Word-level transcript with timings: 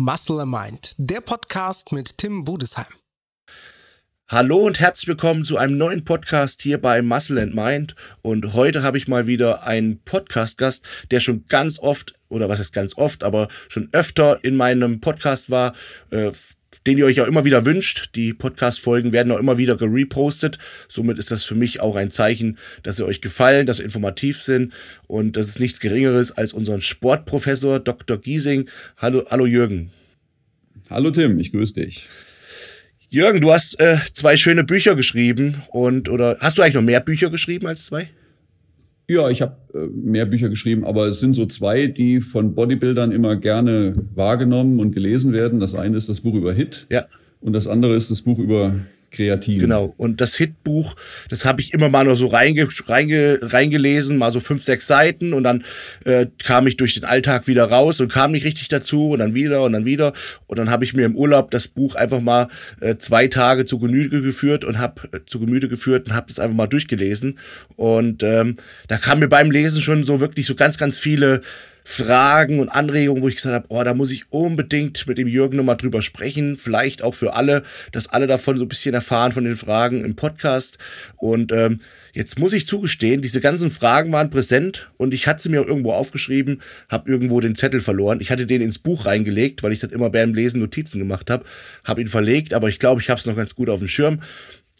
Muscle 0.00 0.46
Mind, 0.46 0.92
der 0.96 1.20
Podcast 1.20 1.90
mit 1.90 2.18
Tim 2.18 2.44
Budesheim. 2.44 2.86
Hallo 4.28 4.58
und 4.58 4.78
herzlich 4.78 5.08
willkommen 5.08 5.44
zu 5.44 5.56
einem 5.56 5.76
neuen 5.76 6.04
Podcast 6.04 6.62
hier 6.62 6.80
bei 6.80 7.02
Muscle 7.02 7.42
and 7.42 7.56
Mind. 7.56 7.96
Und 8.22 8.52
heute 8.52 8.84
habe 8.84 8.96
ich 8.96 9.08
mal 9.08 9.26
wieder 9.26 9.64
einen 9.64 10.00
Podcast-Gast, 10.04 10.84
der 11.10 11.18
schon 11.18 11.46
ganz 11.48 11.80
oft, 11.80 12.14
oder 12.28 12.48
was 12.48 12.60
ist 12.60 12.72
ganz 12.72 12.96
oft, 12.96 13.24
aber 13.24 13.48
schon 13.68 13.88
öfter 13.90 14.38
in 14.44 14.54
meinem 14.54 15.00
Podcast 15.00 15.50
war, 15.50 15.74
äh, 16.10 16.30
den 16.88 16.96
ihr 16.96 17.04
euch 17.04 17.20
auch 17.20 17.26
immer 17.26 17.44
wieder 17.44 17.66
wünscht. 17.66 18.14
Die 18.14 18.32
Podcast-Folgen 18.32 19.12
werden 19.12 19.30
auch 19.30 19.38
immer 19.38 19.58
wieder 19.58 19.76
gerepostet. 19.76 20.58
Somit 20.88 21.18
ist 21.18 21.30
das 21.30 21.44
für 21.44 21.54
mich 21.54 21.80
auch 21.80 21.96
ein 21.96 22.10
Zeichen, 22.10 22.56
dass 22.82 22.96
sie 22.96 23.04
euch 23.04 23.20
gefallen, 23.20 23.66
dass 23.66 23.76
sie 23.76 23.82
informativ 23.82 24.42
sind. 24.42 24.72
Und 25.06 25.36
das 25.36 25.48
ist 25.48 25.60
nichts 25.60 25.80
Geringeres 25.80 26.32
als 26.32 26.54
unseren 26.54 26.80
Sportprofessor 26.80 27.80
Dr. 27.80 28.16
Giesing. 28.16 28.70
Hallo, 28.96 29.26
hallo 29.28 29.44
Jürgen. 29.44 29.90
Hallo 30.88 31.10
Tim, 31.10 31.38
ich 31.38 31.52
grüße 31.52 31.74
dich. 31.74 32.08
Jürgen, 33.10 33.42
du 33.42 33.52
hast 33.52 33.78
äh, 33.80 33.98
zwei 34.14 34.38
schöne 34.38 34.64
Bücher 34.64 34.94
geschrieben 34.94 35.62
und 35.68 36.08
oder 36.08 36.38
hast 36.40 36.56
du 36.56 36.62
eigentlich 36.62 36.74
noch 36.74 36.82
mehr 36.82 37.00
Bücher 37.00 37.28
geschrieben 37.28 37.66
als 37.66 37.84
zwei? 37.84 38.08
Ja, 39.10 39.30
ich 39.30 39.40
habe 39.40 39.56
äh, 39.72 39.86
mehr 39.86 40.26
Bücher 40.26 40.50
geschrieben, 40.50 40.84
aber 40.84 41.06
es 41.06 41.18
sind 41.18 41.32
so 41.32 41.46
zwei, 41.46 41.86
die 41.86 42.20
von 42.20 42.54
Bodybuildern 42.54 43.10
immer 43.10 43.36
gerne 43.36 43.94
wahrgenommen 44.14 44.80
und 44.80 44.94
gelesen 44.94 45.32
werden. 45.32 45.60
Das 45.60 45.74
eine 45.74 45.96
ist 45.96 46.10
das 46.10 46.20
Buch 46.20 46.34
über 46.34 46.52
Hit 46.52 46.86
ja. 46.90 47.06
und 47.40 47.54
das 47.54 47.66
andere 47.66 47.94
ist 47.94 48.10
das 48.10 48.20
Buch 48.20 48.38
über 48.38 48.74
Kreatin. 49.10 49.60
Genau. 49.60 49.94
Und 49.96 50.20
das 50.20 50.34
Hitbuch, 50.36 50.94
das 51.28 51.44
habe 51.44 51.60
ich 51.60 51.72
immer 51.72 51.88
mal 51.88 52.04
nur 52.04 52.16
so 52.16 52.26
reinge, 52.26 52.68
reinge, 52.86 53.38
reingelesen, 53.42 54.18
mal 54.18 54.32
so 54.32 54.40
fünf, 54.40 54.62
sechs 54.62 54.86
Seiten 54.86 55.32
und 55.32 55.44
dann 55.44 55.64
äh, 56.04 56.26
kam 56.42 56.66
ich 56.66 56.76
durch 56.76 56.94
den 56.94 57.04
Alltag 57.04 57.46
wieder 57.46 57.64
raus 57.64 58.00
und 58.00 58.12
kam 58.12 58.32
nicht 58.32 58.44
richtig 58.44 58.68
dazu 58.68 59.10
und 59.10 59.20
dann 59.20 59.34
wieder 59.34 59.62
und 59.62 59.72
dann 59.72 59.84
wieder. 59.84 60.12
Und 60.46 60.58
dann 60.58 60.70
habe 60.70 60.84
ich 60.84 60.94
mir 60.94 61.06
im 61.06 61.16
Urlaub 61.16 61.50
das 61.50 61.68
Buch 61.68 61.94
einfach 61.94 62.20
mal 62.20 62.48
äh, 62.80 62.96
zwei 62.96 63.28
Tage 63.28 63.64
zu 63.64 63.78
Genüge 63.78 64.22
geführt 64.22 64.64
und 64.64 64.78
habe 64.78 65.02
äh, 65.12 65.20
zu 65.26 65.40
Gemüte 65.40 65.68
geführt 65.68 66.08
und 66.08 66.14
habe 66.14 66.26
das 66.28 66.38
einfach 66.38 66.56
mal 66.56 66.66
durchgelesen. 66.66 67.38
Und 67.76 68.22
ähm, 68.22 68.56
da 68.88 68.98
kam 68.98 69.20
mir 69.20 69.28
beim 69.28 69.50
Lesen 69.50 69.82
schon 69.82 70.04
so 70.04 70.20
wirklich 70.20 70.46
so 70.46 70.54
ganz, 70.54 70.78
ganz 70.78 70.98
viele 70.98 71.42
Fragen 71.90 72.60
und 72.60 72.68
Anregungen, 72.68 73.22
wo 73.22 73.28
ich 73.28 73.36
gesagt 73.36 73.54
habe, 73.54 73.66
oh, 73.70 73.82
da 73.82 73.94
muss 73.94 74.10
ich 74.10 74.30
unbedingt 74.30 75.06
mit 75.06 75.16
dem 75.16 75.26
Jürgen 75.26 75.56
nochmal 75.56 75.78
drüber 75.78 76.02
sprechen. 76.02 76.58
Vielleicht 76.58 77.00
auch 77.00 77.14
für 77.14 77.32
alle, 77.32 77.62
dass 77.92 78.08
alle 78.08 78.26
davon 78.26 78.58
so 78.58 78.66
ein 78.66 78.68
bisschen 78.68 78.94
erfahren 78.94 79.32
von 79.32 79.44
den 79.44 79.56
Fragen 79.56 80.04
im 80.04 80.14
Podcast. 80.14 80.76
Und 81.16 81.50
ähm, 81.50 81.80
jetzt 82.12 82.38
muss 82.38 82.52
ich 82.52 82.66
zugestehen, 82.66 83.22
diese 83.22 83.40
ganzen 83.40 83.70
Fragen 83.70 84.12
waren 84.12 84.28
präsent 84.28 84.90
und 84.98 85.14
ich 85.14 85.26
hatte 85.26 85.42
sie 85.42 85.48
mir 85.48 85.62
auch 85.62 85.66
irgendwo 85.66 85.92
aufgeschrieben, 85.92 86.60
habe 86.90 87.10
irgendwo 87.10 87.40
den 87.40 87.56
Zettel 87.56 87.80
verloren. 87.80 88.20
Ich 88.20 88.30
hatte 88.30 88.44
den 88.44 88.60
ins 88.60 88.78
Buch 88.78 89.06
reingelegt, 89.06 89.62
weil 89.62 89.72
ich 89.72 89.80
dann 89.80 89.90
immer 89.90 90.10
beim 90.10 90.34
Lesen 90.34 90.60
Notizen 90.60 90.98
gemacht 90.98 91.30
habe, 91.30 91.46
habe 91.84 92.02
ihn 92.02 92.08
verlegt, 92.08 92.52
aber 92.52 92.68
ich 92.68 92.78
glaube, 92.78 93.00
ich 93.00 93.08
habe 93.08 93.18
es 93.18 93.24
noch 93.24 93.34
ganz 93.34 93.54
gut 93.54 93.70
auf 93.70 93.78
dem 93.78 93.88
Schirm. 93.88 94.20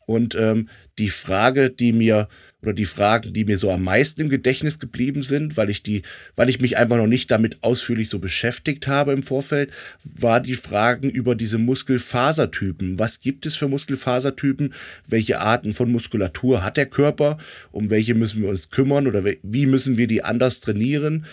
Und 0.04 0.34
ähm, 0.34 0.68
die 0.98 1.10
Frage, 1.10 1.70
die 1.70 1.92
mir 1.92 2.28
oder 2.62 2.72
die 2.72 2.86
Fragen, 2.86 3.32
die 3.32 3.44
mir 3.44 3.56
so 3.56 3.70
am 3.70 3.84
meisten 3.84 4.20
im 4.20 4.28
Gedächtnis 4.28 4.80
geblieben 4.80 5.22
sind, 5.22 5.56
weil 5.56 5.70
ich 5.70 5.82
die, 5.82 6.02
weil 6.34 6.48
ich 6.48 6.60
mich 6.60 6.76
einfach 6.76 6.96
noch 6.96 7.06
nicht 7.06 7.30
damit 7.30 7.58
ausführlich 7.62 8.08
so 8.08 8.18
beschäftigt 8.18 8.88
habe 8.88 9.12
im 9.12 9.22
Vorfeld, 9.22 9.70
war 10.02 10.40
die 10.40 10.54
Fragen 10.54 11.08
über 11.08 11.36
diese 11.36 11.58
Muskelfasertypen. 11.58 12.98
Was 12.98 13.20
gibt 13.20 13.46
es 13.46 13.54
für 13.54 13.68
Muskelfasertypen? 13.68 14.74
Welche 15.06 15.40
Arten 15.40 15.72
von 15.72 15.92
Muskulatur 15.92 16.64
hat 16.64 16.76
der 16.76 16.86
Körper? 16.86 17.38
Um 17.70 17.90
welche 17.90 18.14
müssen 18.14 18.42
wir 18.42 18.48
uns 18.48 18.70
kümmern 18.70 19.06
oder 19.06 19.24
wie 19.24 19.66
müssen 19.66 19.96
wir 19.96 20.08
die 20.08 20.24
anders 20.24 20.60
trainieren? 20.60 21.26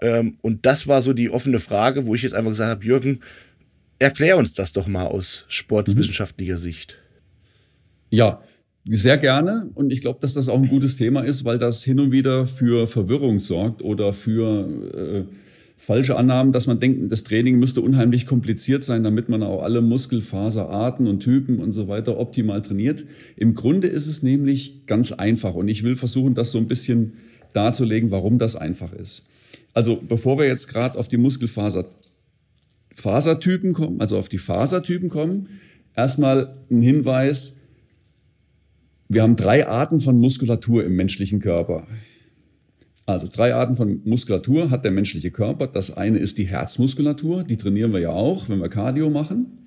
Ähm, 0.00 0.38
und 0.42 0.66
das 0.66 0.88
war 0.88 1.00
so 1.00 1.12
die 1.12 1.30
offene 1.30 1.60
Frage, 1.60 2.06
wo 2.06 2.16
ich 2.16 2.22
jetzt 2.22 2.34
einfach 2.34 2.50
gesagt 2.50 2.70
habe, 2.70 2.84
Jürgen, 2.84 3.20
erklär 4.00 4.36
uns 4.36 4.52
das 4.52 4.72
doch 4.72 4.88
mal 4.88 5.06
aus 5.06 5.44
sportswissenschaftlicher 5.46 6.58
Sicht. 6.58 6.98
Ja, 8.10 8.42
sehr 8.84 9.18
gerne. 9.18 9.70
Und 9.74 9.92
ich 9.92 10.00
glaube, 10.00 10.18
dass 10.20 10.34
das 10.34 10.48
auch 10.48 10.60
ein 10.60 10.68
gutes 10.68 10.96
Thema 10.96 11.22
ist, 11.22 11.44
weil 11.44 11.58
das 11.58 11.82
hin 11.82 12.00
und 12.00 12.12
wieder 12.12 12.46
für 12.46 12.86
Verwirrung 12.86 13.40
sorgt 13.40 13.82
oder 13.82 14.12
für 14.12 14.68
äh, 14.94 15.24
falsche 15.76 16.16
Annahmen, 16.16 16.52
dass 16.52 16.66
man 16.66 16.80
denkt, 16.80 17.10
das 17.10 17.24
Training 17.24 17.58
müsste 17.58 17.80
unheimlich 17.80 18.26
kompliziert 18.26 18.84
sein, 18.84 19.02
damit 19.02 19.28
man 19.28 19.42
auch 19.42 19.62
alle 19.62 19.80
Muskelfaserarten 19.80 21.06
und 21.06 21.20
Typen 21.20 21.58
und 21.58 21.72
so 21.72 21.88
weiter 21.88 22.18
optimal 22.18 22.62
trainiert. 22.62 23.04
Im 23.36 23.54
Grunde 23.54 23.88
ist 23.88 24.06
es 24.06 24.22
nämlich 24.22 24.86
ganz 24.86 25.12
einfach. 25.12 25.54
Und 25.54 25.68
ich 25.68 25.82
will 25.82 25.96
versuchen, 25.96 26.34
das 26.34 26.52
so 26.52 26.58
ein 26.58 26.68
bisschen 26.68 27.14
darzulegen, 27.52 28.10
warum 28.10 28.38
das 28.38 28.56
einfach 28.56 28.92
ist. 28.92 29.24
Also 29.74 29.96
bevor 29.96 30.38
wir 30.38 30.46
jetzt 30.46 30.68
gerade 30.68 30.98
auf 30.98 31.08
die 31.08 31.16
Muskelfasertypen 31.16 33.72
kommen, 33.72 34.00
also 34.00 34.18
auf 34.18 34.28
die 34.28 34.38
Fasertypen 34.38 35.08
kommen, 35.08 35.48
erstmal 35.96 36.58
ein 36.70 36.82
Hinweis, 36.82 37.56
wir 39.12 39.22
haben 39.22 39.36
drei 39.36 39.68
Arten 39.68 40.00
von 40.00 40.18
Muskulatur 40.18 40.84
im 40.84 40.96
menschlichen 40.96 41.38
Körper. 41.38 41.86
Also 43.04 43.28
drei 43.30 43.54
Arten 43.54 43.76
von 43.76 44.00
Muskulatur 44.04 44.70
hat 44.70 44.84
der 44.84 44.92
menschliche 44.92 45.30
Körper. 45.30 45.66
Das 45.66 45.94
eine 45.94 46.18
ist 46.18 46.38
die 46.38 46.44
Herzmuskulatur, 46.44 47.44
die 47.44 47.58
trainieren 47.58 47.92
wir 47.92 48.00
ja 48.00 48.10
auch, 48.10 48.48
wenn 48.48 48.60
wir 48.60 48.70
Cardio 48.70 49.10
machen. 49.10 49.58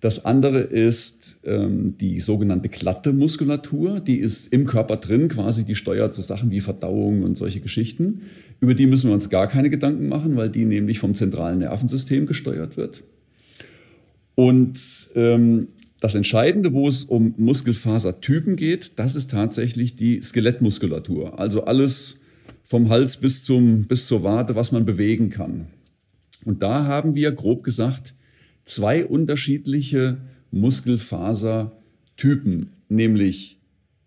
Das 0.00 0.24
andere 0.24 0.60
ist 0.60 1.38
ähm, 1.44 1.96
die 1.98 2.18
sogenannte 2.20 2.68
glatte 2.68 3.12
Muskulatur, 3.12 4.00
die 4.00 4.18
ist 4.18 4.46
im 4.46 4.66
Körper 4.66 4.96
drin, 4.96 5.28
quasi 5.28 5.64
die 5.64 5.74
steuert 5.74 6.14
so 6.14 6.22
Sachen 6.22 6.50
wie 6.50 6.60
Verdauung 6.60 7.22
und 7.22 7.36
solche 7.36 7.60
Geschichten. 7.60 8.22
Über 8.60 8.74
die 8.74 8.86
müssen 8.86 9.08
wir 9.08 9.14
uns 9.14 9.28
gar 9.28 9.48
keine 9.48 9.70
Gedanken 9.70 10.08
machen, 10.08 10.34
weil 10.34 10.48
die 10.48 10.64
nämlich 10.64 10.98
vom 10.98 11.14
zentralen 11.14 11.58
Nervensystem 11.58 12.26
gesteuert 12.26 12.76
wird. 12.76 13.04
Und 14.34 15.10
ähm, 15.14 15.68
das 16.02 16.14
Entscheidende, 16.16 16.72
wo 16.72 16.88
es 16.88 17.04
um 17.04 17.34
Muskelfasertypen 17.36 18.56
geht, 18.56 18.98
das 18.98 19.14
ist 19.14 19.30
tatsächlich 19.30 19.94
die 19.94 20.20
Skelettmuskulatur. 20.20 21.38
Also 21.38 21.64
alles 21.64 22.18
vom 22.64 22.88
Hals 22.88 23.18
bis, 23.18 23.44
zum, 23.44 23.84
bis 23.84 24.08
zur 24.08 24.24
Wade, 24.24 24.56
was 24.56 24.72
man 24.72 24.84
bewegen 24.84 25.30
kann. 25.30 25.68
Und 26.44 26.60
da 26.60 26.86
haben 26.86 27.14
wir, 27.14 27.30
grob 27.30 27.62
gesagt, 27.62 28.14
zwei 28.64 29.06
unterschiedliche 29.06 30.16
Muskelfasertypen, 30.50 32.72
nämlich 32.88 33.60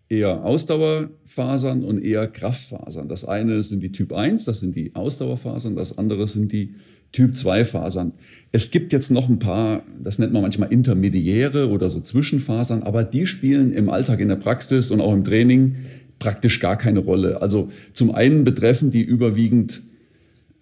eher 0.08 0.44
Ausdauerfasern 0.44 1.82
und 1.84 2.02
eher 2.02 2.28
Kraftfasern. 2.28 3.08
Das 3.08 3.24
eine 3.24 3.62
sind 3.62 3.82
die 3.82 3.92
Typ 3.92 4.12
1, 4.12 4.44
das 4.44 4.60
sind 4.60 4.76
die 4.76 4.94
Ausdauerfasern, 4.94 5.74
das 5.74 5.98
andere 5.98 6.26
sind 6.28 6.52
die 6.52 6.74
Typ-2-Fasern. 7.12 8.12
Es 8.52 8.70
gibt 8.70 8.92
jetzt 8.92 9.10
noch 9.10 9.28
ein 9.28 9.38
paar, 9.38 9.82
das 10.02 10.18
nennt 10.18 10.32
man 10.32 10.42
manchmal 10.42 10.72
intermediäre 10.72 11.70
oder 11.70 11.88
so 11.88 12.00
Zwischenfasern, 12.00 12.82
aber 12.82 13.04
die 13.04 13.26
spielen 13.26 13.72
im 13.72 13.88
Alltag, 13.88 14.20
in 14.20 14.28
der 14.28 14.36
Praxis 14.36 14.90
und 14.90 15.00
auch 15.00 15.14
im 15.14 15.24
Training 15.24 15.76
praktisch 16.18 16.60
gar 16.60 16.76
keine 16.76 17.00
Rolle. 17.00 17.42
Also 17.42 17.70
zum 17.92 18.14
einen 18.14 18.44
betreffen 18.44 18.90
die 18.90 19.02
überwiegend 19.02 19.82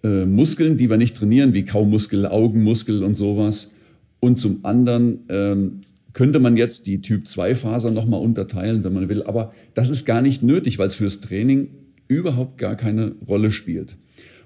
äh, 0.03 0.25
Muskeln, 0.25 0.77
die 0.77 0.89
wir 0.89 0.97
nicht 0.97 1.15
trainieren, 1.15 1.53
wie 1.53 1.65
Kaumuskel, 1.65 2.25
Augenmuskel 2.25 3.03
und 3.03 3.15
sowas. 3.15 3.71
Und 4.19 4.39
zum 4.39 4.63
anderen 4.63 5.19
ähm, 5.29 5.81
könnte 6.15 6.39
man 6.39 6.55
jetzt 6.55 6.87
die 6.87 7.01
Typ-2-Fasern 7.01 7.93
nochmal 7.93 8.21
unterteilen, 8.21 8.85
wenn 8.85 8.93
man 8.93 9.09
will. 9.09 9.21
Aber 9.23 9.53
das 9.73 9.89
ist 9.89 10.05
gar 10.05 10.21
nicht 10.21 10.41
nötig, 10.41 10.79
weil 10.79 10.87
es 10.87 10.95
fürs 10.95 11.19
Training 11.19 11.67
überhaupt 12.07 12.57
gar 12.57 12.75
keine 12.75 13.11
Rolle 13.27 13.51
spielt. 13.51 13.97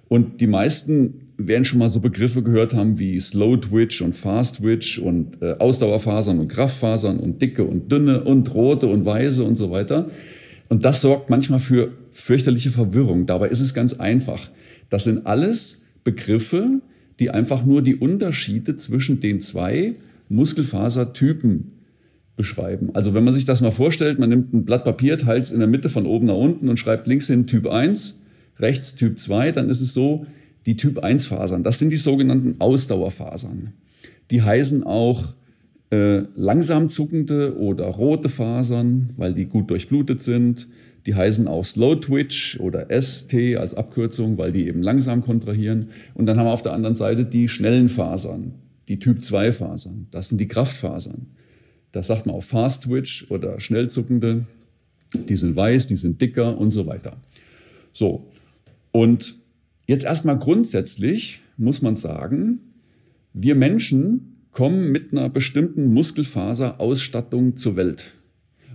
Und 0.08 0.42
die 0.42 0.48
meisten 0.48 1.28
werden 1.38 1.66
schon 1.66 1.78
mal 1.78 1.88
so 1.88 2.00
Begriffe 2.00 2.42
gehört 2.42 2.74
haben 2.74 2.98
wie 2.98 3.20
Slow 3.20 3.58
Twitch 3.58 4.02
und 4.02 4.16
Fast 4.16 4.58
Twitch 4.58 4.98
und 4.98 5.44
äh, 5.44 5.58
Ausdauerfasern 5.60 6.40
und 6.40 6.48
Kraftfasern 6.48 7.20
und 7.20 7.40
dicke 7.40 7.64
und 7.64 7.92
dünne 7.92 8.24
und 8.24 8.52
rote 8.56 8.88
und 8.88 9.06
weiße 9.06 9.44
und 9.44 9.56
so 9.56 9.70
weiter. 9.70 10.10
Und 10.70 10.86
das 10.86 11.02
sorgt 11.02 11.30
manchmal 11.30 11.60
für 11.60 11.92
fürchterliche 12.12 12.72
Verwirrung. 12.72 13.28
Dabei 13.28 13.50
ist 13.50 13.60
es 13.60 13.76
ganz 13.76 13.94
einfach. 13.94 14.50
Das 14.90 15.04
sind 15.04 15.28
alles 15.28 15.80
Begriffe, 16.04 16.82
die 17.20 17.30
einfach 17.30 17.64
nur 17.64 17.84
die 17.84 17.96
Unterschiede 17.96 18.76
zwischen 18.76 19.20
den 19.20 19.40
zwei 19.40 19.94
Muskelfasertypen 20.30 21.72
beschreiben. 22.36 22.92
Also 22.94 23.14
wenn 23.14 23.24
man 23.26 23.34
sich 23.34 23.46
das 23.46 23.60
mal 23.60 23.72
vorstellt, 23.72 24.18
man 24.18 24.30
nimmt 24.30 24.54
ein 24.54 24.64
Blatt 24.64 24.86
Papier, 24.86 25.18
teilt 25.18 25.44
es 25.44 25.52
in 25.52 25.60
der 25.60 25.68
Mitte 25.68 25.90
von 25.90 26.06
oben 26.06 26.28
nach 26.28 26.36
unten 26.36 26.70
und 26.70 26.78
schreibt 26.78 27.06
links 27.06 27.28
hin 27.28 27.48
Typ 27.48 27.68
1 27.68 28.22
rechts 28.60 28.96
Typ 28.96 29.20
2, 29.20 29.52
dann 29.52 29.70
ist 29.70 29.82
es 29.82 29.94
so, 29.94 30.26
die 30.66 30.78
Typ 30.78 31.00
1 31.00 31.28
Fasern, 31.28 31.64
das 31.64 31.80
sind 31.80 31.90
die 31.90 31.98
sogenannten 31.98 32.56
Ausdauerfasern. 32.60 33.74
Die 34.32 34.42
heißen 34.42 34.84
auch 34.84 35.34
äh, 35.92 36.24
langsam 36.36 36.90
zuckende 36.90 37.58
oder 37.58 37.86
rote 37.86 38.30
Fasern, 38.30 39.10
weil 39.18 39.34
die 39.34 39.46
gut 39.46 39.70
durchblutet 39.70 40.22
sind. 40.22 40.68
Die 41.06 41.16
heißen 41.16 41.48
auch 41.48 41.66
Slow 41.66 42.00
Twitch 42.00 42.60
oder 42.60 42.88
ST 43.02 43.34
als 43.58 43.74
Abkürzung, 43.74 44.38
weil 44.38 44.52
die 44.52 44.68
eben 44.68 44.84
langsam 44.84 45.24
kontrahieren. 45.24 45.90
Und 46.14 46.26
dann 46.26 46.38
haben 46.38 46.46
wir 46.46 46.54
auf 46.54 46.62
der 46.62 46.74
anderen 46.74 46.96
Seite 46.96 47.26
die 47.26 47.48
schnellen 47.48 47.90
Fasern, 47.90 48.54
die 48.90 49.00
Typ 49.00 49.24
2 49.24 49.52
Fasern. 49.54 50.08
Das 50.12 50.28
sind 50.28 50.40
die 50.40 50.48
Kraftfasern. 50.48 51.28
Das 51.92 52.08
sagt 52.08 52.26
man 52.26 52.36
auch 52.36 52.44
Fast 52.44 52.84
Twitch 52.84 53.30
oder 53.30 53.60
schnellzuckende. 53.60 54.46
Die 55.14 55.36
sind 55.36 55.56
weiß, 55.56 55.88
die 55.88 55.96
sind 55.96 56.20
dicker 56.22 56.58
und 56.58 56.72
so 56.72 56.86
weiter. 56.86 57.18
So, 57.94 58.32
und 58.92 59.40
jetzt 59.88 60.06
erstmal 60.06 60.38
grundsätzlich 60.38 61.42
muss 61.58 61.82
man 61.82 61.96
sagen, 61.96 62.60
Wir 63.34 63.54
Menschen 63.54 64.38
kommen 64.52 64.92
mit 64.92 65.12
einer 65.12 65.30
bestimmten 65.30 65.94
Muskelfaserausstattung 65.94 67.58
zur 67.58 67.76
Welt. 67.76 68.14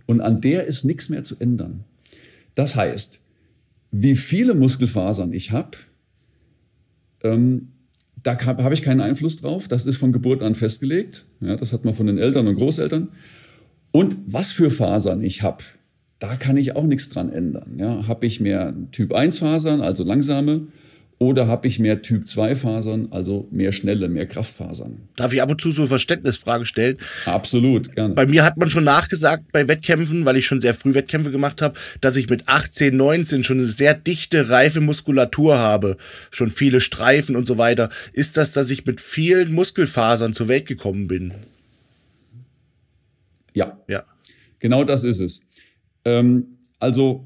Und 0.07 0.21
an 0.21 0.41
der 0.41 0.65
ist 0.65 0.85
nichts 0.85 1.09
mehr 1.09 1.25
zu 1.25 1.37
ändern. 1.41 1.85
Das 2.55 2.77
heißt, 2.77 3.21
wie 3.91 4.15
viele 4.15 4.55
Muskelfasern 4.55 5.33
ich 5.33 5.51
habe, 5.51 5.77
ähm, 7.23 7.74
da 8.25 8.39
habe 8.45 8.75
ich 8.75 8.83
keinen 8.83 9.01
Einfluss 9.01 9.37
drauf. 9.37 9.69
Das 9.69 9.87
ist 9.87 9.99
von 9.99 10.11
Geburt 10.13 10.43
an 10.43 10.55
festgelegt. 10.55 11.27
Ja, 11.41 11.57
das 11.57 11.73
hat 11.73 11.85
man 11.85 11.95
von 11.95 12.07
den 12.07 12.19
Eltern 12.19 12.49
und 12.49 12.57
Großeltern. 12.57 13.11
Und 13.93 14.17
was 14.27 14.51
für 14.51 14.71
Fasern 14.71 15.23
ich 15.23 15.43
habe, 15.43 15.63
da 16.19 16.37
kann 16.37 16.57
ich 16.57 16.75
auch 16.75 16.85
nichts 16.85 17.11
dran 17.11 17.31
ändern. 17.31 17.77
Ja, 17.79 18.09
habe 18.09 18.27
ich 18.27 18.41
mehr 18.41 18.75
Typ 18.91 19.13
1 19.13 19.39
Fasern, 19.39 19.83
also 19.83 20.05
langsame, 20.05 20.69
oder 21.19 21.47
habe 21.47 21.69
ich 21.69 21.79
mehr 21.79 22.03
Typ 22.03 22.29
2 22.29 22.57
Fasern, 22.57 23.09
also 23.11 23.47
mehr 23.51 23.73
schnelle, 23.73 24.09
mehr 24.09 24.27
Kraftfasern? 24.27 25.09
Darf 25.17 25.33
ich 25.33 25.41
ab 25.41 25.51
und 25.51 25.61
zu 25.61 25.71
so 25.71 25.83
eine 25.83 25.89
Verständnisfrage 25.89 26.67
stellen? 26.67 26.99
Absolut, 27.25 27.95
gerne. 27.95 28.15
Bei 28.15 28.27
mir 28.27 28.45
hat 28.45 28.57
man 28.57 28.69
schon 28.69 28.85
nachgesagt 28.85 29.53
bei 29.53 29.69
Wettkämpfen, 29.69 30.25
weil 30.25 30.37
ich 30.37 30.47
schon 30.47 30.61
sehr 30.61 30.75
früh 30.75 30.95
Wettkämpfe 30.95 31.31
gemacht 31.31 31.63
habe, 31.63 31.79
dass 32.01 32.17
ich 32.17 32.29
mit 32.29 32.49
18, 32.49 32.97
19 32.97 33.45
schon 33.45 33.59
eine 33.59 33.67
sehr 33.67 33.95
dichte, 33.95 34.51
reife 34.51 34.81
Muskulatur 34.81 35.57
habe. 35.57 35.97
Schon 36.31 36.51
viele 36.51 36.81
Streifen 36.81 37.37
und 37.37 37.47
so 37.47 37.59
weiter. 37.59 37.91
Ist 38.13 38.37
das, 38.37 38.53
dass 38.53 38.71
ich 38.71 38.85
mit 38.85 39.01
vielen 39.01 39.53
Muskelfasern 39.53 40.35
zur 40.35 40.49
Welt 40.49 40.67
gekommen 40.67 41.07
bin? 41.07 41.33
Ja. 43.55 43.79
Ja. 43.89 44.05
Genau 44.59 44.83
das 44.85 45.05
ist 45.05 45.21
es. 45.21 45.43
Ähm, 46.05 46.59
also 46.81 47.25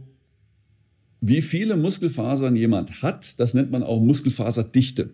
wie 1.20 1.42
viele 1.42 1.76
Muskelfasern 1.76 2.56
jemand 2.56 3.02
hat, 3.02 3.38
das 3.40 3.54
nennt 3.54 3.70
man 3.70 3.82
auch 3.82 4.00
Muskelfaserdichte. 4.00 5.10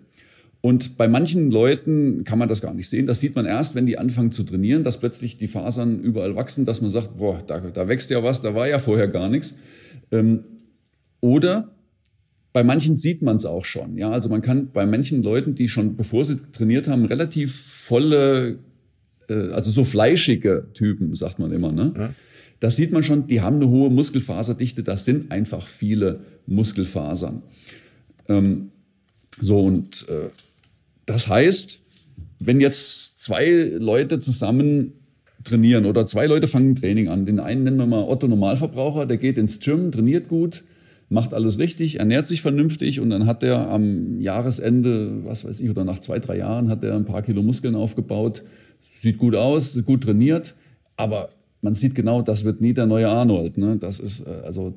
Und 0.61 0.97
bei 0.97 1.09
manchen 1.09 1.51
Leuten 1.51 2.25
kann 2.25 2.39
man 2.39 2.49
das 2.49 2.63
gar 2.63 2.73
nicht 2.73 2.89
sehen. 2.89 3.07
Das 3.07 3.21
sieht 3.21 3.35
man 3.35 3.45
erst, 3.45 3.75
wenn 3.75 3.85
die 3.85 3.99
anfangen 3.99 4.33
zu 4.33 4.45
trainieren, 4.45 4.83
dass 4.83 4.99
plötzlich 4.99 5.37
die 5.37 5.47
Fasern 5.47 6.01
überall 6.01 6.37
wachsen, 6.37 6.65
dass 6.65 6.81
man 6.81 6.91
sagt, 6.91 7.19
boah, 7.19 7.43
da, 7.47 7.61
da 7.61 7.87
wächst 7.87 8.11
ja 8.11 8.23
was, 8.23 8.41
da 8.41 8.55
war 8.55 8.67
ja 8.67 8.79
vorher 8.79 9.09
gar 9.09 9.29
nichts. 9.29 9.57
Ähm, 10.11 10.45
oder 11.21 11.75
bei 12.55 12.65
manchen 12.65 12.97
sieht 12.97 13.21
man 13.21 13.37
es 13.37 13.45
auch 13.45 13.65
schon. 13.65 13.99
Ja, 13.99 14.11
also 14.11 14.29
man 14.29 14.41
kann 14.41 14.71
bei 14.73 14.87
manchen 14.87 15.23
Leuten, 15.23 15.55
die 15.55 15.69
schon 15.69 15.97
bevor 15.97 16.25
sie 16.25 16.37
trainiert 16.53 16.89
haben, 16.89 17.05
relativ 17.05 17.55
volle, 17.55 18.61
äh, 19.29 19.51
also 19.51 19.71
so 19.71 19.85
fleischige 19.85 20.69
Typen, 20.73 21.15
sagt 21.15 21.39
man 21.39 21.53
immer, 21.53 21.73
ne? 21.73 21.93
Ja. 21.95 22.11
Das 22.65 22.77
sieht 22.77 22.93
man 22.93 23.03
schon, 23.03 23.27
die 23.27 23.43
haben 23.43 23.57
eine 23.57 23.69
hohe 23.69 23.91
Muskelfaserdichte, 23.91 24.83
das 24.83 25.05
sind 25.05 25.31
einfach 25.31 25.67
viele 25.67 26.21
Muskelfasern. 26.47 27.43
Ähm, 28.27 28.71
so, 29.39 29.59
und 29.59 30.09
äh, 30.09 30.31
das 31.05 31.29
heißt, 31.29 31.83
wenn 32.39 32.63
jetzt 32.63 33.21
zwei 33.21 33.71
Leute 33.79 34.19
zusammen 34.19 34.95
trainieren 35.45 35.85
oder 35.85 36.07
zwei 36.07 36.25
Leute 36.25 36.49
fangen 36.49 36.75
Training 36.75 37.09
an, 37.09 37.27
den 37.27 37.39
einen 37.39 37.65
nennen 37.65 37.77
wir 37.77 37.85
mal 37.85 38.03
Otto 38.03 38.29
Normalverbraucher, 38.29 39.05
der 39.05 39.19
geht 39.19 39.37
ins 39.37 39.61
Gym, 39.61 39.93
trainiert 39.93 40.29
gut, 40.29 40.65
macht 41.11 41.35
alles 41.35 41.59
richtig, 41.59 41.99
ernährt 41.99 42.27
sich 42.27 42.41
vernünftig 42.41 42.99
und 42.99 43.11
dann 43.11 43.27
hat 43.27 43.43
er 43.43 43.69
am 43.69 44.23
Jahresende, 44.23 45.23
was 45.27 45.45
weiß 45.45 45.61
ich, 45.61 45.69
oder 45.69 45.85
nach 45.85 45.99
zwei, 45.99 46.19
drei 46.19 46.39
Jahren 46.39 46.71
hat 46.71 46.83
er 46.83 46.97
ein 46.97 47.05
paar 47.05 47.21
Kilo 47.21 47.43
Muskeln 47.43 47.75
aufgebaut, 47.75 48.43
sieht 48.97 49.19
gut 49.19 49.35
aus, 49.35 49.79
gut 49.85 50.05
trainiert, 50.05 50.55
aber 50.97 51.29
man 51.65 51.75
sieht 51.75 51.95
genau, 51.95 52.21
das 52.21 52.45
wird 52.45 52.61
nie 52.61 52.75
der 52.75 52.87
neue 52.87 53.09
Arnold. 53.09 53.57
Ne? 53.57 53.79
Das 53.81 53.99
ist, 53.99 54.21
äh, 54.21 54.43
also 54.45 54.75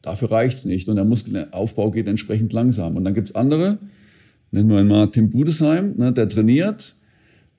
dafür 0.00 0.30
reicht 0.30 0.56
es 0.56 0.64
nicht. 0.64 0.88
Und 0.88 0.96
der 0.96 1.04
Muskelaufbau 1.04 1.90
geht 1.90 2.08
entsprechend 2.08 2.52
langsam. 2.52 2.96
Und 2.96 3.04
dann 3.04 3.14
gibt 3.14 3.28
es 3.28 3.34
andere, 3.34 3.78
nennen 4.50 4.70
wir 4.70 4.78
einmal 4.78 5.10
Tim 5.10 5.30
Budesheim, 5.30 5.94
ne? 5.96 6.12
der 6.12 6.28
trainiert, 6.28 6.96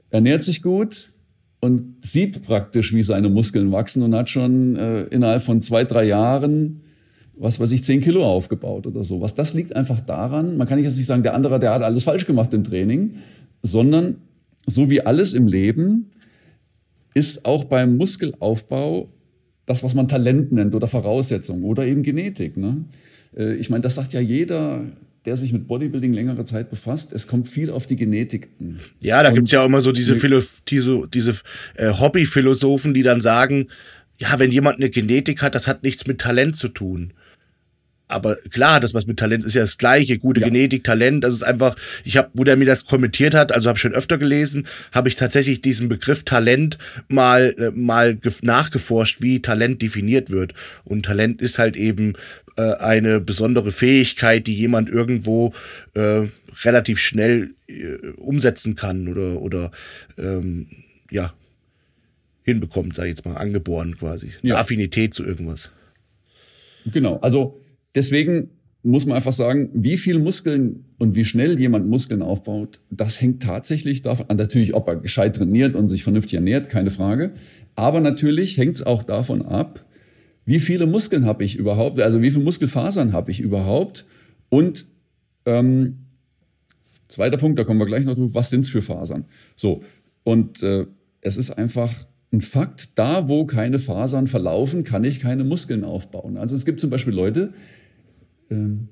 ernährt 0.10 0.44
sich 0.44 0.64
gut 0.64 1.12
und 1.60 1.96
sieht 2.02 2.44
praktisch, 2.44 2.94
wie 2.94 3.04
seine 3.04 3.30
Muskeln 3.30 3.72
wachsen 3.72 4.02
und 4.02 4.16
hat 4.16 4.30
schon 4.30 4.76
äh, 4.76 5.04
innerhalb 5.04 5.44
von 5.44 5.62
zwei, 5.62 5.84
drei 5.84 6.06
Jahren 6.06 6.82
was 7.36 7.60
weiß 7.60 7.72
ich, 7.72 7.84
zehn 7.84 8.00
Kilo 8.00 8.24
aufgebaut 8.24 8.86
oder 8.86 9.04
so. 9.04 9.20
Was 9.20 9.34
das 9.34 9.56
liegt 9.56 9.76
einfach 9.76 10.00
daran, 10.02 10.56
man 10.56 10.68
kann 10.68 10.78
jetzt 10.78 10.98
nicht 10.98 11.08
sagen, 11.08 11.24
der 11.24 11.34
andere, 11.34 11.60
der 11.60 11.74
hat 11.74 11.82
alles 11.82 12.04
falsch 12.04 12.28
gemacht 12.28 12.54
im 12.54 12.64
Training, 12.64 13.16
sondern 13.64 14.18
so 14.68 14.92
wie 14.92 15.02
alles 15.02 15.34
im 15.34 15.48
Leben 15.48 16.12
ist 17.14 17.46
auch 17.46 17.66
beim 17.66 17.98
Muskelaufbau 17.98 19.10
das, 19.66 19.84
was 19.84 19.94
man 19.94 20.08
Talent 20.08 20.52
nennt 20.52 20.76
oder 20.76 20.88
Voraussetzung 20.88 21.64
oder 21.64 21.86
eben 21.86 22.04
Genetik. 22.04 22.58
Ne? 22.58 22.86
Äh, 23.36 23.56
ich 23.56 23.70
meine, 23.70 23.82
das 23.82 23.96
sagt 23.96 24.14
ja 24.14 24.20
jeder, 24.20 24.86
der 25.26 25.38
sich 25.38 25.54
mit 25.54 25.68
Bodybuilding 25.68 26.12
längere 26.12 26.44
Zeit 26.44 26.70
befasst. 26.70 27.14
Es 27.14 27.28
kommt 27.28 27.48
viel 27.48 27.70
auf 27.70 27.88
die 27.88 27.96
Genetik 27.96 28.50
an. 28.60 28.80
Ja, 29.02 29.24
da 29.24 29.32
gibt 29.32 29.48
es 29.48 29.52
ja 29.54 29.62
auch 29.62 29.68
immer 29.68 29.82
so 29.82 29.94
diese, 29.94 30.18
Philo 30.18 30.42
diese, 30.68 31.08
diese 31.14 31.36
äh, 31.76 31.92
Hobbyphilosophen, 31.92 32.94
die 32.94 33.04
dann 33.04 33.22
sagen, 33.22 33.68
ja, 34.20 34.38
wenn 34.38 34.52
jemand 34.52 34.78
eine 34.78 34.90
Genetik 34.90 35.42
hat, 35.42 35.56
das 35.56 35.68
hat 35.68 35.84
nichts 35.84 36.08
mit 36.08 36.20
Talent 36.20 36.58
zu 36.58 36.68
tun 36.68 37.14
aber 38.14 38.36
klar, 38.36 38.80
das 38.80 38.94
was 38.94 39.06
mit 39.06 39.18
Talent 39.18 39.44
ist 39.44 39.56
ja 39.56 39.62
das 39.62 39.78
Gleiche. 39.78 40.18
Gute 40.20 40.42
ja. 40.42 40.48
Genetik, 40.48 40.84
Talent, 40.84 41.24
das 41.24 41.36
ist 41.36 41.44
einfach, 41.44 41.76
ich 42.04 42.18
habe, 42.18 42.30
wo 42.34 42.44
der 42.44 42.56
mir 42.56 42.66
das 42.66 42.86
kommentiert 42.86 43.34
hat, 43.34 43.52
also 43.52 43.70
habe 43.70 43.78
ich 43.78 43.82
schon 43.82 43.94
öfter 43.94 44.18
gelesen, 44.18 44.68
habe 44.92 45.10
ich 45.10 45.16
tatsächlich 45.16 45.62
diesen 45.62 45.90
Begriff 45.90 46.24
Talent 46.24 46.78
mal, 47.08 47.56
äh, 47.58 47.72
mal 47.72 48.18
nachgeforscht, 48.42 49.22
wie 49.22 49.42
Talent 49.42 49.82
definiert 49.82 50.30
wird. 50.30 50.54
Und 50.84 51.06
Talent 51.06 51.42
ist 51.42 51.60
halt 51.60 51.76
eben 51.76 52.14
äh, 52.56 52.74
eine 52.76 53.20
besondere 53.20 53.72
Fähigkeit, 53.72 54.46
die 54.48 54.56
jemand 54.56 54.90
irgendwo 54.90 55.54
äh, 55.96 56.28
relativ 56.64 57.00
schnell 57.00 57.56
äh, 57.68 57.96
umsetzen 58.18 58.76
kann 58.76 59.08
oder, 59.08 59.42
oder 59.42 59.72
ähm, 60.18 60.68
ja, 61.10 61.34
hinbekommt, 62.44 62.96
sag 62.96 63.06
ich 63.06 63.12
jetzt 63.12 63.26
mal, 63.26 63.38
angeboren 63.38 63.98
quasi. 63.98 64.28
Ja. 64.42 64.56
Eine 64.56 64.58
Affinität 64.58 65.14
zu 65.14 65.24
irgendwas. 65.24 65.70
Genau, 66.86 67.18
also 67.22 67.63
Deswegen 67.96 68.50
muss 68.84 69.06
man 69.06 69.16
einfach 69.16 69.34
sagen, 69.34 69.70
wie 69.74 69.98
viel 69.98 70.20
Muskeln 70.20 70.86
und 70.98 71.16
wie 71.16 71.24
schnell 71.24 71.58
jemand 71.58 71.88
Muskeln 71.88 72.22
aufbaut, 72.22 72.82
das 72.90 73.22
hängt 73.22 73.42
tatsächlich 73.42 74.02
davon 74.02 74.30
an, 74.30 74.38
natürlich, 74.38 74.74
ob 74.74 74.88
er 74.90 74.98
gescheit 74.98 75.38
trainiert 75.38 75.74
und 75.76 75.88
sich 75.88 76.04
vernünftig 76.04 76.34
ernährt, 76.34 76.70
keine 76.70 76.92
Frage. 76.92 77.32
Aber 77.76 78.02
natürlich 78.02 78.58
hängt 78.58 78.76
es 78.76 78.86
auch 78.86 79.04
davon 79.04 79.42
ab, 79.42 79.86
wie 80.46 80.60
viele 80.60 80.86
Muskeln 80.86 81.26
habe 81.26 81.46
ich 81.46 81.56
überhaupt, 81.56 82.02
also 82.02 82.22
wie 82.22 82.30
viele 82.30 82.44
Muskelfasern 82.44 83.14
habe 83.14 83.32
ich 83.32 83.40
überhaupt 83.40 84.06
und 84.50 84.86
ähm, 85.46 86.00
zweiter 87.08 87.38
Punkt, 87.38 87.58
da 87.58 87.64
kommen 87.64 87.80
wir 87.80 87.86
gleich 87.86 88.04
noch 88.04 88.16
drauf, 88.16 88.34
was 88.34 88.50
sind 88.50 88.62
es 88.62 88.70
für 88.70 88.82
Fasern? 88.82 89.26
So, 89.56 89.84
und 90.24 90.62
äh, 90.62 90.88
es 91.22 91.38
ist 91.38 91.52
einfach 91.52 92.06
ein 92.34 92.42
Fakt, 92.42 92.98
da 92.98 93.30
wo 93.30 93.46
keine 93.46 93.80
Fasern 93.80 94.28
verlaufen, 94.28 94.84
kann 94.84 95.06
ich 95.06 95.22
keine 95.22 95.46
Muskeln 95.46 95.86
aufbauen. 95.86 96.36
Also 96.36 96.56
es 96.56 96.66
gibt 96.66 96.82
zum 96.82 96.90
Beispiel 96.90 97.14
Leute, 97.14 97.54
ähm, 98.50 98.90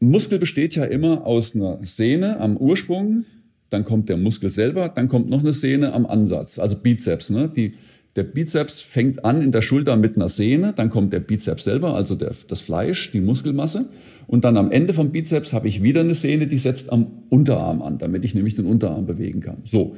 Muskel 0.00 0.38
besteht 0.38 0.76
ja 0.76 0.84
immer 0.84 1.26
aus 1.26 1.54
einer 1.54 1.80
Sehne 1.82 2.38
am 2.40 2.56
Ursprung, 2.56 3.24
dann 3.70 3.84
kommt 3.84 4.08
der 4.08 4.16
Muskel 4.16 4.50
selber, 4.50 4.88
dann 4.88 5.08
kommt 5.08 5.28
noch 5.28 5.40
eine 5.40 5.52
Sehne 5.52 5.92
am 5.92 6.06
Ansatz, 6.06 6.58
also 6.58 6.76
Bizeps. 6.76 7.30
Ne? 7.30 7.50
Die, 7.54 7.74
der 8.16 8.22
Bizeps 8.22 8.80
fängt 8.80 9.24
an 9.24 9.42
in 9.42 9.52
der 9.52 9.62
Schulter 9.62 9.96
mit 9.96 10.16
einer 10.16 10.28
Sehne, 10.28 10.72
dann 10.74 10.90
kommt 10.90 11.12
der 11.12 11.20
Bizeps 11.20 11.64
selber, 11.64 11.94
also 11.94 12.14
der, 12.14 12.32
das 12.48 12.60
Fleisch, 12.60 13.10
die 13.10 13.20
Muskelmasse. 13.20 13.88
Und 14.26 14.44
dann 14.44 14.56
am 14.56 14.70
Ende 14.70 14.92
vom 14.92 15.10
Bizeps 15.10 15.52
habe 15.52 15.68
ich 15.68 15.82
wieder 15.82 16.00
eine 16.00 16.14
Sehne, 16.14 16.46
die 16.46 16.58
setzt 16.58 16.92
am 16.92 17.06
Unterarm 17.28 17.82
an, 17.82 17.98
damit 17.98 18.24
ich 18.24 18.34
nämlich 18.34 18.54
den 18.54 18.66
Unterarm 18.66 19.06
bewegen 19.06 19.40
kann. 19.40 19.58
So. 19.64 19.96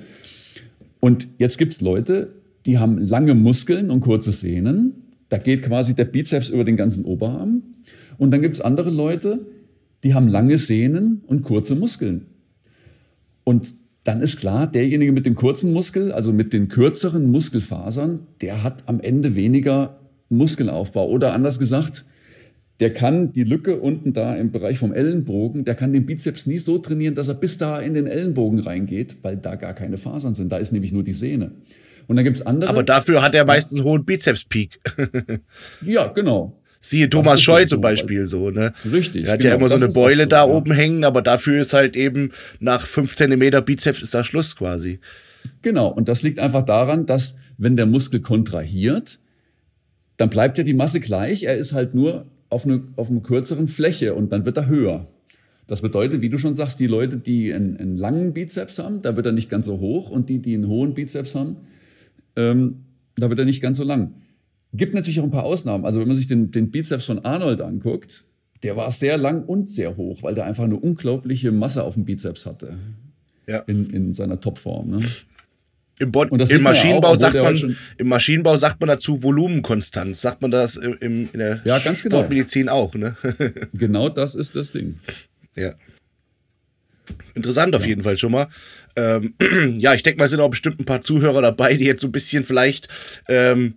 Und 1.00 1.28
jetzt 1.38 1.58
gibt 1.58 1.72
es 1.72 1.80
Leute, 1.80 2.32
die 2.66 2.78
haben 2.78 2.98
lange 2.98 3.34
Muskeln 3.34 3.90
und 3.90 4.00
kurze 4.00 4.32
Sehnen. 4.32 4.92
Da 5.28 5.38
geht 5.38 5.62
quasi 5.62 5.94
der 5.94 6.04
Bizeps 6.04 6.50
über 6.50 6.64
den 6.64 6.76
ganzen 6.76 7.04
Oberarm. 7.04 7.62
Und 8.20 8.32
dann 8.32 8.42
gibt 8.42 8.56
es 8.56 8.60
andere 8.60 8.90
Leute, 8.90 9.46
die 10.04 10.12
haben 10.12 10.28
lange 10.28 10.58
Sehnen 10.58 11.22
und 11.26 11.42
kurze 11.42 11.74
Muskeln. 11.74 12.26
Und 13.44 13.72
dann 14.04 14.20
ist 14.20 14.38
klar, 14.38 14.66
derjenige 14.66 15.10
mit 15.10 15.24
dem 15.24 15.34
kurzen 15.34 15.72
Muskel, 15.72 16.12
also 16.12 16.30
mit 16.30 16.52
den 16.52 16.68
kürzeren 16.68 17.30
Muskelfasern, 17.30 18.26
der 18.42 18.62
hat 18.62 18.82
am 18.84 19.00
Ende 19.00 19.36
weniger 19.36 20.00
Muskelaufbau. 20.28 21.08
Oder 21.08 21.32
anders 21.32 21.58
gesagt, 21.58 22.04
der 22.78 22.92
kann 22.92 23.32
die 23.32 23.44
Lücke 23.44 23.80
unten 23.80 24.12
da 24.12 24.36
im 24.36 24.52
Bereich 24.52 24.78
vom 24.78 24.92
Ellenbogen, 24.92 25.64
der 25.64 25.74
kann 25.74 25.94
den 25.94 26.04
Bizeps 26.04 26.44
nie 26.44 26.58
so 26.58 26.76
trainieren, 26.76 27.14
dass 27.14 27.28
er 27.28 27.34
bis 27.34 27.56
da 27.56 27.80
in 27.80 27.94
den 27.94 28.06
Ellenbogen 28.06 28.60
reingeht, 28.60 29.16
weil 29.22 29.38
da 29.38 29.54
gar 29.54 29.72
keine 29.72 29.96
Fasern 29.96 30.34
sind. 30.34 30.52
Da 30.52 30.58
ist 30.58 30.72
nämlich 30.72 30.92
nur 30.92 31.04
die 31.04 31.14
Sehne. 31.14 31.52
Und 32.06 32.16
dann 32.16 32.24
gibt 32.26 32.36
es 32.36 32.44
andere. 32.44 32.68
Aber 32.68 32.82
dafür 32.82 33.22
hat 33.22 33.34
er 33.34 33.46
meistens 33.46 33.78
einen 33.78 33.88
hohen 33.88 34.04
Bizeps-Peak. 34.04 34.80
ja, 35.86 36.08
genau. 36.08 36.59
Siehe 36.82 37.10
Thomas 37.10 37.42
Scheu 37.42 37.66
zum 37.66 37.82
Beispiel 37.82 38.26
so, 38.26 38.50
ne? 38.50 38.72
Richtig. 38.90 39.26
Er 39.26 39.32
hat 39.32 39.40
genau, 39.40 39.50
ja 39.50 39.56
immer 39.56 39.68
so 39.68 39.76
eine 39.76 39.88
Beule 39.88 40.22
so, 40.22 40.28
da 40.30 40.46
ja. 40.46 40.52
oben 40.52 40.72
hängen, 40.72 41.04
aber 41.04 41.20
dafür 41.20 41.60
ist 41.60 41.74
halt 41.74 41.94
eben 41.94 42.32
nach 42.58 42.86
fünf 42.86 43.14
Zentimeter 43.14 43.60
Bizeps 43.60 44.00
ist 44.00 44.14
da 44.14 44.24
Schluss 44.24 44.56
quasi. 44.56 44.98
Genau. 45.62 45.88
Und 45.88 46.08
das 46.08 46.22
liegt 46.22 46.38
einfach 46.38 46.64
daran, 46.64 47.04
dass 47.04 47.36
wenn 47.58 47.76
der 47.76 47.86
Muskel 47.86 48.20
kontrahiert, 48.20 49.18
dann 50.16 50.30
bleibt 50.30 50.56
ja 50.58 50.64
die 50.64 50.74
Masse 50.74 51.00
gleich. 51.00 51.42
Er 51.42 51.56
ist 51.56 51.74
halt 51.74 51.94
nur 51.94 52.26
auf, 52.48 52.64
eine, 52.64 52.82
auf 52.96 53.10
einer 53.10 53.20
kürzeren 53.20 53.68
Fläche 53.68 54.14
und 54.14 54.32
dann 54.32 54.46
wird 54.46 54.56
er 54.56 54.66
höher. 54.66 55.06
Das 55.66 55.82
bedeutet, 55.82 56.20
wie 56.20 56.30
du 56.30 56.38
schon 56.38 56.54
sagst, 56.54 56.80
die 56.80 56.88
Leute, 56.88 57.18
die 57.18 57.52
einen, 57.52 57.76
einen 57.76 57.96
langen 57.96 58.32
Bizeps 58.32 58.78
haben, 58.78 59.02
da 59.02 59.16
wird 59.16 59.26
er 59.26 59.32
nicht 59.32 59.50
ganz 59.50 59.66
so 59.66 59.78
hoch 59.78 60.10
und 60.10 60.28
die, 60.28 60.40
die 60.40 60.54
einen 60.54 60.66
hohen 60.66 60.94
Bizeps 60.94 61.34
haben, 61.34 61.58
ähm, 62.36 62.80
da 63.14 63.28
wird 63.28 63.38
er 63.38 63.44
nicht 63.44 63.62
ganz 63.62 63.76
so 63.76 63.84
lang. 63.84 64.14
Gibt 64.72 64.94
natürlich 64.94 65.20
auch 65.20 65.24
ein 65.24 65.30
paar 65.30 65.44
Ausnahmen. 65.44 65.84
Also 65.84 66.00
wenn 66.00 66.08
man 66.08 66.16
sich 66.16 66.28
den, 66.28 66.50
den 66.50 66.70
Bizeps 66.70 67.06
von 67.06 67.18
Arnold 67.24 67.60
anguckt, 67.60 68.24
der 68.62 68.76
war 68.76 68.90
sehr 68.90 69.16
lang 69.16 69.44
und 69.44 69.68
sehr 69.68 69.96
hoch, 69.96 70.22
weil 70.22 70.34
der 70.34 70.44
einfach 70.44 70.64
eine 70.64 70.76
unglaubliche 70.76 71.50
Masse 71.50 71.82
auf 71.82 71.94
dem 71.94 72.04
Bizeps 72.04 72.46
hatte. 72.46 72.78
Ja. 73.46 73.58
In, 73.60 73.90
in 73.90 74.14
seiner 74.14 74.40
Topform. 74.40 74.90
Ne? 74.90 75.00
Im, 75.98 76.12
Bo 76.12 76.22
Im 76.22 76.62
Maschinenbau 76.62 77.08
auch, 77.08 77.16
sagt 77.16 77.34
man, 77.34 77.76
Im 77.98 78.08
Maschinenbau 78.08 78.56
sagt 78.56 78.80
man 78.80 78.88
dazu 78.88 79.22
Volumenkonstanz. 79.22 80.20
Sagt 80.20 80.40
man 80.40 80.50
das 80.50 80.76
im, 80.76 81.28
in 81.32 81.38
der 81.38 81.60
ja, 81.64 81.78
ganz 81.78 82.02
genau. 82.02 82.18
Sportmedizin 82.18 82.68
auch, 82.68 82.94
ne? 82.94 83.16
genau 83.74 84.08
das 84.08 84.34
ist 84.34 84.56
das 84.56 84.72
Ding. 84.72 84.98
Ja. 85.56 85.74
Interessant 87.34 87.74
auf 87.74 87.82
ja. 87.82 87.88
jeden 87.88 88.02
Fall 88.02 88.16
schon 88.16 88.32
mal. 88.32 88.48
Ähm, 88.96 89.34
ja, 89.78 89.94
ich 89.94 90.02
denke 90.02 90.18
mal, 90.18 90.24
es 90.24 90.30
sind 90.30 90.40
auch 90.40 90.50
bestimmt 90.50 90.80
ein 90.80 90.86
paar 90.86 91.02
Zuhörer 91.02 91.42
dabei, 91.42 91.76
die 91.76 91.84
jetzt 91.84 92.00
so 92.00 92.08
ein 92.08 92.12
bisschen 92.12 92.44
vielleicht 92.44 92.88
ähm, 93.28 93.74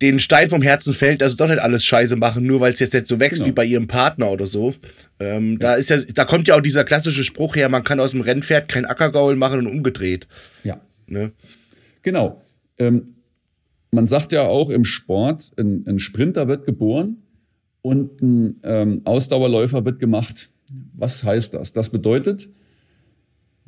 den 0.00 0.20
Stein 0.20 0.48
vom 0.48 0.62
Herzen 0.62 0.92
fällt, 0.92 1.20
dass 1.20 1.32
es 1.32 1.36
doch 1.36 1.48
nicht 1.48 1.58
alles 1.58 1.84
Scheiße 1.84 2.16
machen, 2.16 2.46
nur 2.46 2.60
weil 2.60 2.72
es 2.72 2.78
jetzt 2.78 2.94
nicht 2.94 3.08
so 3.08 3.18
wächst 3.18 3.38
genau. 3.38 3.48
wie 3.48 3.52
bei 3.52 3.64
ihrem 3.64 3.88
Partner 3.88 4.30
oder 4.30 4.46
so. 4.46 4.74
Ähm, 5.18 5.52
ja. 5.52 5.58
Da 5.58 5.74
ist 5.74 5.90
ja, 5.90 5.98
da 6.02 6.24
kommt 6.24 6.46
ja 6.46 6.56
auch 6.56 6.60
dieser 6.60 6.84
klassische 6.84 7.24
Spruch 7.24 7.56
her, 7.56 7.68
man 7.68 7.82
kann 7.82 7.98
aus 7.98 8.12
dem 8.12 8.20
Rennpferd 8.20 8.68
kein 8.68 8.84
Ackergaul 8.84 9.34
machen 9.36 9.60
und 9.60 9.66
umgedreht. 9.66 10.28
Ja. 10.62 10.80
Ne? 11.06 11.32
Genau. 12.02 12.40
Ähm, 12.78 13.14
man 13.90 14.06
sagt 14.06 14.32
ja 14.32 14.42
auch 14.42 14.70
im 14.70 14.84
Sport, 14.84 15.52
ein, 15.58 15.84
ein 15.86 15.98
Sprinter 15.98 16.46
wird 16.46 16.64
geboren 16.64 17.18
und 17.82 18.20
ein 18.22 18.60
ähm, 18.62 19.00
Ausdauerläufer 19.04 19.84
wird 19.84 19.98
gemacht. 19.98 20.50
Was 20.94 21.24
heißt 21.24 21.54
das? 21.54 21.72
Das 21.72 21.88
bedeutet, 21.88 22.50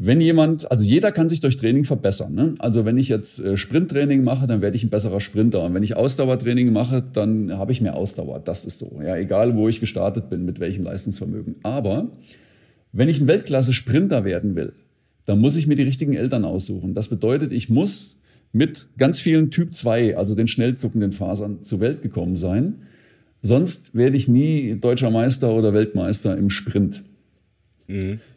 wenn 0.03 0.23
jemand, 0.23 0.71
also 0.71 0.83
jeder 0.83 1.13
kann 1.13 1.29
sich 1.29 1.43
durch 1.43 1.57
Training 1.57 1.85
verbessern. 1.85 2.33
Ne? 2.33 2.55
Also 2.59 2.87
wenn 2.87 2.97
ich 2.97 3.11
jetzt 3.11 3.39
äh, 3.39 3.59
Sprinttraining 3.59 4.25
mache, 4.25 4.47
dann 4.47 4.63
werde 4.63 4.75
ich 4.75 4.83
ein 4.83 4.89
besserer 4.89 5.21
Sprinter. 5.21 5.63
Und 5.63 5.75
wenn 5.75 5.83
ich 5.83 5.95
Ausdauertraining 5.95 6.73
mache, 6.73 7.05
dann 7.13 7.53
habe 7.59 7.73
ich 7.73 7.83
mehr 7.83 7.95
Ausdauer. 7.97 8.41
Das 8.43 8.65
ist 8.65 8.79
so. 8.79 9.03
Ja, 9.05 9.19
egal 9.19 9.57
wo 9.57 9.69
ich 9.69 9.79
gestartet 9.79 10.31
bin, 10.31 10.47
mit 10.47 10.59
welchem 10.59 10.85
Leistungsvermögen. 10.85 11.57
Aber 11.65 12.09
wenn 12.93 13.11
ich 13.11 13.21
ein 13.21 13.27
Weltklasse-Sprinter 13.27 14.25
werden 14.25 14.57
will, 14.57 14.73
dann 15.27 15.39
muss 15.39 15.55
ich 15.57 15.67
mir 15.67 15.77
die 15.77 15.83
richtigen 15.83 16.15
Eltern 16.15 16.47
aussuchen. 16.47 16.95
Das 16.95 17.09
bedeutet, 17.09 17.53
ich 17.53 17.69
muss 17.69 18.17
mit 18.53 18.89
ganz 18.97 19.21
vielen 19.21 19.51
Typ 19.51 19.75
2, 19.75 20.17
also 20.17 20.35
den 20.35 20.49
schnell 20.49 20.79
zuckenden 20.79 21.13
Fasern, 21.13 21.63
zur 21.63 21.81
Welt 21.81 22.01
gekommen 22.01 22.39
sein. 22.39 22.77
Sonst 23.43 23.95
werde 23.95 24.17
ich 24.17 24.29
nie 24.29 24.79
deutscher 24.81 25.11
Meister 25.11 25.55
oder 25.55 25.75
Weltmeister 25.75 26.39
im 26.39 26.49
Sprint. 26.49 27.03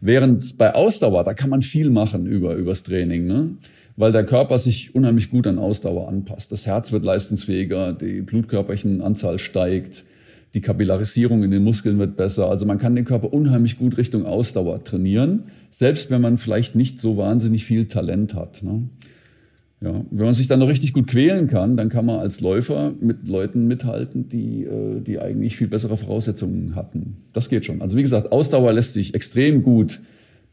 Während 0.02 0.58
bei 0.58 0.74
Ausdauer, 0.74 1.24
da 1.24 1.34
kann 1.34 1.50
man 1.50 1.62
viel 1.62 1.90
machen 1.90 2.26
über 2.26 2.56
übers 2.56 2.84
Training, 2.84 3.26
ne? 3.28 3.50
weil 3.96 4.12
der 4.12 4.26
Körper 4.26 4.60
sich 4.60 4.96
unheimlich 4.96 5.30
gut 5.30 5.48
an 5.48 5.60
Ausdauer 5.60 6.08
anpasst. 6.08 6.52
Das 6.52 6.66
Herz 6.66 6.92
wird 6.92 7.04
leistungsfähiger, 7.04 7.94
die 7.94 8.22
Blutkörperchenanzahl 8.22 9.40
steigt, 9.40 10.06
die 10.54 10.62
Kapillarisierung 10.62 11.44
in 11.44 11.52
den 11.52 11.64
Muskeln 11.64 11.98
wird 11.98 12.16
besser. 12.16 12.50
Also 12.50 12.66
man 12.66 12.78
kann 12.78 12.96
den 12.96 13.06
Körper 13.06 13.34
unheimlich 13.34 13.78
gut 13.78 13.98
Richtung 13.98 14.26
Ausdauer 14.26 14.84
trainieren, 14.84 15.44
selbst 15.72 16.12
wenn 16.12 16.22
man 16.22 16.38
vielleicht 16.38 16.76
nicht 16.76 17.02
so 17.02 17.18
wahnsinnig 17.18 17.66
viel 17.66 17.88
Talent 17.88 18.36
hat. 18.36 18.62
Ne? 18.64 18.84
Ja, 19.84 20.06
wenn 20.12 20.26
man 20.26 20.34
sich 20.34 20.48
dann 20.48 20.60
noch 20.60 20.70
richtig 20.70 20.94
gut 20.94 21.08
quälen 21.08 21.48
kann, 21.48 21.76
dann 21.76 21.90
kann 21.90 22.06
man 22.06 22.20
als 22.20 22.40
Läufer 22.40 22.94
mit 23.02 23.28
Leuten 23.28 23.68
mithalten, 23.68 24.30
die, 24.30 24.64
äh, 24.64 25.02
die 25.02 25.20
eigentlich 25.20 25.58
viel 25.58 25.68
bessere 25.68 25.98
Voraussetzungen 25.98 26.76
hatten. 26.76 27.18
Das 27.34 27.50
geht 27.50 27.66
schon. 27.66 27.82
Also 27.82 27.98
wie 27.98 28.02
gesagt, 28.02 28.32
Ausdauer 28.32 28.72
lässt 28.72 28.94
sich 28.94 29.14
extrem 29.14 29.62
gut 29.62 30.00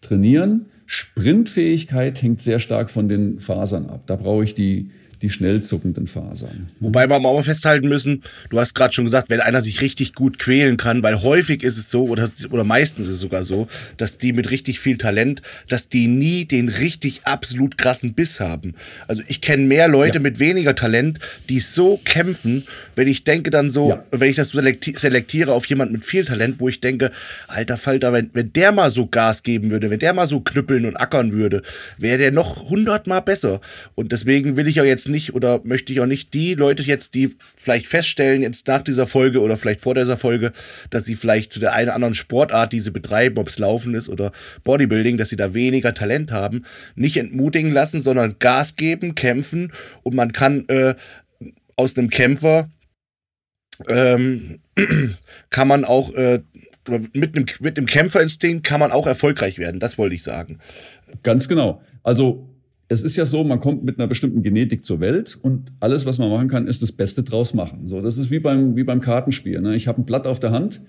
trainieren. 0.01 0.67
Sprintfähigkeit 0.87 2.21
hängt 2.21 2.43
sehr 2.43 2.59
stark 2.59 2.91
von 2.91 3.09
den 3.09 3.39
Fasern 3.39 3.87
ab. 3.87 4.03
Da 4.07 4.17
brauche 4.17 4.43
ich 4.43 4.57
die, 4.57 4.91
die 5.23 5.31
schnell 5.31 5.63
zuckenden 5.63 6.07
Fasern. 6.07 6.69
Wobei 6.81 7.09
wir 7.09 7.21
mal 7.21 7.43
festhalten 7.43 7.89
müssen, 7.89 8.23
du 8.49 8.59
hast 8.59 8.75
gerade 8.75 8.95
schon 8.95 9.05
gesagt, 9.05 9.29
wenn 9.29 9.41
einer 9.41 9.61
sich 9.61 9.81
richtig 9.81 10.15
gut 10.15 10.39
quälen 10.39 10.77
kann, 10.77 11.03
weil 11.03 11.23
häufig 11.23 11.63
ist 11.63 11.77
es 11.77 11.91
so, 11.91 12.05
oder, 12.07 12.31
oder 12.51 12.65
meistens 12.65 13.09
ist 13.09 13.15
es 13.15 13.21
sogar 13.21 13.45
so, 13.45 13.69
dass 13.99 14.19
die 14.19 14.33
mit 14.33 14.51
richtig 14.51 14.81
viel 14.81 14.97
Talent, 14.97 15.43
dass 15.69 15.89
die 15.89 16.07
nie 16.07 16.47
den 16.47 16.69
richtig 16.69 17.23
absolut 17.25 17.77
krassen 17.77 18.15
Biss 18.15 18.41
haben. 18.41 18.75
Also 19.09 19.23
ich 19.27 19.41
kenne 19.41 19.65
mehr 19.65 19.89
Leute 19.89 20.19
ja. 20.19 20.23
mit 20.23 20.39
weniger 20.39 20.75
Talent, 20.75 21.19
die 21.49 21.61
so 21.61 22.01
kämpfen, 22.05 22.65
wenn 22.97 23.07
ich 23.07 23.25
denke 23.25 23.51
dann 23.51 23.71
so, 23.71 23.91
ja. 23.91 24.05
wenn 24.11 24.31
ich 24.31 24.37
das 24.37 24.49
so 24.49 24.61
selektiere 24.61 25.53
auf 25.53 25.67
jemanden 25.67 25.95
mit 25.95 26.07
viel 26.07 26.25
Talent, 26.25 26.57
wo 26.59 26.69
ich 26.69 26.81
denke, 26.81 27.11
alter 27.47 27.77
Falter, 27.77 28.13
wenn, 28.13 28.31
wenn 28.33 28.53
der 28.53 28.73
mal 28.73 28.91
so 28.91 29.07
Gas 29.07 29.43
geben 29.43 29.71
würde, 29.71 29.91
wenn 29.91 29.99
der 29.99 30.15
mal 30.15 30.27
so 30.27 30.41
knüppeln 30.41 30.87
und 30.87 30.97
ackern 30.97 31.33
würde, 31.33 31.63
wäre 31.99 32.19
der 32.19 32.33
noch 32.33 32.71
hundertmal 32.71 33.23
besser. 33.23 33.61
Und 33.95 34.13
deswegen 34.13 34.57
will 34.57 34.67
ich 34.67 34.77
ja 34.77 34.85
jetzt 34.85 35.10
nicht 35.11 35.35
oder 35.35 35.61
möchte 35.65 35.93
ich 35.93 36.01
auch 36.01 36.07
nicht 36.07 36.35
die 36.35 36.55
Leute 36.55 36.83
jetzt, 36.83 37.15
die 37.15 37.37
vielleicht 37.57 37.87
feststellen, 37.87 38.43
jetzt 38.43 38.67
nach 38.67 38.83
dieser 38.83 39.07
Folge 39.07 39.41
oder 39.41 39.57
vielleicht 39.57 39.81
vor 39.81 39.95
dieser 39.95 40.17
Folge, 40.17 40.53
dass 40.91 41.05
sie 41.05 41.17
vielleicht 41.17 41.53
zu 41.53 41.61
der 41.61 41.73
einen 41.73 41.89
oder 41.89 41.95
anderen 41.95 42.15
Sportart, 42.15 42.73
die 42.73 42.81
sie 42.81 42.91
betreiben, 42.91 43.39
ob 43.39 43.49
es 43.49 43.59
Laufen 43.59 43.95
ist 43.95 44.09
oder 44.09 44.33
Bodybuilding, 44.65 45.19
dass 45.19 45.29
sie 45.29 45.37
da 45.37 45.55
weniger 45.55 45.95
Talent 45.95 46.33
haben, 46.33 46.65
nicht 46.95 47.17
entmutigen 47.17 47.73
lassen, 47.73 48.01
sondern 48.01 48.37
Gas 48.39 48.77
geben, 48.77 49.15
kämpfen 49.15 49.73
und 50.03 50.15
man 50.15 50.33
kann 50.33 50.69
äh, 50.69 50.95
aus 51.77 51.97
einem 51.97 52.11
Kämpfer 52.11 52.69
ähm, 53.89 54.61
kann 55.51 55.69
man 55.69 55.85
auch 55.85 56.13
äh, 56.15 56.41
mit 57.13 57.37
einem, 57.37 57.47
mit 57.61 57.79
einem 57.79 57.87
Kämpferinstinkt 57.87 58.67
kann 58.67 58.81
man 58.81 58.93
auch 58.93 59.07
erfolgreich 59.07 59.59
werden. 59.59 59.81
Das 59.81 59.99
wollte 59.99 60.15
ich 60.15 60.23
sagen. 60.23 60.59
Ganz 61.23 61.49
genau. 61.49 61.83
Also 62.03 62.50
es 62.91 63.03
ist 63.03 63.17
ja 63.17 63.25
so, 63.25 63.45
man 63.45 63.61
kommt 63.61 63.85
mit 63.85 63.99
einer 63.99 64.09
bestimmten 64.09 64.43
Genetik 64.43 64.85
zur 64.85 64.99
Welt 64.99 65.39
und 65.41 65.71
alles, 65.79 66.07
was 66.07 66.19
man 66.19 66.29
machen 66.29 66.49
kann, 66.49 66.67
ist 66.67 66.83
das 66.83 66.91
Beste 66.91 67.23
draus 67.23 67.55
machen. 67.55 67.87
So, 67.87 68.03
das 68.03 68.19
ist 68.19 68.33
wie 68.33 68.41
beim, 68.41 68.75
wie 68.75 68.83
beim 68.83 69.01
Kartenspiel. 69.01 69.61
Ne? 69.61 69.77
Ich 69.77 69.87
habe 69.87 70.01
ein 70.01 70.05
Blatt 70.05 70.27
auf 70.27 70.41
der 70.41 70.51
Hand 70.51 70.81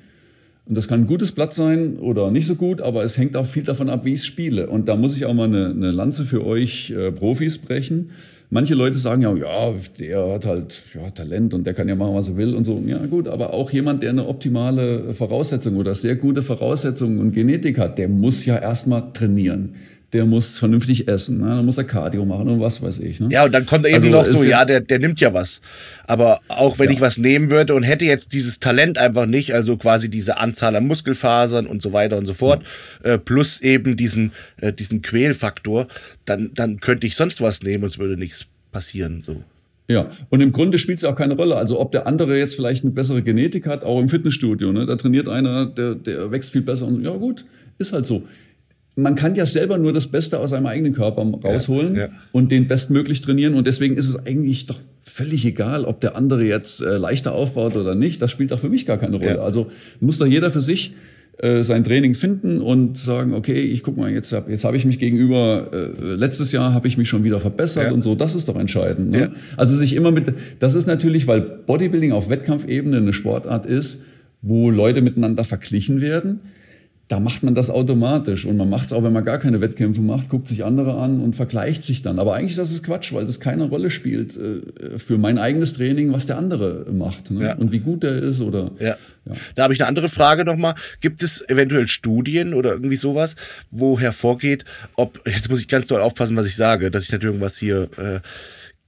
und 0.65 0.75
das 0.75 0.87
kann 0.87 1.01
ein 1.01 1.07
gutes 1.07 1.31
Blatt 1.31 1.53
sein 1.53 1.97
oder 1.97 2.31
nicht 2.31 2.47
so 2.47 2.55
gut, 2.55 2.81
aber 2.81 3.03
es 3.03 3.19
hängt 3.19 3.37
auch 3.37 3.45
viel 3.45 3.61
davon 3.61 3.87
ab, 3.87 4.03
wie 4.03 4.13
ich 4.13 4.21
es 4.21 4.25
spiele. 4.25 4.67
Und 4.67 4.89
da 4.89 4.95
muss 4.95 5.15
ich 5.15 5.25
auch 5.25 5.33
mal 5.35 5.43
eine, 5.43 5.67
eine 5.67 5.91
Lanze 5.91 6.25
für 6.25 6.43
euch 6.43 6.89
äh, 6.89 7.11
Profis 7.11 7.59
brechen. 7.59 8.09
Manche 8.49 8.73
Leute 8.73 8.97
sagen 8.97 9.21
ja, 9.21 9.35
ja, 9.35 9.73
der 9.99 10.33
hat 10.33 10.47
halt 10.47 10.81
ja, 10.95 11.11
Talent 11.11 11.53
und 11.53 11.67
der 11.67 11.75
kann 11.75 11.87
ja 11.87 11.93
machen, 11.93 12.15
was 12.15 12.29
er 12.29 12.35
will 12.35 12.55
und 12.55 12.65
so. 12.65 12.81
Ja 12.83 13.05
gut, 13.05 13.27
aber 13.27 13.53
auch 13.53 13.69
jemand, 13.69 14.01
der 14.01 14.09
eine 14.09 14.27
optimale 14.27 15.13
Voraussetzung 15.13 15.75
oder 15.77 15.93
sehr 15.93 16.15
gute 16.15 16.41
Voraussetzungen 16.41 17.19
und 17.19 17.31
Genetik 17.31 17.77
hat, 17.77 17.99
der 17.99 18.09
muss 18.09 18.43
ja 18.43 18.57
erstmal 18.57 19.13
trainieren 19.13 19.75
der 20.13 20.25
muss 20.25 20.57
vernünftig 20.57 21.07
essen, 21.07 21.39
ne? 21.39 21.55
dann 21.55 21.65
muss 21.65 21.77
er 21.77 21.85
Cardio 21.85 22.25
machen 22.25 22.49
und 22.49 22.59
was 22.59 22.81
weiß 22.81 22.99
ich. 22.99 23.19
Ne? 23.21 23.29
Ja, 23.31 23.45
und 23.45 23.53
dann 23.53 23.65
kommt 23.65 23.85
er 23.85 23.91
eben 23.91 24.13
also 24.13 24.31
noch 24.31 24.39
so, 24.39 24.43
ja, 24.43 24.65
der, 24.65 24.81
der 24.81 24.99
nimmt 24.99 25.21
ja 25.21 25.33
was. 25.33 25.61
Aber 26.05 26.41
auch 26.49 26.79
wenn 26.79 26.89
ja. 26.89 26.95
ich 26.95 27.01
was 27.01 27.17
nehmen 27.17 27.49
würde 27.49 27.73
und 27.75 27.83
hätte 27.83 28.03
jetzt 28.03 28.33
dieses 28.33 28.59
Talent 28.59 28.97
einfach 28.97 29.25
nicht, 29.25 29.53
also 29.53 29.77
quasi 29.77 30.09
diese 30.09 30.37
Anzahl 30.37 30.75
an 30.75 30.85
Muskelfasern 30.85 31.65
und 31.65 31.81
so 31.81 31.93
weiter 31.93 32.17
und 32.17 32.25
so 32.25 32.33
fort, 32.33 32.63
ja. 33.03 33.13
äh, 33.13 33.17
plus 33.17 33.61
eben 33.61 33.95
diesen, 33.95 34.33
äh, 34.59 34.73
diesen 34.73 35.01
Quälfaktor, 35.01 35.87
dann, 36.25 36.51
dann 36.55 36.81
könnte 36.81 37.07
ich 37.07 37.15
sonst 37.15 37.39
was 37.39 37.63
nehmen 37.63 37.83
und 37.83 37.91
es 37.91 37.97
würde 37.97 38.17
nichts 38.17 38.47
passieren. 38.73 39.23
So. 39.25 39.43
Ja, 39.89 40.09
und 40.29 40.41
im 40.41 40.51
Grunde 40.51 40.77
spielt 40.77 40.97
es 40.97 41.05
auch 41.05 41.15
keine 41.15 41.35
Rolle. 41.35 41.55
Also 41.55 41.79
ob 41.79 41.93
der 41.93 42.05
andere 42.05 42.37
jetzt 42.37 42.55
vielleicht 42.55 42.83
eine 42.83 42.93
bessere 42.93 43.21
Genetik 43.21 43.65
hat, 43.65 43.83
auch 43.83 43.99
im 43.99 44.09
Fitnessstudio, 44.09 44.73
ne? 44.73 44.85
da 44.85 44.97
trainiert 44.97 45.29
einer, 45.29 45.65
der, 45.65 45.95
der 45.95 46.31
wächst 46.31 46.51
viel 46.51 46.61
besser 46.61 46.85
und 46.87 47.01
ja 47.03 47.11
gut, 47.11 47.45
ist 47.77 47.93
halt 47.93 48.05
so 48.05 48.23
man 48.95 49.15
kann 49.15 49.35
ja 49.35 49.45
selber 49.45 49.77
nur 49.77 49.93
das 49.93 50.07
Beste 50.07 50.39
aus 50.39 50.49
seinem 50.49 50.65
eigenen 50.65 50.93
Körper 50.93 51.23
rausholen 51.23 51.95
ja, 51.95 52.01
ja. 52.01 52.09
und 52.31 52.51
den 52.51 52.67
bestmöglich 52.67 53.21
trainieren. 53.21 53.55
Und 53.55 53.67
deswegen 53.67 53.97
ist 53.97 54.07
es 54.07 54.25
eigentlich 54.25 54.65
doch 54.65 54.79
völlig 55.03 55.45
egal, 55.45 55.85
ob 55.85 56.01
der 56.01 56.15
andere 56.15 56.45
jetzt 56.45 56.81
äh, 56.81 56.97
leichter 56.97 57.33
aufbaut 57.33 57.75
oder 57.75 57.95
nicht. 57.95 58.21
Das 58.21 58.31
spielt 58.31 58.51
auch 58.53 58.59
für 58.59 58.69
mich 58.69 58.85
gar 58.85 58.97
keine 58.97 59.17
Rolle. 59.17 59.35
Ja. 59.35 59.41
Also 59.41 59.71
muss 59.99 60.17
doch 60.17 60.25
jeder 60.25 60.51
für 60.51 60.61
sich 60.61 60.93
äh, 61.37 61.63
sein 61.63 61.83
Training 61.83 62.13
finden 62.13 62.61
und 62.61 62.97
sagen, 62.97 63.33
okay, 63.33 63.61
ich 63.61 63.81
guck 63.81 63.97
mal, 63.97 64.11
jetzt 64.11 64.33
habe 64.33 64.51
jetzt 64.51 64.63
hab 64.63 64.75
ich 64.75 64.85
mich 64.85 64.99
gegenüber, 64.99 65.69
äh, 65.73 66.13
letztes 66.15 66.51
Jahr 66.51 66.73
habe 66.73 66.87
ich 66.87 66.97
mich 66.97 67.07
schon 67.07 67.23
wieder 67.23 67.39
verbessert 67.39 67.91
und 67.91 68.03
so, 68.03 68.15
das 68.15 68.35
ist 68.35 68.47
doch 68.49 68.57
entscheidend. 68.57 69.11
Ne? 69.11 69.31
Also 69.57 69.77
sich 69.77 69.95
immer 69.95 70.11
mit, 70.11 70.33
das 70.59 70.75
ist 70.75 70.85
natürlich, 70.85 71.27
weil 71.27 71.41
Bodybuilding 71.41 72.11
auf 72.11 72.29
Wettkampfebene 72.29 72.97
eine 72.97 73.13
Sportart 73.13 73.65
ist, 73.65 74.03
wo 74.41 74.69
Leute 74.69 75.01
miteinander 75.01 75.43
verglichen 75.43 76.01
werden 76.01 76.41
da 77.11 77.19
macht 77.19 77.43
man 77.43 77.53
das 77.53 77.69
automatisch. 77.69 78.45
Und 78.45 78.55
man 78.55 78.69
macht 78.69 78.87
es 78.87 78.93
auch, 78.93 79.03
wenn 79.03 79.11
man 79.11 79.25
gar 79.25 79.37
keine 79.37 79.59
Wettkämpfe 79.59 79.99
macht, 79.99 80.29
guckt 80.29 80.47
sich 80.47 80.63
andere 80.63 80.95
an 80.95 81.19
und 81.19 81.35
vergleicht 81.35 81.83
sich 81.83 82.01
dann. 82.01 82.19
Aber 82.19 82.35
eigentlich 82.35 82.57
ist 82.57 82.71
das 82.71 82.83
Quatsch, 82.83 83.11
weil 83.11 83.25
das 83.25 83.41
keine 83.41 83.65
Rolle 83.65 83.89
spielt 83.89 84.37
äh, 84.37 84.97
für 84.97 85.17
mein 85.17 85.37
eigenes 85.37 85.73
Training, 85.73 86.13
was 86.13 86.25
der 86.25 86.37
andere 86.37 86.85
macht 86.89 87.29
ne? 87.29 87.43
ja. 87.47 87.55
und 87.55 87.73
wie 87.73 87.79
gut 87.79 88.03
der 88.03 88.15
ist. 88.15 88.39
Oder, 88.39 88.71
ja. 88.79 88.95
ja. 89.25 89.33
Da 89.55 89.63
habe 89.63 89.73
ich 89.73 89.81
eine 89.81 89.89
andere 89.89 90.07
Frage 90.07 90.45
nochmal. 90.45 90.75
Gibt 91.01 91.21
es 91.21 91.43
eventuell 91.49 91.89
Studien 91.89 92.53
oder 92.53 92.71
irgendwie 92.71 92.95
sowas, 92.95 93.35
wo 93.71 93.99
hervorgeht, 93.99 94.63
ob, 94.95 95.19
jetzt 95.27 95.49
muss 95.49 95.59
ich 95.59 95.67
ganz 95.67 95.87
doll 95.87 95.99
aufpassen, 95.99 96.37
was 96.37 96.45
ich 96.45 96.55
sage, 96.55 96.91
dass 96.91 97.03
ich 97.03 97.11
nicht 97.11 97.23
irgendwas 97.23 97.57
hier... 97.57 97.89
Äh, 97.97 98.21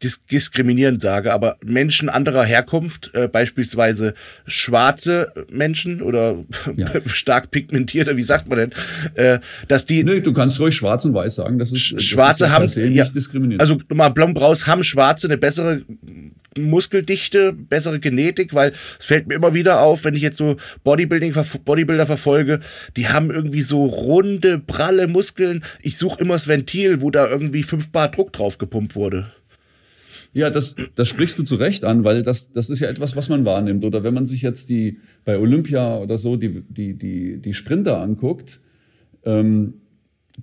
dis 0.04 0.22
diskriminierend 0.26 1.02
sage, 1.02 1.34
aber 1.34 1.58
Menschen 1.64 2.10
anderer 2.10 2.44
Herkunft, 2.44 3.12
äh, 3.14 3.28
beispielsweise 3.28 4.14
schwarze 4.46 5.32
Menschen 5.50 6.02
oder 6.02 6.36
ja. 6.76 6.90
stark 7.08 7.52
pigmentierte, 7.52 8.18
wie 8.18 8.24
sagt 8.24 8.48
man 8.50 8.58
denn, 8.58 8.72
äh, 9.16 9.40
dass 9.68 9.86
die. 9.86 10.04
Nee, 10.04 10.22
du 10.22 10.34
kannst 10.34 10.60
ruhig 10.60 10.76
schwarz 10.76 11.06
und 11.06 11.14
weiß 11.14 11.36
sagen, 11.36 11.60
das 11.60 11.72
ist. 11.72 12.02
Schwarze 12.02 12.46
das 12.46 12.72
ist 12.72 12.78
haben. 12.78 12.94
Ja, 12.94 13.06
diskriminierend. 13.06 13.62
Also 13.62 13.78
mal 13.94 14.10
Blombraus 14.10 14.68
haben 14.68 14.84
Schwarze 14.84 15.28
eine 15.28 15.38
bessere 15.38 15.84
Muskeldichte, 16.58 17.54
bessere 17.54 18.00
Genetik, 18.00 18.54
weil 18.54 18.74
es 19.00 19.06
fällt 19.06 19.28
mir 19.28 19.36
immer 19.36 19.54
wieder 19.54 19.82
auf, 19.82 20.06
wenn 20.06 20.14
ich 20.14 20.22
jetzt 20.22 20.38
so 20.38 20.58
Bodybuilding, 20.84 21.34
Bodybuilder 21.66 22.06
verfolge, 22.06 22.60
die 22.96 23.08
haben 23.08 23.32
irgendwie 23.32 23.62
so 23.62 23.86
runde, 23.86 24.60
pralle 24.60 25.08
Muskeln. 25.08 25.64
Ich 25.82 25.98
suche 25.98 26.22
immer 26.22 26.34
das 26.34 26.48
Ventil, 26.48 27.02
wo 27.02 27.10
da 27.12 27.28
irgendwie 27.28 27.64
fünf 27.64 27.90
Bar 27.90 28.12
Druck 28.12 28.34
drauf 28.34 28.58
gepumpt 28.58 28.96
wurde. 28.96 29.32
Ja, 30.34 30.50
das, 30.50 30.76
das 30.96 31.08
sprichst 31.08 31.38
du 31.38 31.44
zu 31.44 31.56
Recht 31.56 31.84
an, 31.84 32.04
weil 32.04 32.24
das, 32.24 32.52
das 32.52 32.70
ist 32.70 32.80
ja 32.80 32.90
etwas, 32.90 33.16
was 33.16 33.30
man 33.30 33.46
wahrnimmt. 33.46 33.86
Oder 33.86 34.04
wenn 34.04 34.14
man 34.14 34.26
sich 34.26 34.42
jetzt 34.42 34.70
die 34.70 35.00
bei 35.26 35.38
Olympia 35.38 35.98
oder 35.98 36.18
so 36.18 36.36
die, 36.36 36.64
die, 36.68 36.98
die, 36.98 37.38
die 37.38 37.54
Sprinter 37.54 38.00
anguckt, 38.00 38.60
ähm, 39.26 39.76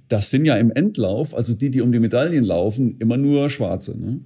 das 0.08 0.30
sind 0.30 0.44
ja 0.44 0.56
im 0.56 0.70
Endlauf, 0.70 1.34
also 1.34 1.54
die, 1.54 1.70
die 1.70 1.80
um 1.80 1.90
die 1.90 1.98
Medaillen 1.98 2.44
laufen, 2.44 2.96
immer 3.00 3.16
nur 3.16 3.50
Schwarze. 3.50 3.98
Ne? 3.98 4.20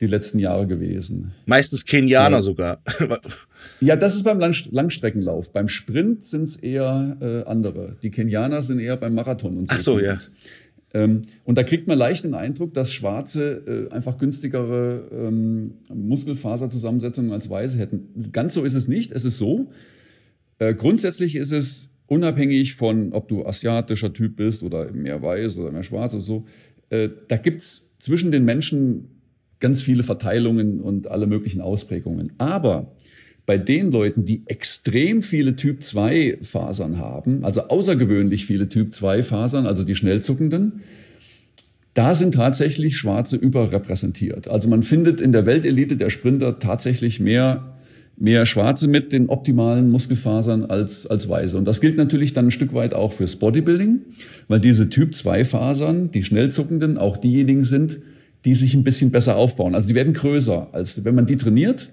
die 0.00 0.06
letzten 0.06 0.38
Jahre 0.38 0.66
gewesen. 0.66 1.32
Meistens 1.44 1.84
Kenianer 1.84 2.38
ja. 2.38 2.42
sogar. 2.42 2.82
ja, 3.80 3.96
das 3.96 4.16
ist 4.16 4.22
beim 4.22 4.38
Langstreckenlauf. 4.38 5.52
Beim 5.52 5.68
Sprint 5.68 6.24
sind 6.24 6.44
es 6.44 6.56
eher 6.56 7.18
äh, 7.20 7.48
andere. 7.48 7.96
Die 8.02 8.10
Kenianer 8.10 8.62
sind 8.62 8.80
eher 8.80 8.96
beim 8.96 9.14
Marathon 9.14 9.58
und 9.58 9.68
so. 9.68 9.74
Ach 9.76 9.80
so, 9.80 10.00
ja. 10.00 10.18
Ähm, 10.92 11.22
und 11.44 11.56
da 11.56 11.62
kriegt 11.62 11.86
man 11.86 11.98
leicht 11.98 12.24
den 12.24 12.34
Eindruck, 12.34 12.74
dass 12.74 12.92
Schwarze 12.92 13.88
äh, 13.90 13.94
einfach 13.94 14.18
günstigere 14.18 15.08
ähm, 15.12 15.74
Muskelfaserzusammensetzungen 15.92 17.32
als 17.32 17.48
Weiße 17.48 17.78
hätten. 17.78 18.30
Ganz 18.32 18.54
so 18.54 18.64
ist 18.64 18.74
es 18.74 18.88
nicht. 18.88 19.12
Es 19.12 19.24
ist 19.24 19.38
so, 19.38 19.70
äh, 20.58 20.74
grundsätzlich 20.74 21.36
ist 21.36 21.52
es 21.52 21.90
unabhängig 22.06 22.74
von, 22.74 23.12
ob 23.12 23.28
du 23.28 23.46
asiatischer 23.46 24.12
Typ 24.12 24.36
bist 24.36 24.64
oder 24.64 24.90
mehr 24.92 25.22
weiß 25.22 25.58
oder 25.58 25.70
mehr 25.70 25.84
schwarz 25.84 26.12
oder 26.12 26.22
so, 26.22 26.44
äh, 26.90 27.08
da 27.28 27.36
gibt 27.36 27.62
es 27.62 27.86
zwischen 28.00 28.32
den 28.32 28.44
Menschen 28.44 29.20
ganz 29.60 29.80
viele 29.80 30.02
Verteilungen 30.02 30.80
und 30.80 31.08
alle 31.08 31.26
möglichen 31.26 31.60
Ausprägungen. 31.60 32.32
Aber 32.38 32.96
bei 33.50 33.58
den 33.58 33.90
Leuten, 33.90 34.24
die 34.24 34.42
extrem 34.46 35.22
viele 35.22 35.56
Typ-2-Fasern 35.56 36.98
haben, 36.98 37.44
also 37.44 37.62
außergewöhnlich 37.62 38.46
viele 38.46 38.68
Typ-2-Fasern, 38.68 39.66
also 39.66 39.82
die 39.82 39.96
schnellzuckenden, 39.96 40.82
da 41.94 42.14
sind 42.14 42.34
tatsächlich 42.34 42.96
Schwarze 42.96 43.34
überrepräsentiert. 43.34 44.46
Also 44.46 44.68
man 44.68 44.84
findet 44.84 45.20
in 45.20 45.32
der 45.32 45.46
Weltelite 45.46 45.96
der 45.96 46.10
Sprinter 46.10 46.60
tatsächlich 46.60 47.18
mehr, 47.18 47.74
mehr 48.16 48.46
Schwarze 48.46 48.86
mit 48.86 49.10
den 49.10 49.28
optimalen 49.28 49.90
Muskelfasern 49.90 50.66
als, 50.66 51.08
als 51.08 51.28
Weiße. 51.28 51.58
Und 51.58 51.64
das 51.64 51.80
gilt 51.80 51.96
natürlich 51.96 52.34
dann 52.34 52.46
ein 52.46 52.50
Stück 52.52 52.72
weit 52.72 52.94
auch 52.94 53.12
fürs 53.12 53.34
Bodybuilding, 53.34 53.98
weil 54.46 54.60
diese 54.60 54.88
Typ-2-Fasern, 54.88 56.12
die 56.12 56.22
schnellzuckenden, 56.22 56.98
auch 56.98 57.16
diejenigen 57.16 57.64
sind, 57.64 57.98
die 58.44 58.54
sich 58.54 58.74
ein 58.74 58.84
bisschen 58.84 59.10
besser 59.10 59.34
aufbauen. 59.34 59.74
Also 59.74 59.88
die 59.88 59.96
werden 59.96 60.12
größer, 60.12 60.68
als 60.70 61.04
wenn 61.04 61.16
man 61.16 61.26
die 61.26 61.36
trainiert. 61.36 61.90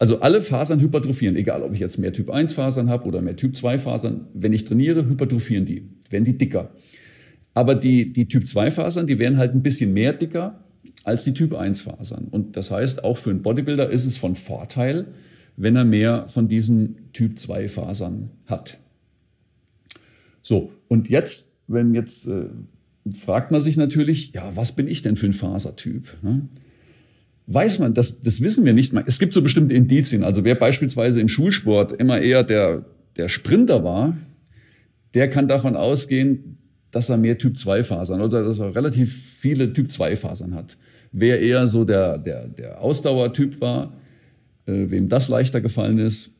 Also 0.00 0.20
alle 0.20 0.40
Fasern 0.40 0.80
hypertrophieren, 0.80 1.36
egal 1.36 1.62
ob 1.62 1.74
ich 1.74 1.80
jetzt 1.80 1.98
mehr 1.98 2.14
Typ 2.14 2.30
1 2.30 2.54
Fasern 2.54 2.88
habe 2.88 3.04
oder 3.04 3.20
mehr 3.20 3.36
Typ 3.36 3.54
2 3.54 3.76
Fasern. 3.76 4.28
Wenn 4.32 4.54
ich 4.54 4.64
trainiere, 4.64 5.06
hypertrophieren 5.06 5.66
die, 5.66 5.90
werden 6.08 6.24
die 6.24 6.38
dicker. 6.38 6.70
Aber 7.52 7.74
die, 7.74 8.10
die 8.10 8.26
Typ 8.26 8.48
2 8.48 8.70
Fasern, 8.70 9.06
die 9.06 9.18
werden 9.18 9.36
halt 9.36 9.54
ein 9.54 9.62
bisschen 9.62 9.92
mehr 9.92 10.14
dicker 10.14 10.64
als 11.04 11.24
die 11.24 11.34
Typ 11.34 11.54
1 11.54 11.82
Fasern. 11.82 12.28
Und 12.30 12.56
das 12.56 12.70
heißt, 12.70 13.04
auch 13.04 13.18
für 13.18 13.28
einen 13.28 13.42
Bodybuilder 13.42 13.90
ist 13.90 14.06
es 14.06 14.16
von 14.16 14.36
Vorteil, 14.36 15.08
wenn 15.58 15.76
er 15.76 15.84
mehr 15.84 16.28
von 16.28 16.48
diesen 16.48 17.12
Typ 17.12 17.38
2 17.38 17.68
Fasern 17.68 18.30
hat. 18.46 18.78
So, 20.40 20.72
und 20.88 21.10
jetzt, 21.10 21.52
wenn 21.68 21.94
jetzt 21.94 22.26
äh, 22.26 22.46
fragt 23.12 23.50
man 23.50 23.60
sich 23.60 23.76
natürlich, 23.76 24.32
ja, 24.32 24.56
was 24.56 24.72
bin 24.72 24.88
ich 24.88 25.02
denn 25.02 25.16
für 25.16 25.26
ein 25.26 25.34
Fasertyp? 25.34 26.16
Ne? 26.22 26.48
Weiß 27.52 27.80
man, 27.80 27.94
das, 27.94 28.20
das 28.20 28.40
wissen 28.40 28.64
wir 28.64 28.72
nicht. 28.72 28.92
Es 29.06 29.18
gibt 29.18 29.34
so 29.34 29.42
bestimmte 29.42 29.74
Indizien. 29.74 30.22
Also 30.22 30.44
wer 30.44 30.54
beispielsweise 30.54 31.20
im 31.20 31.26
Schulsport 31.26 31.90
immer 31.90 32.20
eher 32.20 32.44
der, 32.44 32.84
der 33.16 33.28
Sprinter 33.28 33.82
war, 33.82 34.16
der 35.14 35.28
kann 35.28 35.48
davon 35.48 35.74
ausgehen, 35.74 36.58
dass 36.92 37.08
er 37.08 37.16
mehr 37.16 37.38
Typ-2-Fasern 37.38 38.20
oder 38.20 38.44
dass 38.44 38.60
er 38.60 38.76
relativ 38.76 39.12
viele 39.12 39.72
Typ-2-Fasern 39.72 40.54
hat. 40.54 40.78
Wer 41.10 41.40
eher 41.40 41.66
so 41.66 41.84
der, 41.84 42.18
der, 42.18 42.46
der 42.46 42.80
Ausdauertyp 42.80 43.60
war, 43.60 43.94
äh, 44.66 44.88
wem 44.88 45.08
das 45.08 45.28
leichter 45.28 45.60
gefallen 45.60 45.98
ist, 45.98 46.30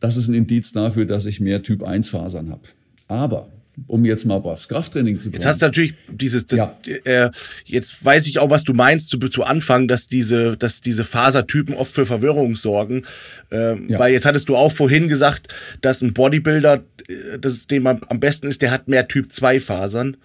das 0.00 0.16
ist 0.16 0.26
ein 0.26 0.34
Indiz 0.34 0.72
dafür, 0.72 1.04
dass 1.04 1.26
ich 1.26 1.40
mehr 1.40 1.62
Typ-1-Fasern 1.62 2.50
habe. 2.50 2.62
Aber 3.06 3.52
um 3.86 4.04
jetzt 4.04 4.24
mal 4.24 4.36
aufs 4.36 4.68
Krafttraining 4.68 5.20
zu 5.20 5.28
kommen. 5.28 5.34
Jetzt 5.34 5.46
hast 5.46 5.60
du 5.60 5.66
natürlich 5.66 5.94
dieses, 6.10 6.46
ja. 6.50 6.78
äh, 7.04 7.30
jetzt 7.64 8.02
weiß 8.04 8.26
ich 8.26 8.38
auch, 8.38 8.48
was 8.48 8.64
du 8.64 8.72
meinst 8.72 9.10
zu, 9.10 9.18
zu 9.18 9.44
Anfang, 9.44 9.86
dass 9.86 10.08
diese, 10.08 10.56
dass 10.56 10.80
diese 10.80 11.04
Fasertypen 11.04 11.74
oft 11.74 11.92
für 11.92 12.06
Verwirrung 12.06 12.56
sorgen. 12.56 13.04
Ähm, 13.50 13.88
ja. 13.88 13.98
Weil 13.98 14.12
jetzt 14.12 14.24
hattest 14.24 14.48
du 14.48 14.56
auch 14.56 14.72
vorhin 14.72 15.08
gesagt, 15.08 15.48
dass 15.82 16.00
ein 16.00 16.14
Bodybuilder, 16.14 16.84
äh, 17.08 17.38
das 17.38 17.66
dem 17.66 17.86
am, 17.86 18.20
besten 18.20 18.46
ist, 18.46 18.62
der 18.62 18.70
hat 18.70 18.88
mehr 18.88 19.08
Typ 19.08 19.32
2 19.32 19.60
Fasern. 19.60 20.16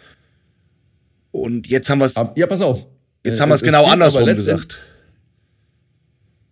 Und 1.31 1.67
jetzt 1.67 1.89
haben 1.89 1.99
wir 1.99 2.05
es. 2.05 2.15
Ja, 2.35 2.47
pass 2.47 2.61
auf. 2.61 2.87
Jetzt 3.23 3.37
äh, 3.37 3.41
haben 3.41 3.49
wir 3.49 3.55
es 3.55 3.63
genau 3.63 3.85
andersrum 3.85 4.25
gesagt. 4.25 4.79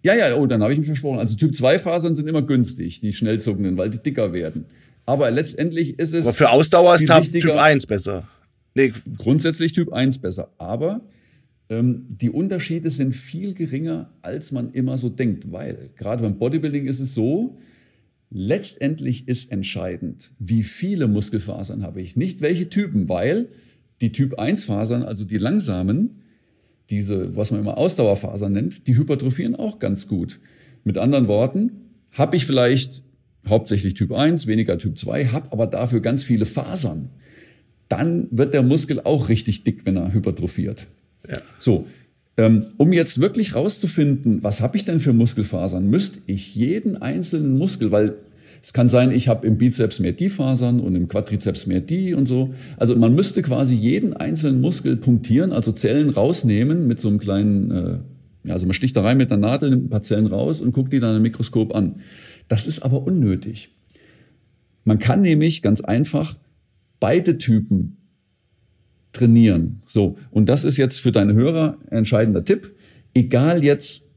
Ja, 0.01 0.15
ja, 0.15 0.35
oh, 0.35 0.45
dann 0.45 0.63
habe 0.63 0.71
ich 0.71 0.79
mich 0.79 0.87
versprochen. 0.87 1.19
Also 1.19 1.35
Typ 1.35 1.55
2 1.55 1.79
Fasern 1.79 2.15
sind 2.15 2.27
immer 2.27 2.41
günstig, 2.41 3.01
die 3.01 3.13
schnellzuckenden, 3.13 3.77
weil 3.77 3.89
die 3.89 3.97
dicker 3.97 4.31
werden. 4.31 4.65
Aber 5.05 5.31
letztendlich 5.31 5.97
ist 5.99 6.13
es. 6.13 6.25
Aber 6.25 6.35
für 6.35 6.49
Ausdauer 6.49 6.95
ist 6.95 7.07
Typ 7.31 7.51
1 7.51 7.87
besser. 7.87 8.27
Nee. 8.75 8.93
Grundsätzlich 9.17 9.73
Typ 9.73 9.91
1 9.91 10.19
besser. 10.19 10.51
Aber 10.57 11.01
ähm, 11.69 12.05
die 12.09 12.29
Unterschiede 12.29 12.91
sind 12.91 13.13
viel 13.13 13.53
geringer, 13.53 14.09
als 14.21 14.51
man 14.51 14.71
immer 14.71 14.97
so 14.97 15.09
denkt. 15.09 15.51
Weil 15.51 15.89
gerade 15.95 16.23
beim 16.23 16.37
Bodybuilding 16.37 16.85
ist 16.85 16.99
es 16.99 17.13
so, 17.13 17.57
letztendlich 18.29 19.27
ist 19.27 19.51
entscheidend, 19.51 20.31
wie 20.39 20.63
viele 20.63 21.07
Muskelfasern 21.07 21.83
habe 21.83 22.01
ich. 22.01 22.15
Nicht 22.15 22.41
welche 22.41 22.69
Typen, 22.69 23.09
weil 23.09 23.47
die 24.01 24.11
Typ 24.11 24.39
1 24.39 24.63
Fasern, 24.63 25.03
also 25.03 25.25
die 25.25 25.37
langsamen, 25.37 26.21
diese, 26.89 27.35
was 27.35 27.51
man 27.51 27.59
immer 27.59 27.77
Ausdauerfasern 27.77 28.51
nennt, 28.51 28.87
die 28.87 28.97
hypertrophieren 28.97 29.55
auch 29.55 29.79
ganz 29.79 30.07
gut. 30.07 30.39
Mit 30.83 30.97
anderen 30.97 31.27
Worten, 31.27 31.71
habe 32.11 32.35
ich 32.35 32.45
vielleicht 32.45 33.03
hauptsächlich 33.47 33.93
Typ 33.93 34.11
1, 34.11 34.47
weniger 34.47 34.77
Typ 34.77 34.97
2, 34.97 35.27
habe 35.27 35.51
aber 35.51 35.67
dafür 35.67 36.01
ganz 36.01 36.23
viele 36.23 36.45
Fasern, 36.45 37.09
dann 37.87 38.27
wird 38.31 38.53
der 38.53 38.63
Muskel 38.63 39.01
auch 39.01 39.29
richtig 39.29 39.63
dick, 39.63 39.85
wenn 39.85 39.97
er 39.97 40.13
hypertrophiert. 40.13 40.87
Ja. 41.29 41.39
So, 41.59 41.87
ähm, 42.37 42.65
um 42.77 42.93
jetzt 42.93 43.19
wirklich 43.19 43.53
rauszufinden, 43.53 44.43
was 44.43 44.61
habe 44.61 44.77
ich 44.77 44.85
denn 44.85 44.99
für 44.99 45.11
Muskelfasern, 45.11 45.89
müsste 45.89 46.19
ich 46.25 46.55
jeden 46.55 47.01
einzelnen 47.01 47.57
Muskel, 47.57 47.91
weil 47.91 48.15
es 48.63 48.71
kann 48.71 48.87
sein, 48.87 49.11
ich 49.11 49.27
habe 49.27 49.45
im 49.45 49.57
Bizeps 49.57 49.99
mehr 49.99 50.13
die 50.13 50.29
Fasern 50.29 50.79
und 50.79 50.95
im 50.95 51.07
Quadrizeps 51.09 51.65
mehr 51.65 51.81
die 51.81 52.13
und 52.13 52.27
so. 52.27 52.53
Also 52.77 52.95
man 52.95 53.13
müsste 53.13 53.41
quasi 53.41 53.73
jeden 53.73 54.13
einzelnen 54.13 54.61
Muskel 54.61 54.95
punktieren, 54.95 55.51
also 55.51 55.73
Zellen 55.73 56.09
rausnehmen 56.09 56.87
mit 56.87 57.01
so 57.01 57.09
einem 57.09 57.19
kleinen, 57.19 57.71
äh, 57.71 58.51
also 58.51 58.65
man 58.65 58.73
sticht 58.73 58.95
da 58.95 59.01
rein 59.01 59.17
mit 59.17 59.31
einer 59.31 59.41
Nadel, 59.41 59.69
nimmt 59.69 59.85
ein 59.85 59.89
paar 59.89 60.01
Zellen 60.01 60.27
raus 60.27 60.61
und 60.61 60.73
guckt 60.73 60.93
die 60.93 61.01
dann 61.01 61.17
im 61.17 61.21
Mikroskop 61.21 61.75
an. 61.75 61.95
Das 62.49 62.67
ist 62.67 62.81
aber 62.81 63.03
unnötig. 63.03 63.69
Man 64.83 64.99
kann 64.99 65.21
nämlich 65.21 65.61
ganz 65.61 65.79
einfach 65.79 66.37
beide 66.99 67.37
Typen 67.37 67.97
trainieren. 69.13 69.81
So, 69.85 70.17
und 70.31 70.49
das 70.49 70.63
ist 70.63 70.77
jetzt 70.77 70.99
für 70.99 71.11
deine 71.11 71.33
Hörer 71.33 71.77
entscheidender 71.89 72.43
Tipp. 72.43 72.75
Egal 73.13 73.63
jetzt, 73.63 74.07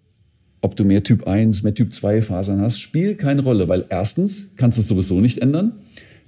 ob 0.60 0.76
du 0.76 0.84
mehr 0.84 1.02
Typ 1.02 1.26
1, 1.26 1.62
mehr 1.62 1.74
Typ 1.74 1.92
2 1.94 2.22
Fasern 2.22 2.60
hast, 2.60 2.80
spielt 2.80 3.18
keine 3.18 3.42
Rolle, 3.42 3.68
weil 3.68 3.84
erstens 3.88 4.48
kannst 4.56 4.78
du 4.78 4.82
es 4.82 4.88
sowieso 4.88 5.20
nicht 5.20 5.38
ändern. 5.38 5.72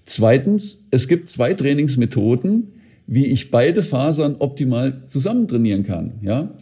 Zweitens, 0.06 0.84
es 0.90 1.08
gibt 1.08 1.30
zwei 1.30 1.54
Trainingsmethoden, 1.54 2.68
wie 3.06 3.26
ich 3.26 3.50
beide 3.50 3.82
Fasern 3.82 4.36
optimal 4.38 5.02
zusammen 5.08 5.48
trainieren 5.48 5.84
kann. 5.84 6.14
Ja? 6.22 6.54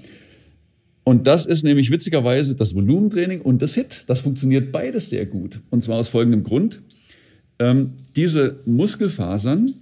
Und 1.04 1.26
das 1.26 1.46
ist 1.46 1.64
nämlich 1.64 1.90
witzigerweise 1.90 2.54
das 2.54 2.74
Volumentraining 2.74 3.40
und 3.40 3.60
das 3.60 3.74
HIT. 3.74 4.04
Das 4.06 4.20
funktioniert 4.20 4.70
beides 4.70 5.10
sehr 5.10 5.26
gut. 5.26 5.60
Und 5.70 5.82
zwar 5.82 5.98
aus 5.98 6.08
folgendem 6.08 6.44
Grund. 6.44 6.80
Ähm, 7.58 7.94
diese 8.14 8.60
Muskelfasern 8.66 9.74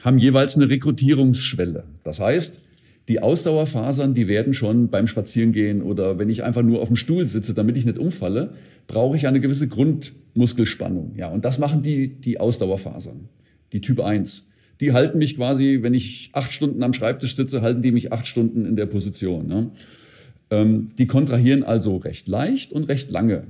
haben 0.00 0.18
jeweils 0.18 0.56
eine 0.56 0.68
Rekrutierungsschwelle. 0.68 1.84
Das 2.02 2.20
heißt, 2.20 2.60
die 3.08 3.20
Ausdauerfasern, 3.20 4.14
die 4.14 4.28
werden 4.28 4.54
schon 4.54 4.88
beim 4.88 5.06
Spazierengehen 5.06 5.82
oder 5.82 6.18
wenn 6.18 6.30
ich 6.30 6.44
einfach 6.44 6.62
nur 6.62 6.80
auf 6.80 6.88
dem 6.88 6.96
Stuhl 6.96 7.26
sitze, 7.26 7.54
damit 7.54 7.76
ich 7.76 7.84
nicht 7.84 7.98
umfalle, 7.98 8.54
brauche 8.86 9.16
ich 9.16 9.26
eine 9.26 9.40
gewisse 9.40 9.68
Grundmuskelspannung. 9.68 11.14
Ja, 11.16 11.28
und 11.28 11.44
das 11.44 11.58
machen 11.58 11.82
die, 11.82 12.08
die 12.08 12.38
Ausdauerfasern, 12.38 13.28
die 13.72 13.80
Typ 13.80 14.00
1. 14.00 14.46
Die 14.80 14.92
halten 14.92 15.18
mich 15.18 15.36
quasi, 15.36 15.80
wenn 15.82 15.92
ich 15.92 16.30
acht 16.32 16.52
Stunden 16.52 16.82
am 16.82 16.92
Schreibtisch 16.92 17.34
sitze, 17.36 17.62
halten 17.62 17.82
die 17.82 17.92
mich 17.92 18.12
acht 18.12 18.26
Stunden 18.26 18.64
in 18.64 18.76
der 18.76 18.86
Position. 18.86 19.46
Ne? 19.46 19.70
Ähm, 20.50 20.90
die 20.98 21.06
kontrahieren 21.06 21.62
also 21.62 21.96
recht 21.96 22.28
leicht 22.28 22.72
und 22.72 22.84
recht 22.84 23.10
lange. 23.10 23.44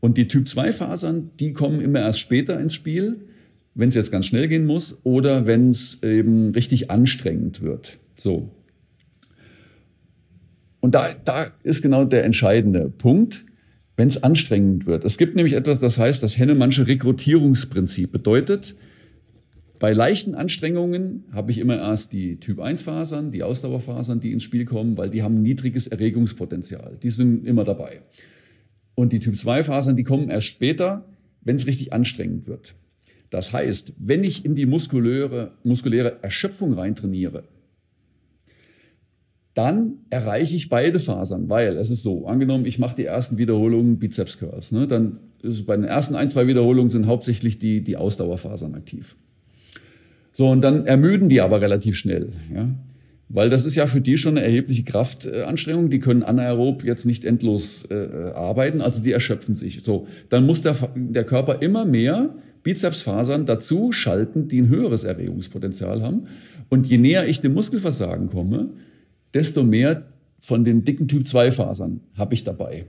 Und 0.00 0.18
die 0.18 0.28
Typ-2-Fasern, 0.28 1.30
die 1.38 1.52
kommen 1.52 1.80
immer 1.80 2.00
erst 2.00 2.20
später 2.20 2.60
ins 2.60 2.74
Spiel, 2.74 3.26
wenn 3.74 3.88
es 3.88 3.94
jetzt 3.94 4.10
ganz 4.10 4.26
schnell 4.26 4.48
gehen 4.48 4.66
muss 4.66 5.00
oder 5.04 5.46
wenn 5.46 5.70
es 5.70 6.02
eben 6.02 6.50
richtig 6.50 6.90
anstrengend 6.90 7.62
wird. 7.62 7.98
So. 8.16 8.50
Und 10.80 10.94
da, 10.94 11.14
da 11.24 11.48
ist 11.62 11.82
genau 11.82 12.04
der 12.04 12.24
entscheidende 12.24 12.90
Punkt, 12.90 13.44
wenn 13.96 14.08
es 14.08 14.22
anstrengend 14.22 14.86
wird. 14.86 15.04
Es 15.04 15.18
gibt 15.18 15.36
nämlich 15.36 15.54
etwas, 15.54 15.80
das 15.80 15.98
heißt 15.98 16.22
das 16.22 16.38
Hennemannsche 16.38 16.86
Rekrutierungsprinzip. 16.86 18.12
Bedeutet, 18.12 18.76
bei 19.78 19.92
leichten 19.92 20.34
Anstrengungen 20.34 21.24
habe 21.32 21.50
ich 21.50 21.58
immer 21.58 21.76
erst 21.76 22.12
die 22.12 22.38
Typ-1-Fasern, 22.38 23.30
die 23.30 23.42
Ausdauerfasern, 23.42 24.20
die 24.20 24.32
ins 24.32 24.42
Spiel 24.42 24.64
kommen, 24.64 24.96
weil 24.96 25.10
die 25.10 25.22
haben 25.22 25.42
niedriges 25.42 25.86
Erregungspotenzial. 25.86 26.98
Die 27.02 27.10
sind 27.10 27.46
immer 27.46 27.64
dabei. 27.64 28.02
Und 28.94 29.12
die 29.12 29.18
Typ-2-Fasern, 29.18 29.96
die 29.96 30.04
kommen 30.04 30.30
erst 30.30 30.46
später, 30.46 31.04
wenn 31.42 31.56
es 31.56 31.66
richtig 31.66 31.92
anstrengend 31.92 32.46
wird. 32.46 32.74
Das 33.30 33.52
heißt, 33.52 33.92
wenn 33.98 34.24
ich 34.24 34.44
in 34.44 34.54
die 34.54 34.66
muskuläre, 34.66 35.52
muskuläre 35.64 36.22
Erschöpfung 36.22 36.72
reintrainiere, 36.72 37.44
dann 39.54 40.00
erreiche 40.10 40.54
ich 40.54 40.68
beide 40.68 40.98
Fasern, 40.98 41.48
weil 41.48 41.76
es 41.76 41.90
ist 41.90 42.02
so, 42.02 42.26
angenommen, 42.26 42.66
ich 42.66 42.78
mache 42.78 42.94
die 42.94 43.04
ersten 43.04 43.38
Wiederholungen 43.38 43.98
Bizeps 43.98 44.38
Curls, 44.38 44.70
ne, 44.70 44.86
dann 44.86 45.18
ist 45.42 45.66
bei 45.66 45.76
den 45.76 45.84
ersten 45.84 46.14
ein, 46.14 46.28
zwei 46.28 46.46
Wiederholungen 46.46 46.90
sind 46.90 47.06
hauptsächlich 47.06 47.58
die, 47.58 47.82
die 47.82 47.96
Ausdauerfasern 47.96 48.74
aktiv. 48.74 49.16
So, 50.36 50.50
und 50.50 50.60
dann 50.60 50.84
ermüden 50.84 51.30
die 51.30 51.40
aber 51.40 51.62
relativ 51.62 51.96
schnell, 51.96 52.28
ja, 52.54 52.68
weil 53.30 53.48
das 53.48 53.64
ist 53.64 53.74
ja 53.74 53.86
für 53.86 54.02
die 54.02 54.18
schon 54.18 54.36
eine 54.36 54.44
erhebliche 54.44 54.84
Kraftanstrengung, 54.84 55.88
die 55.88 55.98
können 55.98 56.22
anaerob 56.22 56.84
jetzt 56.84 57.06
nicht 57.06 57.24
endlos 57.24 57.86
äh, 57.90 58.32
arbeiten, 58.34 58.82
also 58.82 59.02
die 59.02 59.12
erschöpfen 59.12 59.56
sich. 59.56 59.80
So, 59.82 60.06
dann 60.28 60.44
muss 60.44 60.60
der, 60.60 60.76
der 60.94 61.24
Körper 61.24 61.62
immer 61.62 61.86
mehr 61.86 62.34
Bizepsfasern 62.64 63.46
dazu 63.46 63.92
schalten, 63.92 64.46
die 64.46 64.60
ein 64.60 64.68
höheres 64.68 65.04
Erregungspotenzial 65.04 66.02
haben. 66.02 66.26
Und 66.68 66.86
je 66.86 66.98
näher 66.98 67.26
ich 67.26 67.40
dem 67.40 67.54
Muskelversagen 67.54 68.28
komme, 68.28 68.74
desto 69.32 69.64
mehr 69.64 70.02
von 70.40 70.66
den 70.66 70.84
dicken 70.84 71.08
Typ-2-Fasern 71.08 72.00
habe 72.14 72.34
ich 72.34 72.44
dabei. 72.44 72.84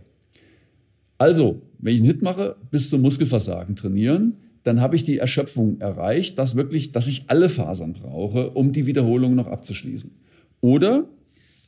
Also, 1.17 1.61
wenn 1.79 1.93
ich 1.93 2.01
einen 2.01 2.07
Hit 2.07 2.21
mache, 2.21 2.57
bis 2.71 2.89
zum 2.89 2.99
Muskelversagen 3.03 3.77
trainieren, 3.77 4.33
dann 4.67 4.81
habe 4.81 4.95
ich 4.95 5.03
die 5.03 5.17
Erschöpfung 5.17 5.79
erreicht, 5.79 6.37
dass 6.37 6.55
wirklich, 6.55 6.91
dass 6.91 7.07
ich 7.07 7.23
alle 7.27 7.47
Fasern 7.47 7.93
brauche, 7.93 8.49
um 8.51 8.73
die 8.73 8.85
Wiederholung 8.85 9.33
noch 9.33 9.47
abzuschließen. 9.47 10.11
Oder 10.59 11.05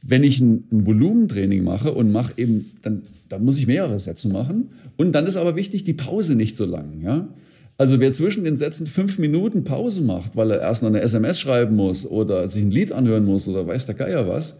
wenn 0.01 0.23
ich 0.23 0.39
ein, 0.41 0.65
ein 0.71 0.85
Volumentraining 0.85 1.63
mache 1.63 1.93
und 1.93 2.11
mache 2.11 2.33
eben, 2.35 2.71
dann, 2.81 3.03
dann 3.29 3.45
muss 3.45 3.57
ich 3.57 3.67
mehrere 3.67 3.99
Sätze 3.99 4.27
machen. 4.27 4.69
Und 4.97 5.13
dann 5.13 5.25
ist 5.27 5.37
aber 5.37 5.55
wichtig, 5.55 5.85
die 5.85 5.93
Pause 5.93 6.35
nicht 6.35 6.57
so 6.57 6.65
lang. 6.65 7.01
Ja? 7.01 7.29
Also 7.77 8.01
wer 8.01 8.11
zwischen 8.11 8.43
den 8.43 8.57
Sätzen 8.57 8.85
fünf 8.85 9.17
Minuten 9.17 9.63
Pause 9.63 10.01
macht, 10.01 10.35
weil 10.35 10.51
er 10.51 10.59
erst 10.59 10.83
noch 10.83 10.89
eine 10.89 10.99
SMS 10.99 11.39
schreiben 11.39 11.77
muss 11.77 12.05
oder 12.05 12.49
sich 12.49 12.63
ein 12.63 12.71
Lied 12.71 12.91
anhören 12.91 13.23
muss 13.23 13.47
oder 13.47 13.65
weiß 13.65 13.85
der 13.85 13.95
Geier 13.95 14.27
was, 14.27 14.57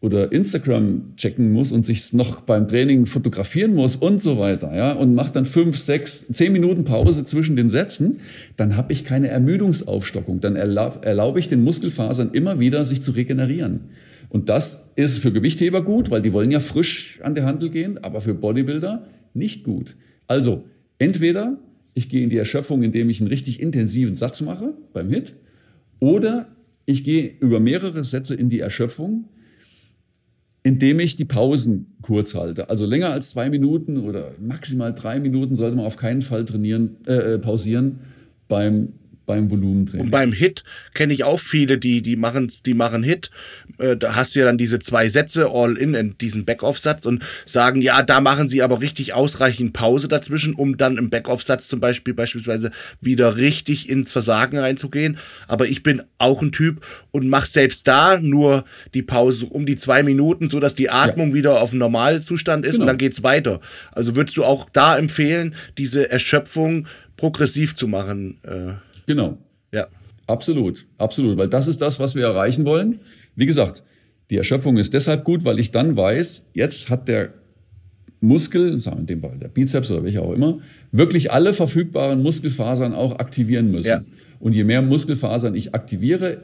oder 0.00 0.30
Instagram 0.30 1.14
checken 1.16 1.50
muss 1.50 1.72
und 1.72 1.84
sich 1.84 2.12
noch 2.12 2.42
beim 2.42 2.68
Training 2.68 3.06
fotografieren 3.06 3.74
muss 3.74 3.96
und 3.96 4.22
so 4.22 4.38
weiter, 4.38 4.74
ja, 4.74 4.92
und 4.92 5.14
macht 5.14 5.34
dann 5.34 5.44
fünf, 5.44 5.76
sechs, 5.76 6.26
zehn 6.32 6.52
Minuten 6.52 6.84
Pause 6.84 7.24
zwischen 7.24 7.56
den 7.56 7.68
Sätzen, 7.68 8.20
dann 8.56 8.76
habe 8.76 8.92
ich 8.92 9.04
keine 9.04 9.28
Ermüdungsaufstockung. 9.28 10.40
Dann 10.40 10.54
erlaub, 10.54 11.04
erlaube 11.04 11.40
ich 11.40 11.48
den 11.48 11.64
Muskelfasern 11.64 12.30
immer 12.32 12.60
wieder, 12.60 12.84
sich 12.84 13.02
zu 13.02 13.10
regenerieren. 13.10 13.80
Und 14.28 14.48
das 14.48 14.84
ist 14.94 15.18
für 15.18 15.32
Gewichtheber 15.32 15.82
gut, 15.82 16.10
weil 16.10 16.22
die 16.22 16.32
wollen 16.32 16.50
ja 16.50 16.60
frisch 16.60 17.18
an 17.22 17.34
der 17.34 17.44
Handel 17.44 17.70
gehen, 17.70 17.98
aber 17.98 18.20
für 18.20 18.34
Bodybuilder 18.34 19.06
nicht 19.34 19.64
gut. 19.64 19.96
Also, 20.26 20.64
entweder 20.98 21.58
ich 21.94 22.08
gehe 22.08 22.22
in 22.22 22.30
die 22.30 22.36
Erschöpfung, 22.36 22.82
indem 22.82 23.10
ich 23.10 23.20
einen 23.20 23.28
richtig 23.28 23.60
intensiven 23.60 24.14
Satz 24.14 24.40
mache 24.42 24.74
beim 24.92 25.10
Hit, 25.10 25.34
oder 25.98 26.46
ich 26.84 27.02
gehe 27.02 27.32
über 27.40 27.58
mehrere 27.58 28.04
Sätze 28.04 28.34
in 28.34 28.50
die 28.50 28.60
Erschöpfung, 28.60 29.24
indem 30.62 31.00
ich 31.00 31.16
die 31.16 31.24
Pausen 31.24 31.94
kurz 32.02 32.34
halte. 32.34 32.68
Also 32.70 32.84
länger 32.84 33.10
als 33.10 33.30
zwei 33.30 33.48
Minuten 33.50 33.98
oder 33.98 34.32
maximal 34.40 34.94
drei 34.94 35.20
Minuten 35.20 35.56
sollte 35.56 35.76
man 35.76 35.86
auf 35.86 35.96
keinen 35.96 36.22
Fall 36.22 36.44
trainieren, 36.44 36.96
äh, 37.06 37.34
äh 37.34 37.38
pausieren 37.38 38.00
beim 38.48 38.92
beim 39.28 39.50
Volumentraining. 39.50 40.06
Und 40.06 40.10
beim 40.10 40.32
Hit 40.32 40.64
kenne 40.94 41.12
ich 41.12 41.22
auch 41.22 41.38
viele, 41.38 41.78
die, 41.78 42.02
die 42.02 42.16
machen, 42.16 42.50
die 42.64 42.74
machen 42.74 43.02
Hit. 43.04 43.30
Äh, 43.78 43.96
da 43.96 44.16
hast 44.16 44.34
du 44.34 44.40
ja 44.40 44.46
dann 44.46 44.58
diese 44.58 44.80
zwei 44.80 45.08
Sätze 45.08 45.50
all 45.52 45.76
in, 45.76 45.94
in 45.94 46.16
diesen 46.18 46.46
Backoff-Satz 46.46 47.04
und 47.04 47.22
sagen, 47.44 47.82
ja, 47.82 48.02
da 48.02 48.20
machen 48.20 48.48
sie 48.48 48.62
aber 48.62 48.80
richtig 48.80 49.12
ausreichend 49.12 49.74
Pause 49.74 50.08
dazwischen, 50.08 50.54
um 50.54 50.78
dann 50.78 50.96
im 50.96 51.10
Backoff-Satz 51.10 51.68
zum 51.68 51.78
Beispiel 51.78 52.14
beispielsweise 52.14 52.70
wieder 53.02 53.36
richtig 53.36 53.88
ins 53.88 54.10
Versagen 54.10 54.58
reinzugehen. 54.58 55.18
Aber 55.46 55.66
ich 55.66 55.82
bin 55.82 56.02
auch 56.16 56.40
ein 56.40 56.50
Typ 56.50 56.84
und 57.10 57.28
mache 57.28 57.48
selbst 57.48 57.86
da 57.86 58.18
nur 58.18 58.64
die 58.94 59.02
Pause 59.02 59.44
um 59.44 59.66
die 59.66 59.76
zwei 59.76 60.02
Minuten, 60.02 60.48
sodass 60.48 60.74
die 60.74 60.88
Atmung 60.88 61.28
ja. 61.28 61.34
wieder 61.34 61.60
auf 61.60 61.70
dem 61.70 61.80
Normalzustand 61.80 62.64
ist 62.64 62.72
genau. 62.72 62.84
und 62.84 62.86
dann 62.88 62.98
geht's 62.98 63.22
weiter. 63.22 63.60
Also 63.92 64.16
würdest 64.16 64.38
du 64.38 64.44
auch 64.44 64.70
da 64.72 64.96
empfehlen, 64.96 65.54
diese 65.76 66.10
Erschöpfung 66.10 66.86
progressiv 67.18 67.76
zu 67.76 67.88
machen? 67.88 68.38
Äh 68.42 68.87
Genau. 69.08 69.38
Ja. 69.72 69.88
Absolut, 70.26 70.86
absolut, 70.98 71.38
weil 71.38 71.48
das 71.48 71.66
ist 71.66 71.80
das, 71.80 71.98
was 71.98 72.14
wir 72.14 72.24
erreichen 72.24 72.66
wollen. 72.66 73.00
Wie 73.34 73.46
gesagt, 73.46 73.82
die 74.28 74.36
Erschöpfung 74.36 74.76
ist 74.76 74.92
deshalb 74.92 75.24
gut, 75.24 75.42
weil 75.44 75.58
ich 75.58 75.70
dann 75.70 75.96
weiß, 75.96 76.44
jetzt 76.52 76.90
hat 76.90 77.08
der 77.08 77.30
Muskel, 78.20 78.78
sagen 78.80 78.96
wir 78.96 79.00
in 79.00 79.06
dem 79.06 79.22
Fall 79.22 79.38
der 79.38 79.48
Bizeps 79.48 79.90
oder 79.90 80.04
welcher 80.04 80.22
auch 80.22 80.32
immer, 80.32 80.58
wirklich 80.92 81.32
alle 81.32 81.54
verfügbaren 81.54 82.22
Muskelfasern 82.22 82.92
auch 82.92 83.18
aktivieren 83.18 83.70
müssen. 83.70 83.88
Ja. 83.88 84.04
Und 84.38 84.52
je 84.52 84.64
mehr 84.64 84.82
Muskelfasern 84.82 85.54
ich 85.54 85.74
aktiviere, 85.74 86.42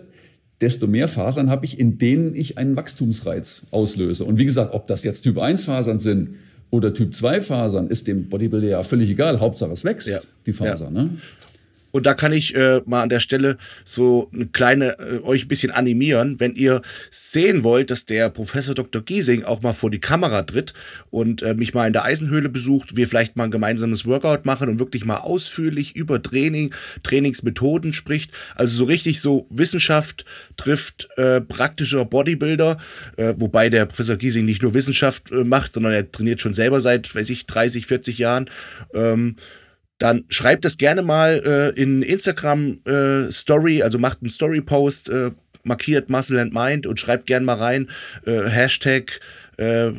desto 0.63 0.87
mehr 0.87 1.09
Fasern 1.09 1.51
habe 1.51 1.67
ich, 1.67 1.79
in 1.79 1.99
denen 1.99 2.35
ich 2.35 2.57
einen 2.57 2.77
Wachstumsreiz 2.77 3.67
auslöse. 3.71 4.25
Und 4.25 4.39
wie 4.39 4.47
gesagt, 4.47 4.73
ob 4.73 4.87
das 4.87 5.05
jetzt 5.05 5.23
Typ 5.23 5.39
1 5.39 5.65
Fasern 5.65 6.01
sind 6.01 6.37
oder 6.71 6.95
Typ 6.95 7.15
2 7.15 7.43
Fasern, 7.43 7.89
ist 7.89 8.07
dem 8.07 8.31
Bodybuilder 8.31 8.69
ja 8.69 8.83
völlig 8.83 9.11
egal. 9.11 9.41
Hauptsache 9.41 9.73
es 9.73 9.85
wächst, 9.85 10.09
ja. 10.09 10.21
die 10.47 10.55
Faser. 10.55 10.87
Ja. 10.87 10.91
Ne? 10.91 11.11
Und 11.95 12.07
da 12.07 12.15
kann 12.15 12.33
ich 12.33 12.57
äh, 12.57 12.83
mal 12.87 13.03
an 13.03 13.09
der 13.09 13.21
Stelle 13.21 13.57
so 13.85 14.29
eine 14.35 14.47
kleine 14.47 14.99
äh, 14.99 15.21
euch 15.23 15.45
ein 15.45 15.49
bisschen 15.49 15.71
animieren, 15.71 16.41
wenn 16.41 16.57
ihr 16.57 16.83
sehen 17.13 17.63
wollt, 17.63 17.93
dass 17.93 18.05
der 18.05 18.31
Professor 18.31 18.75
Dr. 18.75 19.01
Giesing 19.01 19.45
auch 19.45 19.63
mal 19.63 19.75
vor 19.75 19.93
die 19.93 20.01
Kamera 20.01 20.43
tritt 20.43 20.75
und 21.11 21.43
äh, 21.43 21.55
mich 21.55 21.73
mal 21.73 21.87
in 21.87 21.93
der 21.93 22.05
Eisenhöhle 22.05 22.49
besucht, 22.49 22.97
wir 22.97 23.07
vielleicht 23.07 23.37
mal 23.37 23.45
ein 23.45 23.53
gemeinsames 23.53 24.07
Workout 24.07 24.45
machen 24.45 24.69
und 24.69 24.81
wirklich 24.81 25.05
mal 25.05 25.19
ausführlich 25.19 25.95
über 25.95 26.21
Training, 26.21 26.75
Trainingsmethoden 27.05 27.93
spricht. 27.93 28.33
Also 28.57 28.77
so 28.77 28.85
richtig 28.87 29.21
so 29.21 29.47
Wissenschaft 29.51 30.25
trifft 30.57 31.07
äh, 31.17 31.43
praktischer 31.43 32.05
Bodybuilder, 32.05 32.79
äh, 33.19 33.35
wobei 33.37 33.69
der 33.69 33.87
Professor 33.87 34.17
Giesing 34.17 34.47
nicht 34.47 34.63
nur 34.63 34.75
Wissenschaft 34.75 35.31
äh, 35.31 35.45
macht, 35.45 35.75
sondern 35.75 35.93
er 35.93 36.11
trainiert 36.11 36.41
schon 36.41 36.55
selber 36.55 36.81
seit, 36.81 37.15
weiß 37.15 37.31
ich, 37.31 37.47
30, 37.47 37.87
40 37.87 38.19
Jahren. 38.19 38.51
Ähm, 38.95 39.37
dann 40.05 40.27
schreibt 40.29 40.67
es 40.67 40.77
gerne 40.77 41.01
mal 41.01 41.43
äh, 41.47 41.81
in 41.81 42.03
Instagram 42.03 42.79
äh, 42.85 43.33
Story, 43.33 43.83
also 43.83 43.99
macht 43.99 44.19
einen 44.21 44.29
Story 44.29 44.61
Post, 44.61 45.09
äh, 45.09 45.31
markiert 45.63 46.11
Muscle 46.11 46.39
and 46.39 46.53
Mind 46.53 46.87
und 46.87 47.01
schreibt 47.01 47.25
gerne 47.25 47.47
mal 47.47 47.57
rein 47.57 47.89
äh, 48.27 48.43
Hashtag 48.43 49.19
äh, 49.57 49.87
äh, 49.87 49.93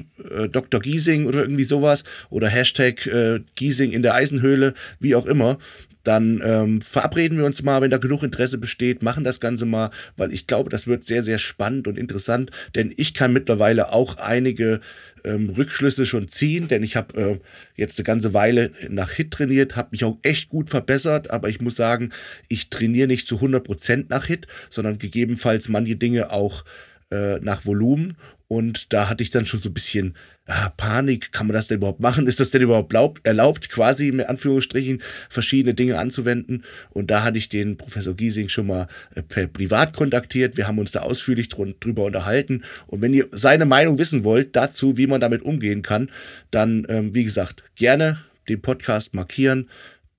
Dr. 0.51 0.79
Giesing 0.79 1.25
oder 1.25 1.39
irgendwie 1.39 1.63
sowas 1.63 2.03
oder 2.29 2.49
Hashtag 2.49 3.09
Giesing 3.55 3.93
in 3.93 4.03
der 4.03 4.13
Eisenhöhle, 4.13 4.75
wie 4.99 5.15
auch 5.15 5.25
immer 5.25 5.57
dann 6.03 6.39
ähm, 6.45 6.81
verabreden 6.81 7.39
wir 7.39 7.45
uns 7.45 7.63
mal, 7.63 7.81
wenn 7.81 7.89
da 7.89 7.97
genug 7.97 8.21
Interesse 8.21 8.59
besteht, 8.59 9.01
machen 9.01 9.23
das 9.23 9.39
Ganze 9.39 9.65
mal, 9.65 9.89
weil 10.17 10.31
ich 10.35 10.45
glaube, 10.45 10.69
das 10.69 10.85
wird 10.85 11.03
sehr, 11.03 11.23
sehr 11.23 11.39
spannend 11.39 11.87
und 11.87 11.97
interessant, 11.97 12.51
denn 12.75 12.93
ich 12.95 13.15
kann 13.15 13.33
mittlerweile 13.33 13.91
auch 13.91 14.17
einige 14.17 14.81
ähm, 15.25 15.49
Rückschlüsse 15.49 16.05
schon 16.05 16.27
ziehen, 16.27 16.67
denn 16.67 16.83
ich 16.83 16.95
habe 16.95 17.21
äh, 17.21 17.39
jetzt 17.75 17.99
eine 17.99 18.05
ganze 18.05 18.33
Weile 18.33 18.71
nach 18.89 19.11
Hit 19.11 19.31
trainiert, 19.31 19.75
habe 19.75 19.89
mich 19.91 20.03
auch 20.03 20.17
echt 20.21 20.49
gut 20.49 20.69
verbessert, 20.69 21.29
aber 21.31 21.49
ich 21.49 21.61
muss 21.61 21.75
sagen, 21.75 22.11
ich 22.47 22.69
trainiere 22.69 23.07
nicht 23.07 23.27
zu 23.27 23.37
100% 23.37 24.05
nach 24.09 24.25
Hit, 24.25 24.47
sondern 24.69 24.97
gegebenenfalls 24.97 25.69
manche 25.69 25.95
Dinge 25.95 26.31
auch 26.31 26.63
äh, 27.11 27.39
nach 27.39 27.65
Volumen 27.65 28.17
und 28.47 28.93
da 28.93 29.09
hatte 29.09 29.23
ich 29.23 29.31
dann 29.31 29.45
schon 29.45 29.59
so 29.59 29.69
ein 29.69 29.73
bisschen 29.73 30.15
ah, 30.45 30.69
Panik, 30.69 31.31
kann 31.31 31.47
man 31.47 31.55
das 31.55 31.67
denn 31.67 31.77
überhaupt 31.77 31.99
machen? 31.99 32.27
Ist 32.27 32.39
das 32.39 32.51
denn 32.51 32.61
überhaupt 32.61 32.93
erlaubt, 32.93 33.25
erlaubt, 33.25 33.69
quasi 33.69 34.11
mit 34.11 34.27
Anführungsstrichen 34.27 35.01
verschiedene 35.29 35.73
Dinge 35.73 35.97
anzuwenden? 35.97 36.63
Und 36.91 37.09
da 37.09 37.23
hatte 37.23 37.37
ich 37.37 37.49
den 37.49 37.77
Professor 37.77 38.15
Giesing 38.15 38.49
schon 38.49 38.67
mal 38.67 38.87
äh, 39.15 39.23
per 39.23 39.47
privat 39.47 39.93
kontaktiert. 39.93 40.57
Wir 40.57 40.67
haben 40.67 40.79
uns 40.79 40.91
da 40.91 41.01
ausführlich 41.01 41.49
drüber 41.49 42.05
unterhalten. 42.05 42.63
Und 42.87 43.01
wenn 43.01 43.13
ihr 43.13 43.27
seine 43.31 43.65
Meinung 43.65 43.97
wissen 43.97 44.23
wollt 44.23 44.55
dazu, 44.55 44.97
wie 44.97 45.07
man 45.07 45.21
damit 45.21 45.41
umgehen 45.41 45.81
kann, 45.81 46.11
dann, 46.51 46.85
ähm, 46.89 47.15
wie 47.15 47.23
gesagt, 47.23 47.63
gerne 47.75 48.19
den 48.47 48.61
Podcast 48.61 49.15
markieren 49.15 49.69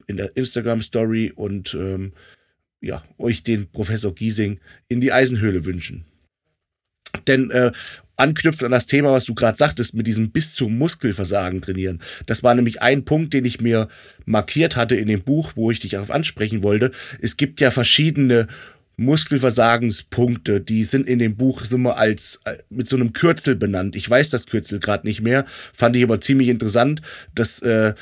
in 0.09 0.17
der 0.17 0.37
Instagram 0.37 0.83
Story 0.83 1.33
und 1.35 1.75
ähm, 1.75 2.13
ja, 2.81 3.05
euch 3.19 3.43
den 3.43 3.69
Professor 3.71 4.15
Giesing 4.15 4.61
in 4.89 5.01
die 5.01 5.13
Eisenhöhle 5.13 5.65
wünschen. 5.65 6.05
Denn 7.27 7.51
äh, 7.51 7.73
anknüpft 8.17 8.65
an 8.65 8.71
das 8.71 8.87
Thema, 8.87 9.13
was 9.13 9.27
du 9.27 9.35
gerade 9.35 9.59
sagtest, 9.59 9.95
mit 9.95 10.07
diesem 10.07 10.31
bis 10.31 10.55
zum 10.55 10.79
Muskelversagen 10.79 11.63
trainieren. 11.63 12.01
Das 12.27 12.43
war 12.43 12.55
nämlich 12.55 12.83
ein 12.83 13.05
Punkt, 13.05 13.35
den 13.35 13.45
ich 13.45 13.61
mir 13.61 13.89
markiert 14.25 14.77
hatte 14.77 14.97
in 14.97 15.09
dem 15.09 15.23
Buch, 15.23 15.53
wo 15.55 15.71
ich 15.71 15.81
dich 15.81 15.93
darauf 15.93 16.11
ansprechen 16.11 16.63
wollte. 16.63 16.93
Es 17.21 17.37
gibt 17.37 17.61
ja 17.61 17.71
verschiedene 17.71 18.47
Muskelversagenspunkte, 18.97 20.63
die 20.63 20.85
sind 20.85 21.07
in 21.07 21.19
dem 21.19 21.37
Buch 21.37 21.63
wir 21.71 21.97
als 21.99 22.41
äh, 22.45 22.57
mit 22.71 22.89
so 22.89 22.97
einem 22.97 23.13
Kürzel 23.13 23.55
benannt. 23.55 23.95
Ich 23.95 24.09
weiß 24.09 24.31
das 24.31 24.47
Kürzel 24.47 24.81
gerade 24.81 25.07
nicht 25.07 25.21
mehr, 25.21 25.45
fand 25.75 25.97
ich 25.97 26.03
aber 26.03 26.21
ziemlich 26.23 26.49
interessant. 26.49 27.03
Das 27.35 27.59
äh, 27.59 27.93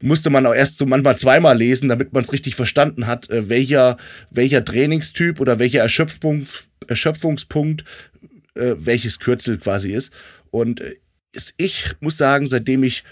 musste 0.00 0.30
man 0.30 0.46
auch 0.46 0.54
erst 0.54 0.78
so 0.78 0.86
manchmal 0.86 1.18
zweimal 1.18 1.58
lesen, 1.58 1.90
damit 1.90 2.14
man 2.14 2.22
es 2.22 2.32
richtig 2.32 2.54
verstanden 2.54 3.06
hat, 3.06 3.28
äh, 3.28 3.50
welcher, 3.50 3.98
welcher 4.30 4.64
Trainingstyp 4.64 5.38
oder 5.38 5.58
welcher 5.58 5.80
Erschöpfung, 5.80 6.46
Erschöpfungspunkt 6.86 7.84
äh, 8.58 8.76
welches 8.78 9.18
Kürzel 9.18 9.58
quasi 9.58 9.92
ist. 9.92 10.10
Und 10.50 10.80
äh, 10.80 10.96
ich 11.56 11.92
muss 12.00 12.16
sagen, 12.16 12.46
seitdem 12.46 12.82
ich 12.82 13.04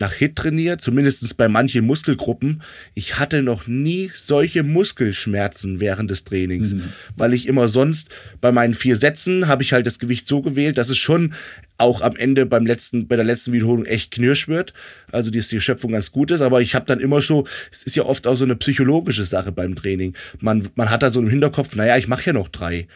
nach 0.00 0.14
HIT 0.14 0.34
trainiert, 0.34 0.80
zumindest 0.80 1.36
bei 1.36 1.46
manchen 1.46 1.84
Muskelgruppen. 1.84 2.62
Ich 2.94 3.18
hatte 3.18 3.42
noch 3.42 3.66
nie 3.66 4.10
solche 4.14 4.62
Muskelschmerzen 4.62 5.78
während 5.78 6.10
des 6.10 6.24
Trainings, 6.24 6.72
mhm. 6.72 6.84
weil 7.16 7.34
ich 7.34 7.46
immer 7.46 7.68
sonst 7.68 8.08
bei 8.40 8.50
meinen 8.50 8.72
vier 8.72 8.96
Sätzen 8.96 9.46
habe 9.46 9.62
ich 9.62 9.74
halt 9.74 9.86
das 9.86 9.98
Gewicht 9.98 10.26
so 10.26 10.40
gewählt, 10.40 10.78
dass 10.78 10.88
es 10.88 10.96
schon 10.96 11.34
auch 11.76 12.00
am 12.00 12.16
Ende 12.16 12.46
beim 12.46 12.66
letzten, 12.66 13.08
bei 13.08 13.16
der 13.16 13.26
letzten 13.26 13.52
Wiederholung 13.52 13.84
echt 13.84 14.10
knirsch 14.10 14.48
wird. 14.48 14.72
Also, 15.12 15.30
dass 15.30 15.48
die 15.48 15.60
Schöpfung 15.60 15.92
ganz 15.92 16.10
gut 16.10 16.30
ist. 16.30 16.40
Aber 16.40 16.62
ich 16.62 16.74
habe 16.74 16.86
dann 16.86 17.00
immer 17.00 17.20
so, 17.20 17.46
es 17.70 17.82
ist 17.82 17.96
ja 17.96 18.04
oft 18.04 18.26
auch 18.26 18.36
so 18.36 18.44
eine 18.44 18.56
psychologische 18.56 19.24
Sache 19.24 19.52
beim 19.52 19.74
Training. 19.74 20.14
Man, 20.40 20.68
man 20.76 20.88
hat 20.88 21.02
da 21.02 21.10
so 21.10 21.20
im 21.20 21.28
Hinterkopf, 21.28 21.76
naja, 21.76 21.98
ich 21.98 22.08
mache 22.08 22.26
ja 22.26 22.32
noch 22.32 22.48
drei 22.48 22.86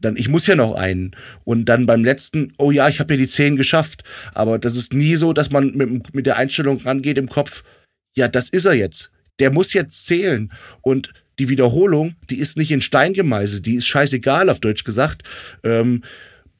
dann 0.00 0.16
ich 0.16 0.28
muss 0.28 0.46
ja 0.46 0.56
noch 0.56 0.74
einen. 0.74 1.12
Und 1.44 1.66
dann 1.66 1.86
beim 1.86 2.04
letzten, 2.04 2.52
oh 2.58 2.70
ja, 2.70 2.88
ich 2.88 3.00
habe 3.00 3.14
ja 3.14 3.18
die 3.18 3.28
zehn 3.28 3.56
geschafft. 3.56 4.02
Aber 4.32 4.58
das 4.58 4.76
ist 4.76 4.92
nie 4.92 5.16
so, 5.16 5.32
dass 5.32 5.50
man 5.50 5.72
mit, 5.72 6.14
mit 6.14 6.26
der 6.26 6.36
Einstellung 6.36 6.78
rangeht 6.78 7.18
im 7.18 7.28
Kopf, 7.28 7.62
ja, 8.14 8.28
das 8.28 8.48
ist 8.48 8.64
er 8.64 8.74
jetzt. 8.74 9.10
Der 9.38 9.52
muss 9.52 9.72
jetzt 9.72 10.06
zählen. 10.06 10.52
Und 10.82 11.12
die 11.38 11.48
Wiederholung, 11.48 12.14
die 12.28 12.38
ist 12.38 12.56
nicht 12.56 12.70
in 12.70 12.82
Stein 12.82 13.14
gemeißelt, 13.14 13.64
die 13.64 13.76
ist 13.76 13.86
scheißegal, 13.86 14.50
auf 14.50 14.60
Deutsch 14.60 14.84
gesagt. 14.84 15.22
Ähm, 15.64 16.02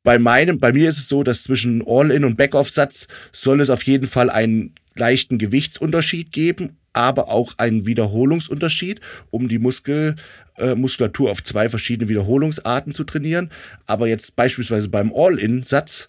bei 0.03 0.19
meinem, 0.19 0.59
bei 0.59 0.73
mir 0.73 0.89
ist 0.89 0.99
es 0.99 1.09
so, 1.09 1.23
dass 1.23 1.43
zwischen 1.43 1.83
All-In 1.87 2.25
und 2.25 2.37
Back-Off-Satz 2.37 3.07
soll 3.33 3.61
es 3.61 3.69
auf 3.69 3.83
jeden 3.83 4.07
Fall 4.07 4.31
einen 4.31 4.75
leichten 4.95 5.39
Gewichtsunterschied 5.39 6.33
geben, 6.33 6.79
aber 6.93 7.29
auch 7.29 7.55
einen 7.59 7.87
Wiederholungsunterschied, 7.87 9.01
um 9.31 9.49
die 9.49 9.59
Muskel, 9.59 10.17
äh, 10.57 10.75
Muskulatur 10.75 11.31
auf 11.31 11.43
zwei 11.45 11.69
verschiedene 11.69 12.09
Wiederholungsarten 12.09 12.93
zu 12.93 13.05
trainieren. 13.05 13.51
Aber 13.87 14.09
jetzt 14.09 14.37
beispielsweise 14.37 14.89
beim 14.89 15.13
All-In-Satz, 15.15 16.09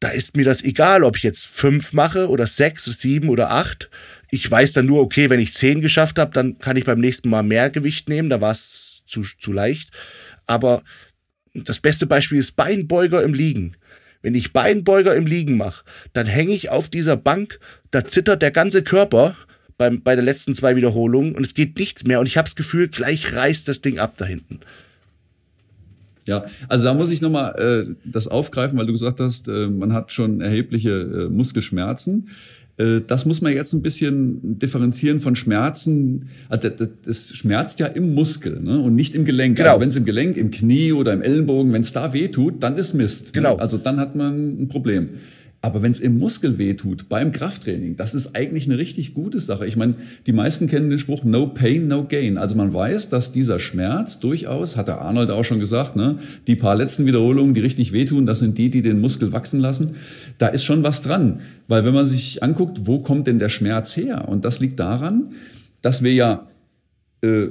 da 0.00 0.08
ist 0.08 0.36
mir 0.36 0.44
das 0.44 0.62
egal, 0.62 1.02
ob 1.02 1.16
ich 1.16 1.22
jetzt 1.22 1.46
fünf 1.46 1.92
mache 1.92 2.28
oder 2.28 2.46
sechs, 2.46 2.84
sieben 2.84 3.30
oder 3.30 3.50
acht. 3.50 3.88
Ich 4.30 4.50
weiß 4.50 4.72
dann 4.74 4.86
nur, 4.86 5.00
okay, 5.00 5.30
wenn 5.30 5.40
ich 5.40 5.54
zehn 5.54 5.80
geschafft 5.80 6.18
habe, 6.18 6.32
dann 6.32 6.58
kann 6.58 6.76
ich 6.76 6.84
beim 6.84 7.00
nächsten 7.00 7.30
Mal 7.30 7.42
mehr 7.42 7.70
Gewicht 7.70 8.08
nehmen. 8.08 8.28
Da 8.28 8.40
war 8.40 8.52
es 8.52 9.02
zu, 9.06 9.22
zu 9.22 9.52
leicht. 9.52 9.90
Aber 10.46 10.82
das 11.54 11.78
beste 11.78 12.06
Beispiel 12.06 12.38
ist 12.38 12.56
Beinbeuger 12.56 13.22
im 13.22 13.32
Liegen. 13.32 13.76
Wenn 14.20 14.34
ich 14.34 14.52
Beinbeuger 14.52 15.14
im 15.14 15.26
Liegen 15.26 15.56
mache, 15.56 15.84
dann 16.12 16.26
hänge 16.26 16.52
ich 16.52 16.70
auf 16.70 16.88
dieser 16.88 17.16
Bank, 17.16 17.60
da 17.90 18.04
zittert 18.04 18.42
der 18.42 18.50
ganze 18.50 18.82
Körper 18.82 19.36
beim, 19.76 20.02
bei 20.02 20.14
der 20.14 20.24
letzten 20.24 20.54
zwei 20.54 20.76
Wiederholungen 20.76 21.34
und 21.34 21.44
es 21.44 21.54
geht 21.54 21.78
nichts 21.78 22.04
mehr 22.04 22.20
und 22.20 22.26
ich 22.26 22.36
habe 22.36 22.46
das 22.46 22.56
Gefühl, 22.56 22.88
gleich 22.88 23.34
reißt 23.34 23.68
das 23.68 23.80
Ding 23.80 23.98
ab 23.98 24.14
da 24.16 24.24
hinten. 24.24 24.60
Ja, 26.26 26.46
also 26.68 26.84
da 26.84 26.94
muss 26.94 27.10
ich 27.10 27.20
nochmal 27.20 27.54
äh, 27.58 27.94
das 28.04 28.28
aufgreifen, 28.28 28.78
weil 28.78 28.86
du 28.86 28.92
gesagt 28.92 29.20
hast, 29.20 29.48
äh, 29.48 29.66
man 29.68 29.92
hat 29.92 30.12
schon 30.12 30.40
erhebliche 30.40 30.90
äh, 30.90 31.28
Muskelschmerzen. 31.28 32.28
Äh, 32.76 33.02
das 33.06 33.26
muss 33.26 33.40
man 33.40 33.52
jetzt 33.52 33.72
ein 33.72 33.82
bisschen 33.82 34.58
differenzieren 34.58 35.20
von 35.20 35.36
Schmerzen. 35.36 36.28
Also 36.48 36.70
das 36.70 37.28
schmerzt 37.34 37.78
ja 37.80 37.86
im 37.86 38.14
Muskel 38.14 38.60
ne? 38.60 38.80
und 38.80 38.94
nicht 38.94 39.14
im 39.14 39.24
Gelenk. 39.24 39.56
Genau. 39.56 39.70
Also 39.70 39.80
wenn 39.80 39.88
es 39.90 39.96
im 39.96 40.04
Gelenk, 40.04 40.36
im 40.36 40.50
Knie 40.50 40.92
oder 40.92 41.12
im 41.12 41.22
Ellenbogen, 41.22 41.72
wenn 41.72 41.82
es 41.82 41.92
da 41.92 42.12
weh 42.12 42.28
tut, 42.28 42.62
dann 42.62 42.76
ist 42.76 42.94
Mist. 42.94 43.26
Ne? 43.26 43.32
Genau. 43.34 43.56
Ne? 43.56 43.62
Also 43.62 43.78
dann 43.78 44.00
hat 44.00 44.16
man 44.16 44.62
ein 44.62 44.68
Problem. 44.68 45.10
Aber 45.64 45.80
wenn 45.80 45.92
es 45.92 45.98
im 45.98 46.18
Muskel 46.18 46.58
wehtut, 46.58 47.08
beim 47.08 47.32
Krafttraining, 47.32 47.96
das 47.96 48.14
ist 48.14 48.36
eigentlich 48.36 48.66
eine 48.66 48.76
richtig 48.76 49.14
gute 49.14 49.40
Sache. 49.40 49.66
Ich 49.66 49.76
meine, 49.76 49.94
die 50.26 50.34
meisten 50.34 50.66
kennen 50.66 50.90
den 50.90 50.98
Spruch 50.98 51.24
No 51.24 51.46
Pain, 51.46 51.88
No 51.88 52.04
Gain. 52.04 52.36
Also 52.36 52.54
man 52.54 52.74
weiß, 52.74 53.08
dass 53.08 53.32
dieser 53.32 53.58
Schmerz 53.58 54.20
durchaus, 54.20 54.76
hat 54.76 54.88
der 54.88 55.00
Arnold 55.00 55.30
auch 55.30 55.42
schon 55.42 55.60
gesagt, 55.60 55.96
ne, 55.96 56.18
die 56.46 56.54
paar 56.54 56.76
letzten 56.76 57.06
Wiederholungen, 57.06 57.54
die 57.54 57.62
richtig 57.62 57.92
wehtun, 57.92 58.26
das 58.26 58.40
sind 58.40 58.58
die, 58.58 58.68
die 58.68 58.82
den 58.82 59.00
Muskel 59.00 59.32
wachsen 59.32 59.58
lassen. 59.58 59.94
Da 60.36 60.48
ist 60.48 60.64
schon 60.64 60.82
was 60.82 61.00
dran. 61.00 61.40
Weil 61.66 61.86
wenn 61.86 61.94
man 61.94 62.04
sich 62.04 62.42
anguckt, 62.42 62.80
wo 62.82 62.98
kommt 62.98 63.26
denn 63.26 63.38
der 63.38 63.48
Schmerz 63.48 63.96
her? 63.96 64.28
Und 64.28 64.44
das 64.44 64.60
liegt 64.60 64.78
daran, 64.78 65.30
dass 65.80 66.02
wir 66.02 66.12
ja 66.12 66.46
äh, 67.22 67.46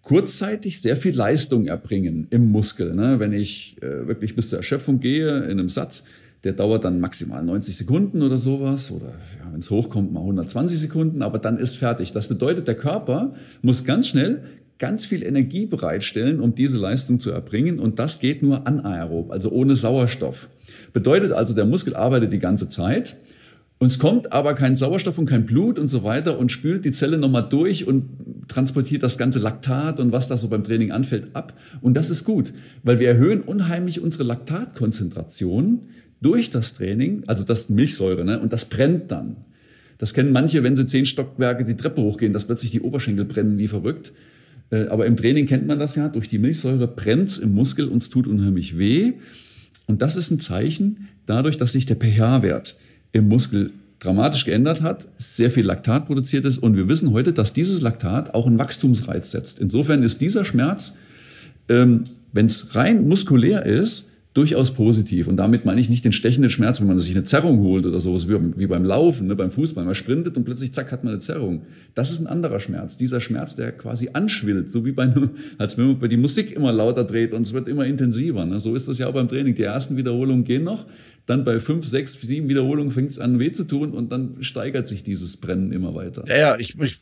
kurzzeitig 0.00 0.80
sehr 0.80 0.96
viel 0.96 1.14
Leistung 1.14 1.66
erbringen 1.66 2.26
im 2.30 2.50
Muskel. 2.50 2.94
Ne? 2.94 3.20
Wenn 3.20 3.34
ich 3.34 3.76
äh, 3.82 4.08
wirklich 4.08 4.34
bis 4.34 4.48
zur 4.48 4.60
Erschöpfung 4.60 4.98
gehe 4.98 5.40
in 5.40 5.58
einem 5.58 5.68
Satz, 5.68 6.04
der 6.44 6.52
dauert 6.52 6.84
dann 6.84 7.00
maximal 7.00 7.42
90 7.42 7.76
Sekunden 7.76 8.22
oder 8.22 8.38
sowas 8.38 8.92
oder 8.92 9.06
ja, 9.06 9.50
wenn 9.50 9.60
es 9.60 9.70
hochkommt 9.70 10.12
mal 10.12 10.20
120 10.20 10.78
Sekunden, 10.78 11.22
aber 11.22 11.38
dann 11.38 11.58
ist 11.58 11.76
fertig. 11.76 12.12
Das 12.12 12.28
bedeutet, 12.28 12.68
der 12.68 12.76
Körper 12.76 13.32
muss 13.62 13.84
ganz 13.84 14.08
schnell 14.08 14.44
ganz 14.78 15.06
viel 15.06 15.22
Energie 15.22 15.66
bereitstellen, 15.66 16.40
um 16.40 16.54
diese 16.54 16.76
Leistung 16.76 17.18
zu 17.18 17.30
erbringen 17.30 17.78
und 17.78 17.98
das 17.98 18.20
geht 18.20 18.42
nur 18.42 18.66
anaerob, 18.66 19.30
also 19.30 19.50
ohne 19.50 19.74
Sauerstoff. 19.74 20.48
Bedeutet 20.92 21.32
also, 21.32 21.54
der 21.54 21.64
Muskel 21.64 21.96
arbeitet 21.96 22.32
die 22.32 22.38
ganze 22.38 22.68
Zeit 22.68 23.16
und 23.78 23.88
es 23.88 23.98
kommt 23.98 24.32
aber 24.32 24.54
kein 24.54 24.76
Sauerstoff 24.76 25.18
und 25.18 25.26
kein 25.26 25.46
Blut 25.46 25.78
und 25.78 25.88
so 25.88 26.04
weiter 26.04 26.38
und 26.38 26.52
spült 26.52 26.84
die 26.84 26.92
Zelle 26.92 27.18
nochmal 27.18 27.48
durch 27.48 27.86
und 27.86 28.04
transportiert 28.48 29.02
das 29.02 29.18
ganze 29.18 29.38
Laktat 29.38 30.00
und 30.00 30.12
was 30.12 30.28
da 30.28 30.36
so 30.36 30.48
beim 30.48 30.64
Training 30.64 30.90
anfällt 30.90 31.34
ab. 31.34 31.52
Und 31.80 31.94
das 31.94 32.10
ist 32.10 32.24
gut, 32.24 32.52
weil 32.82 32.98
wir 32.98 33.08
erhöhen 33.08 33.40
unheimlich 33.40 34.00
unsere 34.00 34.24
Laktatkonzentration 34.24 35.80
durch 36.24 36.48
das 36.50 36.72
Training, 36.72 37.22
also 37.26 37.44
das 37.44 37.68
Milchsäure, 37.68 38.24
ne, 38.24 38.40
und 38.40 38.52
das 38.52 38.64
brennt 38.64 39.10
dann. 39.10 39.36
Das 39.98 40.14
kennen 40.14 40.32
manche, 40.32 40.62
wenn 40.62 40.74
sie 40.74 40.86
zehn 40.86 41.06
Stockwerke 41.06 41.64
die 41.64 41.76
Treppe 41.76 42.00
hochgehen, 42.00 42.32
dass 42.32 42.46
plötzlich 42.46 42.70
die 42.70 42.80
Oberschenkel 42.80 43.24
brennen 43.26 43.58
wie 43.58 43.68
verrückt. 43.68 44.12
Äh, 44.70 44.86
aber 44.86 45.06
im 45.06 45.16
Training 45.16 45.46
kennt 45.46 45.66
man 45.66 45.78
das 45.78 45.94
ja, 45.96 46.08
durch 46.08 46.26
die 46.26 46.38
Milchsäure 46.38 46.88
brennt 46.88 47.28
es 47.28 47.38
im 47.38 47.54
Muskel 47.54 47.88
und 47.88 48.02
es 48.02 48.08
tut 48.08 48.26
unheimlich 48.26 48.78
weh. 48.78 49.12
Und 49.86 50.00
das 50.00 50.16
ist 50.16 50.30
ein 50.30 50.40
Zeichen 50.40 51.08
dadurch, 51.26 51.58
dass 51.58 51.72
sich 51.72 51.84
der 51.84 51.96
pH-Wert 51.96 52.76
im 53.12 53.28
Muskel 53.28 53.72
dramatisch 54.00 54.44
geändert 54.44 54.82
hat, 54.82 55.08
sehr 55.18 55.50
viel 55.50 55.64
Laktat 55.64 56.06
produziert 56.06 56.44
ist 56.44 56.58
und 56.58 56.76
wir 56.76 56.88
wissen 56.88 57.12
heute, 57.12 57.32
dass 57.32 57.52
dieses 57.52 57.80
Laktat 57.80 58.34
auch 58.34 58.46
einen 58.46 58.58
Wachstumsreiz 58.58 59.30
setzt. 59.30 59.60
Insofern 59.60 60.02
ist 60.02 60.20
dieser 60.20 60.44
Schmerz, 60.44 60.96
ähm, 61.68 62.04
wenn 62.32 62.46
es 62.46 62.74
rein 62.74 63.06
muskulär 63.08 63.64
ist, 63.64 64.06
durchaus 64.34 64.72
positiv. 64.72 65.28
Und 65.28 65.36
damit 65.36 65.64
meine 65.64 65.80
ich 65.80 65.88
nicht 65.88 66.04
den 66.04 66.12
stechenden 66.12 66.50
Schmerz, 66.50 66.80
wenn 66.80 66.88
man 66.88 66.98
sich 66.98 67.14
eine 67.14 67.24
Zerrung 67.24 67.60
holt 67.60 67.86
oder 67.86 68.00
sowas, 68.00 68.26
wie 68.28 68.66
beim 68.66 68.84
Laufen, 68.84 69.28
ne, 69.28 69.36
beim 69.36 69.52
Fußball. 69.52 69.84
Man 69.84 69.94
sprintet 69.94 70.36
und 70.36 70.44
plötzlich, 70.44 70.74
zack, 70.74 70.90
hat 70.90 71.04
man 71.04 71.12
eine 71.12 71.20
Zerrung. 71.20 71.62
Das 71.94 72.10
ist 72.10 72.18
ein 72.18 72.26
anderer 72.26 72.58
Schmerz. 72.58 72.96
Dieser 72.96 73.20
Schmerz, 73.20 73.54
der 73.54 73.70
quasi 73.70 74.10
anschwillt, 74.12 74.68
so 74.68 74.84
wie 74.84 74.90
bei 74.90 75.04
einem, 75.04 75.30
als 75.58 75.78
wenn 75.78 75.98
man 75.98 76.10
die 76.10 76.16
Musik 76.16 76.50
immer 76.50 76.72
lauter 76.72 77.04
dreht 77.04 77.32
und 77.32 77.42
es 77.42 77.52
wird 77.52 77.68
immer 77.68 77.86
intensiver. 77.86 78.44
Ne? 78.44 78.58
So 78.58 78.74
ist 78.74 78.88
das 78.88 78.98
ja 78.98 79.06
auch 79.06 79.14
beim 79.14 79.28
Training. 79.28 79.54
Die 79.54 79.62
ersten 79.62 79.96
Wiederholungen 79.96 80.42
gehen 80.42 80.64
noch, 80.64 80.84
dann 81.26 81.44
bei 81.44 81.60
fünf, 81.60 81.86
sechs, 81.86 82.14
sieben 82.20 82.48
Wiederholungen 82.48 82.90
fängt 82.90 83.12
es 83.12 83.20
an 83.20 83.38
weh 83.38 83.52
zu 83.52 83.64
tun 83.64 83.92
und 83.92 84.10
dann 84.10 84.42
steigert 84.42 84.88
sich 84.88 85.04
dieses 85.04 85.36
Brennen 85.36 85.70
immer 85.70 85.94
weiter. 85.94 86.24
Ja, 86.26 86.36
ja, 86.36 86.58
ich, 86.58 86.78
ich 86.80 86.98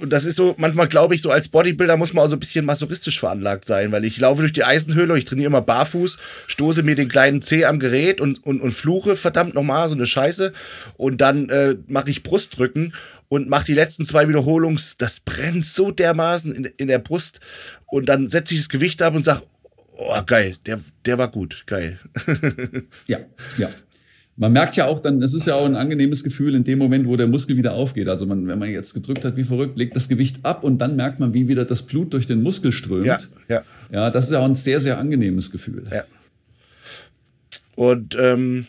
und 0.00 0.10
das 0.10 0.24
ist 0.24 0.36
so, 0.36 0.54
manchmal 0.58 0.88
glaube 0.88 1.14
ich, 1.14 1.22
so 1.22 1.30
als 1.30 1.48
Bodybuilder 1.48 1.96
muss 1.96 2.12
man 2.12 2.24
auch 2.24 2.28
so 2.28 2.36
ein 2.36 2.40
bisschen 2.40 2.64
masochistisch 2.64 3.20
veranlagt 3.20 3.64
sein, 3.64 3.92
weil 3.92 4.04
ich 4.04 4.18
laufe 4.18 4.40
durch 4.40 4.52
die 4.52 4.64
Eisenhöhle, 4.64 5.18
ich 5.18 5.24
trainiere 5.24 5.48
immer 5.48 5.62
barfuß, 5.62 6.18
stoße 6.46 6.82
mir 6.82 6.94
den 6.94 7.08
kleinen 7.08 7.42
Zeh 7.42 7.64
am 7.64 7.78
Gerät 7.78 8.20
und, 8.20 8.44
und, 8.44 8.60
und 8.60 8.72
fluche 8.72 9.16
verdammt 9.16 9.54
nochmal 9.54 9.88
so 9.88 9.94
eine 9.94 10.06
Scheiße. 10.06 10.52
Und 10.96 11.20
dann 11.20 11.48
äh, 11.50 11.76
mache 11.86 12.10
ich 12.10 12.22
Brustdrücken 12.22 12.94
und 13.28 13.48
mache 13.48 13.66
die 13.66 13.74
letzten 13.74 14.04
zwei 14.04 14.28
Wiederholungen, 14.28 14.80
das 14.98 15.20
brennt 15.20 15.66
so 15.66 15.90
dermaßen 15.90 16.54
in, 16.54 16.64
in 16.64 16.88
der 16.88 16.98
Brust. 16.98 17.40
Und 17.86 18.08
dann 18.08 18.28
setze 18.28 18.54
ich 18.54 18.60
das 18.60 18.68
Gewicht 18.68 19.02
ab 19.02 19.14
und 19.14 19.24
sage, 19.24 19.42
oh 19.96 20.20
geil, 20.26 20.56
der, 20.66 20.80
der 21.04 21.18
war 21.18 21.28
gut, 21.28 21.64
geil. 21.66 21.98
ja, 23.06 23.18
ja 23.58 23.70
man 24.40 24.54
merkt 24.54 24.74
ja 24.74 24.86
auch 24.86 25.02
dann, 25.02 25.22
es 25.22 25.34
ist 25.34 25.46
ja 25.46 25.54
auch 25.54 25.66
ein 25.66 25.76
angenehmes 25.76 26.24
Gefühl 26.24 26.54
in 26.54 26.64
dem 26.64 26.78
Moment, 26.78 27.06
wo 27.06 27.14
der 27.14 27.26
Muskel 27.26 27.58
wieder 27.58 27.74
aufgeht. 27.74 28.08
Also 28.08 28.24
man, 28.24 28.48
wenn 28.48 28.58
man 28.58 28.70
jetzt 28.70 28.94
gedrückt 28.94 29.22
hat 29.22 29.36
wie 29.36 29.44
verrückt, 29.44 29.76
legt 29.76 29.94
das 29.94 30.08
Gewicht 30.08 30.38
ab 30.44 30.64
und 30.64 30.78
dann 30.78 30.96
merkt 30.96 31.20
man, 31.20 31.34
wie 31.34 31.46
wieder 31.46 31.66
das 31.66 31.82
Blut 31.82 32.14
durch 32.14 32.26
den 32.26 32.42
Muskel 32.42 32.72
strömt. 32.72 33.04
Ja, 33.04 33.18
ja. 33.48 33.62
ja 33.92 34.10
das 34.10 34.24
ist 34.24 34.32
ja 34.32 34.38
auch 34.38 34.46
ein 34.46 34.54
sehr, 34.54 34.80
sehr 34.80 34.96
angenehmes 34.96 35.50
Gefühl. 35.50 35.86
Ja. 35.92 36.04
Und 37.76 38.16
ähm, 38.18 38.66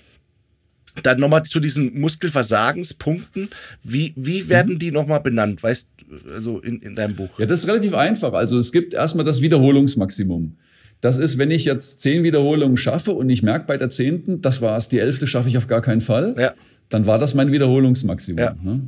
dann 1.03 1.21
nochmal 1.21 1.43
zu 1.43 1.62
diesen 1.62 1.97
Muskelversagenspunkten. 1.97 3.47
Wie, 3.81 4.12
wie 4.17 4.49
werden 4.49 4.73
mhm. 4.73 4.79
die 4.79 4.91
nochmal 4.91 5.21
benannt? 5.21 5.63
Weißt 5.63 5.88
du, 6.05 6.34
also 6.34 6.60
in, 6.60 6.81
in 6.81 6.95
deinem 6.95 7.15
Buch? 7.15 7.39
Ja, 7.39 7.45
das 7.45 7.62
ist 7.62 7.69
relativ 7.69 7.93
einfach. 7.93 8.34
Also 8.34 8.57
es 8.57 8.73
gibt 8.73 8.93
erstmal 8.93 9.23
das 9.23 9.41
Wiederholungsmaximum. 9.41 10.57
Das 11.01 11.17
ist, 11.17 11.37
wenn 11.37 11.51
ich 11.51 11.65
jetzt 11.65 11.99
zehn 12.01 12.23
Wiederholungen 12.23 12.77
schaffe 12.77 13.11
und 13.11 13.29
ich 13.29 13.41
merke 13.43 13.65
bei 13.65 13.77
der 13.77 13.89
zehnten, 13.89 14.41
das 14.41 14.61
war 14.61 14.77
es, 14.77 14.87
die 14.87 14.99
elfte 14.99 15.25
schaffe 15.27 15.49
ich 15.49 15.57
auf 15.57 15.67
gar 15.67 15.81
keinen 15.81 16.01
Fall, 16.01 16.35
Ja. 16.37 16.53
dann 16.89 17.05
war 17.07 17.17
das 17.17 17.33
mein 17.33 17.51
Wiederholungsmaximum. 17.51 18.39
Ja. 18.39 18.55
Ne? 18.61 18.81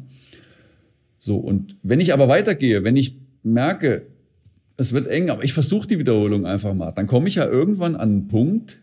So, 1.19 1.37
und 1.37 1.75
wenn 1.83 1.99
ich 1.99 2.13
aber 2.13 2.27
weitergehe, 2.27 2.83
wenn 2.83 2.95
ich 2.95 3.17
merke, 3.41 4.03
es 4.77 4.93
wird 4.93 5.07
eng, 5.07 5.29
aber 5.29 5.43
ich 5.43 5.53
versuche 5.53 5.87
die 5.87 5.99
Wiederholung 5.99 6.45
einfach 6.45 6.73
mal, 6.73 6.91
dann 6.91 7.07
komme 7.07 7.27
ich 7.27 7.35
ja 7.35 7.47
irgendwann 7.47 7.95
an 7.95 8.09
einen 8.09 8.27
Punkt, 8.27 8.79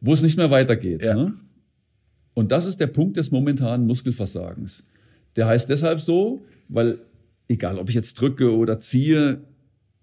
wo 0.00 0.12
es 0.12 0.22
nicht 0.22 0.36
mehr 0.36 0.50
weitergeht. 0.50 1.04
Ja. 1.04 1.14
Ne? 1.14 1.34
Und 2.34 2.52
das 2.52 2.66
ist 2.66 2.78
der 2.80 2.86
Punkt 2.88 3.16
des 3.16 3.30
momentanen 3.30 3.86
Muskelversagens. 3.86 4.84
Der 5.36 5.46
heißt 5.46 5.68
deshalb 5.70 6.00
so, 6.00 6.44
weil 6.68 6.98
egal 7.48 7.78
ob 7.78 7.88
ich 7.88 7.94
jetzt 7.94 8.14
drücke 8.20 8.54
oder 8.54 8.78
ziehe, 8.80 9.40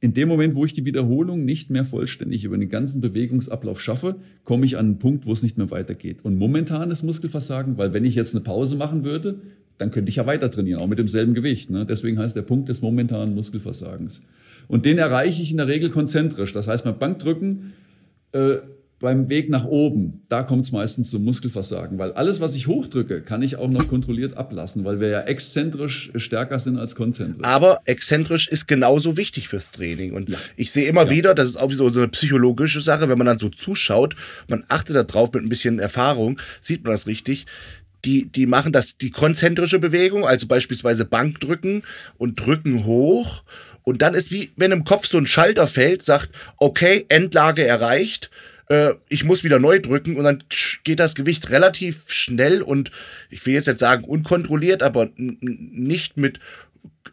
in 0.02 0.14
dem 0.14 0.30
Moment, 0.30 0.56
wo 0.56 0.66
ich 0.66 0.74
die 0.74 0.86
Wiederholung 0.86 1.44
nicht 1.44 1.70
mehr 1.70 1.84
vollständig 1.84 2.46
über 2.46 2.58
den 2.58 2.70
ganzen 2.70 3.02
Bewegungsablauf 3.02 3.82
schaffe, 3.82 4.16
komme 4.46 4.66
ich 4.66 4.78
an 4.78 4.86
einen 4.86 5.00
Punkt, 5.00 5.26
wo 5.26 5.34
es 5.34 5.44
nicht 5.44 5.58
mehr 5.58 5.72
weitergeht. 5.72 6.20
Und 6.24 6.38
momentanes 6.38 7.04
Muskelversagen, 7.04 7.78
weil 7.78 7.94
wenn 7.94 8.06
ich 8.06 8.16
jetzt 8.16 8.34
eine 8.34 8.44
Pause 8.44 8.78
machen 8.78 9.04
würde, 9.04 9.42
dann 9.78 9.92
könnte 9.92 10.10
ich 10.10 10.18
ja 10.18 10.26
weiter 10.26 10.50
trainieren, 10.50 10.82
auch 10.82 10.88
mit 10.88 11.00
demselben 11.00 11.34
Gewicht. 11.34 11.70
Ne? 11.70 11.86
Deswegen 11.86 12.18
heißt 12.18 12.36
der 12.36 12.42
Punkt 12.44 12.70
des 12.70 12.82
momentanen 12.82 13.36
Muskelversagens. 13.36 14.22
Und 14.68 14.86
den 14.86 14.98
erreiche 14.98 15.42
ich 15.42 15.52
in 15.52 15.58
der 15.58 15.68
Regel 15.68 15.90
konzentrisch. 15.90 16.54
Das 16.54 16.68
heißt, 16.68 16.84
beim 16.84 17.00
Bankdrücken, 17.00 17.74
äh, 18.34 18.58
beim 19.00 19.30
Weg 19.30 19.50
nach 19.50 19.66
oben, 19.66 20.24
da 20.28 20.44
kommt 20.44 20.66
es 20.66 20.72
meistens 20.72 21.10
zum 21.10 21.24
Muskelversagen. 21.24 21.98
Weil 21.98 22.12
alles, 22.14 22.42
was 22.42 22.54
ich 22.56 22.68
hochdrücke, 22.68 23.22
kann 23.22 23.42
ich 23.42 23.56
auch 23.56 23.70
noch 23.70 23.88
kontrolliert 23.88 24.36
ablassen, 24.36 24.84
weil 24.84 25.00
wir 25.00 25.08
ja 25.08 25.22
exzentrisch 25.22 26.12
stärker 26.16 26.60
sind 26.60 26.78
als 26.78 26.96
konzentrisch. 26.96 27.46
Aber 27.46 27.80
exzentrisch 27.86 28.48
ist 28.50 28.68
genauso 28.68 29.16
wichtig 29.16 29.48
fürs 29.48 29.72
Training. 29.72 30.12
Und 30.14 30.36
ich 30.58 30.72
sehe 30.72 30.88
immer 30.88 31.06
Ja. 31.06 31.10
wieder, 31.12 31.34
das 31.36 31.48
ist 31.48 31.56
auch 31.58 31.72
so 31.72 31.90
so 31.90 32.00
eine 32.00 32.10
psychologische 32.10 32.82
Sache, 32.82 33.08
wenn 33.10 33.18
man 33.18 33.28
dann 33.28 33.40
so 33.40 33.50
zuschaut, 33.50 34.16
man 34.50 34.64
achtet 34.68 34.96
da 34.96 35.04
drauf 35.04 35.32
mit 35.34 35.44
ein 35.44 35.50
bisschen 35.50 35.80
Erfahrung, 35.80 36.40
sieht 36.62 36.84
man 36.84 36.92
das 36.94 37.08
richtig. 37.08 37.46
Die, 38.06 38.26
die 38.28 38.46
machen 38.46 38.72
das, 38.72 38.98
die 38.98 39.12
konzentrische 39.12 39.80
Bewegung, 39.80 40.26
also 40.26 40.48
beispielsweise 40.48 41.04
Bankdrücken 41.06 41.84
und 42.18 42.40
drücken 42.40 42.86
hoch. 42.86 43.44
Und 43.84 44.02
dann 44.02 44.14
ist 44.14 44.30
wie, 44.32 44.52
wenn 44.56 44.72
im 44.72 44.84
Kopf 44.84 45.08
so 45.08 45.18
ein 45.18 45.26
Schalter 45.26 45.68
fällt, 45.68 46.04
sagt, 46.06 46.30
okay, 46.58 47.06
Endlage 47.10 47.66
erreicht, 47.66 48.30
äh, 48.70 48.94
ich 49.10 49.24
muss 49.26 49.44
wieder 49.44 49.60
neu 49.60 49.80
drücken 49.80 50.16
und 50.16 50.24
dann 50.24 50.44
geht 50.84 51.00
das 51.00 51.16
Gewicht 51.16 51.50
relativ 51.50 52.04
schnell 52.08 52.62
und 52.62 52.92
ich 53.30 53.46
will 53.46 53.54
jetzt 53.54 53.68
nicht 53.68 53.80
sagen 53.80 54.06
unkontrolliert, 54.06 54.82
aber 54.82 55.10
nicht 55.16 56.18
mit 56.18 56.40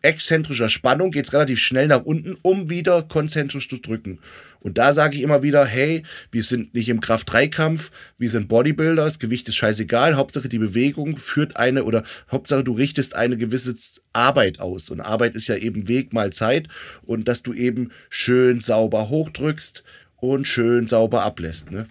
exzentrischer 0.02 0.68
Spannung 0.68 1.10
geht 1.10 1.24
es 1.24 1.32
relativ 1.32 1.58
schnell 1.58 1.88
nach 1.88 2.04
unten, 2.04 2.36
um 2.42 2.70
wieder 2.70 3.02
konzentrisch 3.02 3.68
zu 3.68 3.78
drücken. 3.78 4.20
Und 4.60 4.78
da 4.78 4.94
sage 4.94 5.16
ich 5.16 5.22
immer 5.22 5.42
wieder, 5.42 5.64
hey, 5.64 6.02
wir 6.30 6.42
sind 6.42 6.74
nicht 6.74 6.88
im 6.88 7.00
Kraft-3-Kampf, 7.00 7.90
wir 8.18 8.30
sind 8.30 8.48
Bodybuilder, 8.48 9.04
das 9.04 9.18
Gewicht 9.18 9.48
ist 9.48 9.56
scheißegal, 9.56 10.16
Hauptsache 10.16 10.48
die 10.48 10.58
Bewegung 10.58 11.18
führt 11.18 11.56
eine 11.56 11.84
oder 11.84 12.04
Hauptsache 12.30 12.64
du 12.64 12.72
richtest 12.72 13.14
eine 13.14 13.36
gewisse 13.36 13.74
Arbeit 14.12 14.60
aus. 14.60 14.90
Und 14.90 15.00
Arbeit 15.00 15.34
ist 15.34 15.46
ja 15.46 15.56
eben 15.56 15.88
Weg 15.88 16.12
mal 16.12 16.32
Zeit 16.32 16.68
und 17.02 17.28
dass 17.28 17.42
du 17.42 17.52
eben 17.52 17.90
schön 18.10 18.60
sauber 18.60 19.08
hochdrückst 19.08 19.84
und 20.18 20.46
schön 20.46 20.86
sauber 20.88 21.22
ablässt. 21.22 21.70
Ne? 21.70 21.86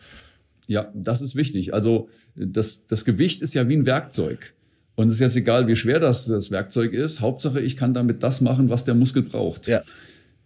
Ja, 0.67 0.91
das 0.93 1.21
ist 1.21 1.35
wichtig. 1.35 1.73
Also 1.73 2.09
das, 2.35 2.85
das 2.88 3.05
Gewicht 3.05 3.41
ist 3.41 3.53
ja 3.53 3.67
wie 3.69 3.75
ein 3.75 3.85
Werkzeug. 3.85 4.53
Und 4.95 5.09
es 5.09 5.15
ist 5.15 5.19
jetzt 5.19 5.35
egal, 5.35 5.67
wie 5.67 5.75
schwer 5.75 5.99
das, 5.99 6.25
das 6.25 6.51
Werkzeug 6.51 6.93
ist. 6.93 7.19
Hauptsache, 7.21 7.59
ich 7.59 7.75
kann 7.75 7.93
damit 7.93 8.23
das 8.23 8.39
machen, 8.41 8.69
was 8.69 8.85
der 8.85 8.95
Muskel 8.95 9.23
braucht. 9.23 9.67
Ja. 9.67 9.83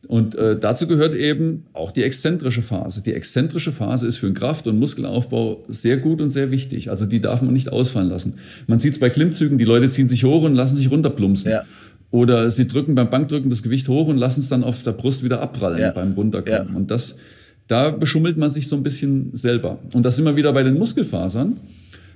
Und 0.08 0.34
äh, 0.36 0.58
dazu 0.58 0.88
gehört 0.88 1.14
eben 1.14 1.66
auch 1.74 1.92
die 1.92 2.04
exzentrische 2.04 2.62
Phase. 2.62 3.04
Die 3.04 3.14
exzentrische 3.14 3.72
Phase 3.74 4.08
ist 4.08 4.18
für 4.18 4.28
den 4.28 4.34
Kraft- 4.34 4.66
und 4.66 4.80
Muskelaufbau 4.80 5.66
sehr 5.68 5.98
gut 5.98 6.22
und 6.22 6.32
sehr 6.32 6.52
wichtig. 6.52 6.90
Also 6.90 7.06
die 7.06 7.20
darf 7.22 7.42
man 7.42 7.54
nicht 7.54 7.72
ausfallen 7.72 8.10
lassen. 8.10 8.36
Man 8.66 8.80
sieht 8.80 8.94
es 8.94 9.00
bei 9.00 9.10
Klimmzügen, 9.10 9.58
die 9.58 9.66
Leute 9.66 9.90
ziehen 9.90 10.08
sich 10.08 10.24
hoch 10.24 10.44
und 10.44 10.56
lassen 10.56 10.78
sich 10.78 10.90
runterplumpsen. 10.90 11.52
Ja. 11.52 11.64
Oder 12.12 12.50
sie 12.50 12.66
drücken 12.66 12.96
beim 12.96 13.10
Bankdrücken 13.10 13.50
das 13.50 13.62
Gewicht 13.62 13.88
hoch 13.90 14.08
und 14.08 14.18
lassen 14.18 14.40
es 14.40 14.48
dann 14.48 14.64
auf 14.64 14.82
der 14.84 14.94
Brust 14.94 15.24
wieder 15.24 15.42
abprallen 15.42 15.80
Ja. 15.80 15.92
beim 15.92 16.14
Runterkommen. 16.14 16.70
Ja. 16.70 16.76
Und 16.76 16.90
das, 16.90 17.18
da 17.70 17.92
beschummelt 17.92 18.36
man 18.36 18.50
sich 18.50 18.68
so 18.68 18.76
ein 18.76 18.84
bisschen 18.84 19.32
selber. 19.38 19.80
Und 19.94 20.04
das 20.04 20.18
sind 20.18 20.26
wir 20.26 20.36
wieder 20.36 20.52
bei 20.52 20.64
den 20.64 20.78
Muskelfasern, 20.78 21.58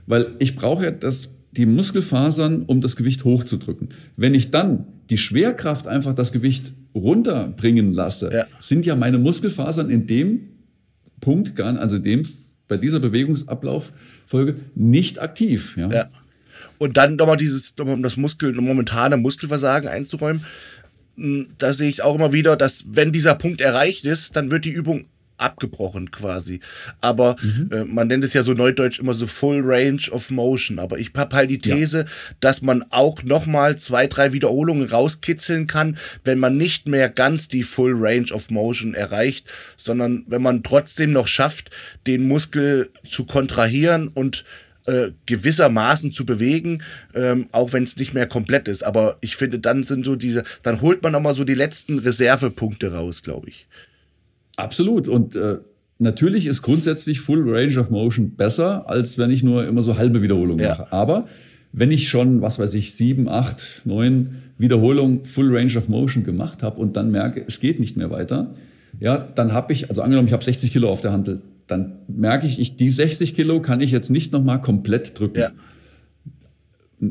weil 0.08 0.36
ich 0.40 0.56
brauche 0.58 0.84
ja 0.84 0.92
das, 0.92 1.30
die 1.52 1.66
Muskelfasern, 1.66 2.64
um 2.64 2.82
das 2.82 2.96
Gewicht 2.98 3.24
hochzudrücken. 3.24 3.90
Wenn 4.18 4.34
ich 4.34 4.52
dann 4.52 4.86
die 5.10 5.18
Schwerkraft 5.18 5.88
einfach 5.88 6.14
das 6.16 6.32
Gewicht 6.34 6.74
runterbringen 6.96 7.94
lasse, 7.94 8.30
Ja. 8.34 8.46
sind 8.60 8.86
ja 8.86 8.96
meine 8.96 9.18
Muskelfasern 9.20 9.90
in 9.90 10.08
dem 10.08 10.50
Punkt, 11.22 11.56
gar- 11.56 11.78
also 11.80 12.00
dem, 12.00 12.24
bei 12.68 12.78
dieser 12.78 13.00
Bewegungsablauffolge 13.00 14.56
nicht 14.76 15.22
aktiv. 15.22 15.78
Ja? 15.78 15.90
Ja. 15.92 16.08
Und 16.80 16.98
dann 16.98 17.16
nochmal 17.16 17.38
dieses, 17.38 17.76
nochmal 17.78 17.96
um 17.96 18.04
das 18.04 18.18
Muskel, 18.18 18.54
momentane 18.54 19.18
Muskelversagen 19.18 19.88
einzuräumen. 19.88 20.44
mh, 21.16 21.46
Da 21.60 21.74
sehe 21.74 21.90
ich 21.90 22.02
auch 22.02 22.16
immer 22.16 22.34
wieder, 22.34 22.56
dass 22.56 22.84
wenn 22.88 23.12
dieser 23.12 23.36
Punkt 23.36 23.62
erreicht 23.62 24.06
ist, 24.06 24.36
dann 24.36 24.50
wird 24.52 24.66
die 24.66 24.72
Übung 24.72 25.06
abgebrochen 25.38 26.12
quasi. 26.12 26.60
Aber 27.02 27.36
äh, 27.72 27.84
man 27.84 28.08
nennt 28.08 28.24
es 28.24 28.34
ja 28.34 28.44
so 28.44 28.54
neudeutsch 28.54 29.00
immer 29.00 29.14
so 29.14 29.28
Full 29.28 29.62
Range 29.64 30.02
of 30.12 30.30
Motion. 30.30 30.80
Aber 30.80 31.00
ich 31.00 31.12
habe 31.16 31.36
halt 31.36 31.50
die 31.50 31.60
Ja. 31.64 31.76
These, 31.76 32.06
dass 32.40 32.62
man 32.62 32.84
auch 32.90 33.24
nochmal 33.24 33.78
zwei, 33.78 34.08
drei 34.08 34.34
Wiederholungen 34.34 34.88
rauskitzeln 34.88 35.68
kann, 35.68 35.98
wenn 36.24 36.40
man 36.40 36.58
nicht 36.58 36.88
mehr 36.88 37.10
ganz 37.10 37.48
die 37.48 37.64
Full 37.64 37.94
Range 37.96 38.32
of 38.32 38.50
Motion 38.50 38.94
erreicht, 38.94 39.48
sondern 39.78 40.24
wenn 40.28 40.42
man 40.42 40.64
trotzdem 40.64 41.12
noch 41.12 41.28
schafft, 41.28 41.72
den 42.08 42.28
Muskel 42.28 42.90
zu 43.08 43.26
kontrahieren 43.26 44.08
und 44.08 44.46
äh, 44.86 45.12
gewissermaßen 45.26 46.12
zu 46.12 46.26
bewegen, 46.26 46.84
ähm, 47.16 47.48
auch 47.52 47.74
wenn 47.74 47.84
es 47.84 47.98
nicht 47.98 48.14
mehr 48.14 48.28
komplett 48.28 48.68
ist. 48.68 48.84
Aber 48.84 49.18
ich 49.22 49.36
finde, 49.36 49.60
dann 49.60 49.84
sind 49.84 50.06
so 50.06 50.16
diese, 50.16 50.44
dann 50.62 50.82
holt 50.82 51.02
man 51.04 51.14
nochmal 51.14 51.34
so 51.34 51.44
die 51.44 51.56
letzten 51.56 52.00
Reservepunkte 52.00 52.94
raus, 52.94 53.24
glaube 53.24 53.50
ich. 53.50 53.68
Absolut. 54.56 55.08
Und 55.08 55.36
äh, 55.36 55.58
natürlich 56.00 56.46
ist 56.46 56.62
grundsätzlich 56.62 57.20
Full 57.22 57.50
Range 57.50 57.78
of 57.80 57.90
Motion 57.90 58.32
besser, 58.36 58.90
als 58.90 59.18
wenn 59.18 59.32
ich 59.32 59.44
nur 59.44 59.66
immer 59.66 59.84
so 59.84 59.98
halbe 59.98 60.22
Wiederholungen 60.22 60.64
Ja. 60.64 60.70
mache. 60.70 60.92
Aber 60.94 61.26
wenn 61.72 61.92
ich 61.92 62.08
schon, 62.10 62.42
was 62.42 62.60
weiß 62.60 62.74
ich, 62.76 62.94
sieben, 62.94 63.28
acht, 63.28 63.82
neun 63.86 64.36
Wiederholungen 64.58 65.26
Full 65.26 65.56
Range 65.56 65.76
of 65.78 65.90
Motion 65.90 66.24
gemacht 66.24 66.62
habe 66.62 66.80
und 66.80 66.96
dann 66.96 67.10
merke, 67.12 67.44
es 67.48 67.60
geht 67.60 67.80
nicht 67.80 67.98
mehr 67.98 68.12
weiter, 68.12 68.54
ja, 69.00 69.18
dann 69.18 69.54
habe 69.54 69.74
ich, 69.74 69.90
also 69.90 70.04
angenommen, 70.04 70.28
ich 70.28 70.34
habe 70.34 70.44
60 70.44 70.72
Kilo 70.72 70.90
auf 70.90 71.02
der 71.02 71.12
Handel, 71.12 71.42
dann 71.66 71.94
merke 72.08 72.46
ich, 72.46 72.60
ich, 72.60 72.76
die 72.76 72.90
60 72.90 73.34
Kilo 73.36 73.60
kann 73.62 73.82
ich 73.82 73.90
jetzt 73.92 74.12
nicht 74.12 74.32
nochmal 74.32 74.62
komplett 74.62 75.20
drücken. 75.20 75.40
Ja. 75.40 75.52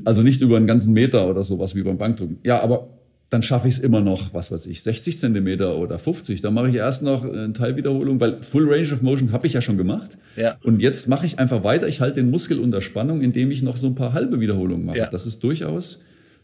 Also 0.04 0.22
nicht 0.22 0.40
über 0.40 0.56
einen 0.56 0.66
ganzen 0.66 0.92
Meter 0.92 1.28
oder 1.28 1.42
sowas 1.42 1.74
wie 1.74 1.82
beim 1.82 1.98
Bankdrücken. 1.98 2.38
Ja, 2.44 2.60
aber 2.62 2.88
dann 3.32 3.42
schaffe 3.42 3.66
ich 3.66 3.74
es 3.74 3.80
immer 3.80 4.02
noch, 4.02 4.34
was 4.34 4.52
weiß 4.52 4.66
ich, 4.66 4.82
60 4.82 5.16
Zentimeter 5.16 5.76
oder 5.78 5.98
50. 5.98 6.42
Dann 6.42 6.52
mache 6.52 6.68
ich 6.68 6.74
erst 6.74 7.02
noch 7.02 7.24
eine 7.24 7.54
Teilwiederholung, 7.54 8.20
weil 8.20 8.42
Full 8.42 8.70
Range 8.70 8.92
of 8.92 9.00
Motion 9.00 9.32
habe 9.32 9.46
ich 9.46 9.54
ja 9.54 9.62
schon 9.62 9.78
gemacht. 9.78 10.18
Ja. 10.36 10.58
Und 10.62 10.82
jetzt 10.82 11.08
mache 11.08 11.24
ich 11.24 11.38
einfach 11.38 11.64
weiter. 11.64 11.88
Ich 11.88 12.02
halte 12.02 12.16
den 12.16 12.30
Muskel 12.30 12.58
unter 12.58 12.82
Spannung, 12.82 13.22
indem 13.22 13.50
ich 13.50 13.62
noch 13.62 13.78
so 13.78 13.86
ein 13.86 13.94
paar 13.94 14.12
halbe 14.12 14.38
Wiederholungen 14.40 14.84
mache. 14.84 14.98
Ja. 14.98 15.06
Das 15.06 15.24
ist 15.24 15.42
durchaus, 15.42 15.98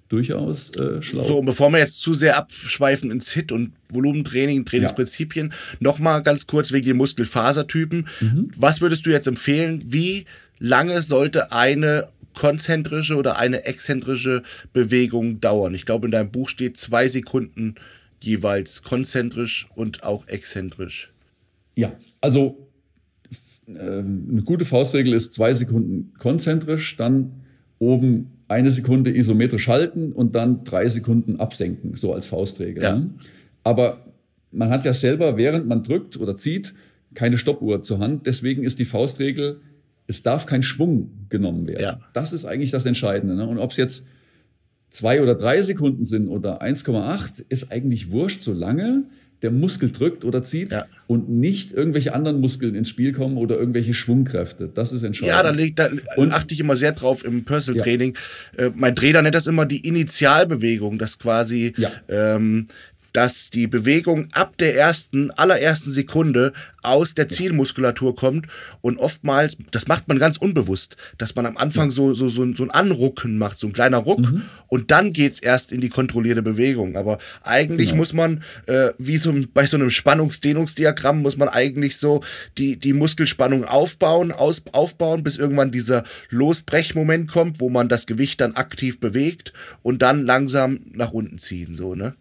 durchaus 0.09 0.75
äh, 0.77 1.03
schlau. 1.03 1.25
So, 1.25 1.43
bevor 1.43 1.71
wir 1.71 1.79
jetzt 1.79 2.01
zu 2.01 2.15
sehr 2.15 2.39
abschweifen 2.39 3.11
ins 3.11 3.33
Hit 3.33 3.53
und 3.53 3.73
Volumentraining, 3.91 4.65
Trainingsprinzipien, 4.65 5.53
nochmal 5.81 6.23
ganz 6.23 6.47
kurz 6.47 6.73
wegen 6.73 6.87
den 6.87 6.97
Muskelfasertypen. 6.97 8.09
Was 8.57 8.81
würdest 8.81 9.05
du 9.05 9.11
jetzt 9.11 9.27
empfehlen? 9.27 9.85
Wie 9.89 10.25
lange 10.59 11.03
sollte 11.03 11.53
eine 11.53 12.09
konzentrische 12.39 13.17
oder 13.17 13.37
eine 13.37 13.65
exzentrische 13.65 14.45
Bewegung 14.73 15.41
dauern? 15.41 15.75
Ich 15.75 15.85
glaube, 15.85 16.07
in 16.07 16.13
deinem 16.13 16.31
Buch 16.31 16.49
steht 16.49 16.77
zwei 16.77 17.09
Sekunden 17.09 17.75
jeweils 18.21 18.85
konzentrisch 18.85 19.67
und 19.75 20.05
auch 20.05 20.29
exzentrisch. 20.29 21.13
Ja, 21.75 21.93
also 22.21 22.69
ähm, 23.67 24.29
eine 24.31 24.43
gute 24.43 24.65
Faustregel 24.65 25.15
ist 25.15 25.35
zwei 25.35 25.53
Sekunden 25.53 26.13
konzentrisch, 26.19 26.97
dann 26.97 27.33
oben 27.81 28.31
eine 28.47 28.71
Sekunde 28.71 29.15
isometrisch 29.15 29.67
halten 29.67 30.13
und 30.13 30.37
dann 30.37 30.63
drei 30.63 30.87
Sekunden 30.89 31.41
absenken, 31.41 31.97
so 31.97 32.15
als 32.15 32.27
Faustregel. 32.27 32.85
Ja. 32.85 32.97
ne? 32.97 33.11
Aber 33.65 34.07
man 34.53 34.71
hat 34.71 34.85
ja 34.85 34.95
selber, 34.95 35.37
während 35.37 35.67
man 35.67 35.83
drückt 35.83 36.17
oder 36.19 36.37
zieht, 36.37 36.73
keine 37.15 37.37
Stoppuhr 37.37 37.83
zur 37.83 37.99
Hand. 37.99 38.27
Deswegen 38.27 38.63
ist 38.63 38.79
die 38.79 38.85
Faustregel, 38.85 39.61
es 40.09 40.23
darf 40.25 40.47
kein 40.47 40.63
Schwung 40.65 41.11
genommen 41.29 41.67
werden. 41.69 41.81
Ja. 41.83 42.01
Das 42.15 42.33
ist 42.33 42.45
eigentlich 42.45 42.71
das 42.73 42.85
Entscheidende. 42.87 43.37
Ne? 43.37 43.47
Und 43.47 43.59
ob 43.59 43.71
es 43.71 43.77
jetzt 43.77 44.05
zwei 44.91 45.23
oder 45.23 45.35
drei 45.37 45.61
Sekunden 45.63 46.05
sind 46.07 46.27
oder 46.29 46.61
1,8, 46.63 47.45
ist 47.49 47.71
eigentlich 47.71 48.11
wurscht, 48.11 48.43
solange 48.43 49.05
der 49.43 49.53
Muskel 49.53 49.93
drückt 49.93 50.25
oder 50.25 50.43
zieht 50.43 50.73
Ja. 50.73 50.87
und 51.07 51.29
nicht 51.29 51.71
irgendwelche 51.73 52.13
anderen 52.13 52.41
Muskeln 52.41 52.75
ins 52.75 52.89
Spiel 52.89 53.13
kommen 53.13 53.37
oder 53.37 53.57
irgendwelche 53.57 53.95
Schwungkräfte. 53.95 54.69
Das 54.73 54.91
ist 54.91 55.05
entscheidend. 55.05 55.37
Ja, 55.37 55.43
da, 55.45 55.51
liegt, 55.51 55.79
da 55.79 55.91
Und- 56.17 56.33
achte 56.33 56.55
ich 56.55 56.59
immer 56.61 56.75
sehr 56.75 56.91
drauf 56.93 57.25
im 57.25 57.45
Personal 57.45 57.77
Ja. 57.79 57.85
Training. 57.85 58.17
Äh, 58.57 58.71
mein 58.75 58.97
Trainer 58.97 59.23
nennt 59.23 59.37
das 59.37 59.47
immer 59.47 59.65
die 59.65 59.87
Initialbewegung, 59.87 60.99
dass 60.99 61.19
quasi 61.21 61.73
Ja. 61.77 61.93
ähm, 62.09 62.67
dass 63.13 63.51
die 63.51 63.67
Bewegung 63.67 64.29
ab 64.33 64.57
der 64.59 64.77
ersten, 64.77 65.31
allerersten 65.31 65.93
Sekunde 65.93 66.53
aus 66.83 67.15
der 67.15 67.29
Zielmuskulatur 67.29 68.15
kommt 68.15 68.47
und 68.81 68.99
oftmals, 68.99 69.57
das 69.71 69.89
macht 69.89 70.09
man 70.09 70.19
ganz 70.19 70.37
unbewusst, 70.37 70.97
dass 71.19 71.35
man 71.35 71.47
am 71.47 71.57
Anfang 71.57 71.91
so, 71.91 72.15
so, 72.15 72.29
so, 72.29 72.55
so 72.55 72.63
ein 72.63 72.71
Anrucken 72.71 73.39
macht, 73.39 73.59
so 73.59 73.67
ein 73.67 73.73
kleiner 73.73 73.99
Ruck 73.99 74.21
mhm. 74.21 74.43
und 74.69 74.91
dann 74.91 75.13
geht 75.13 75.35
es 75.35 75.41
erst 75.41 75.73
in 75.73 75.81
die 75.81 75.89
kontrollierte 75.89 76.43
Bewegung. 76.43 76.97
Aber 76.97 77.19
eigentlich 77.43 77.89
genau. 77.89 77.99
muss 77.99 78.13
man, 78.13 78.43
äh, 78.67 78.91
wie 78.99 79.19
so 79.19 79.35
bei 79.53 79.67
so 79.67 79.77
einem 79.77 79.91
Spannungsdehnungsdiagramm, 79.91 81.23
muss 81.23 81.37
man 81.37 81.49
eigentlich 81.49 81.97
so 81.97 82.23
die, 82.57 82.77
die 82.77 82.93
Muskelspannung 82.93 83.65
aufbauen, 83.65 84.33
aus, 84.33 84.63
aufbauen, 84.73 85.23
bis 85.23 85.37
irgendwann 85.37 85.73
dieser 85.73 86.05
Losbrechmoment 86.31 87.31
kommt, 87.31 87.61
wo 87.61 87.69
man 87.69 87.89
das 87.89 88.07
Gewicht 88.07 88.41
dann 88.41 88.55
aktiv 88.55 89.01
bewegt 89.01 89.53
und 89.83 90.03
dann 90.03 90.25
langsam 90.25 90.81
nach 90.93 91.13
unten 91.13 91.39
ziehen, 91.39 91.75
so, 91.75 91.95
ne? 91.95 92.15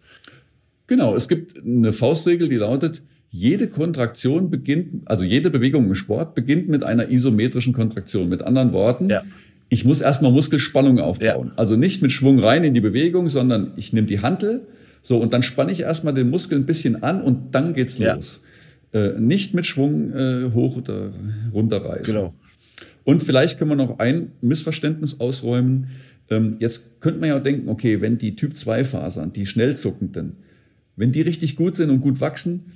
Genau, 0.88 1.14
es 1.14 1.28
gibt 1.28 1.64
eine 1.64 1.92
Faustregel, 1.92 2.48
die 2.48 2.56
lautet, 2.56 3.02
jede 3.30 3.68
Kontraktion 3.68 4.50
beginnt, 4.50 5.02
also 5.08 5.22
jede 5.22 5.50
Bewegung 5.50 5.84
im 5.86 5.94
Sport 5.94 6.34
beginnt 6.34 6.68
mit 6.68 6.82
einer 6.82 7.10
isometrischen 7.10 7.74
Kontraktion. 7.74 8.28
Mit 8.30 8.42
anderen 8.42 8.72
Worten, 8.72 9.10
ja. 9.10 9.22
ich 9.68 9.84
muss 9.84 10.00
erstmal 10.00 10.32
Muskelspannung 10.32 10.98
aufbauen. 10.98 11.48
Ja. 11.48 11.52
Also 11.56 11.76
nicht 11.76 12.00
mit 12.00 12.10
Schwung 12.10 12.38
rein 12.38 12.64
in 12.64 12.72
die 12.72 12.80
Bewegung, 12.80 13.28
sondern 13.28 13.72
ich 13.76 13.92
nehme 13.92 14.06
die 14.06 14.20
Hantel, 14.20 14.66
so 15.02 15.18
und 15.18 15.34
dann 15.34 15.42
spanne 15.42 15.72
ich 15.72 15.82
erstmal 15.82 16.14
den 16.14 16.30
Muskel 16.30 16.58
ein 16.58 16.66
bisschen 16.66 17.02
an 17.02 17.22
und 17.22 17.54
dann 17.54 17.74
geht's 17.74 17.98
ja. 17.98 18.14
los. 18.14 18.40
Äh, 18.94 19.20
nicht 19.20 19.52
mit 19.52 19.66
Schwung 19.66 20.12
äh, 20.14 20.50
hoch 20.54 20.78
oder 20.78 21.12
runter 21.52 21.84
reißen. 21.84 22.04
Genau. 22.04 22.34
Und 23.04 23.22
vielleicht 23.22 23.58
können 23.58 23.70
wir 23.70 23.76
noch 23.76 23.98
ein 23.98 24.32
Missverständnis 24.40 25.20
ausräumen. 25.20 25.88
Ähm, 26.30 26.56
jetzt 26.60 27.00
könnte 27.00 27.20
man 27.20 27.28
ja 27.28 27.38
denken, 27.38 27.68
okay, 27.68 28.00
wenn 28.00 28.16
die 28.16 28.36
Typ-2-Fasern, 28.36 29.34
die 29.34 29.44
schnell 29.44 29.76
zuckenden, 29.76 30.36
wenn 30.98 31.12
die 31.12 31.22
richtig 31.22 31.56
gut 31.56 31.74
sind 31.74 31.90
und 31.90 32.00
gut 32.00 32.20
wachsen, 32.20 32.72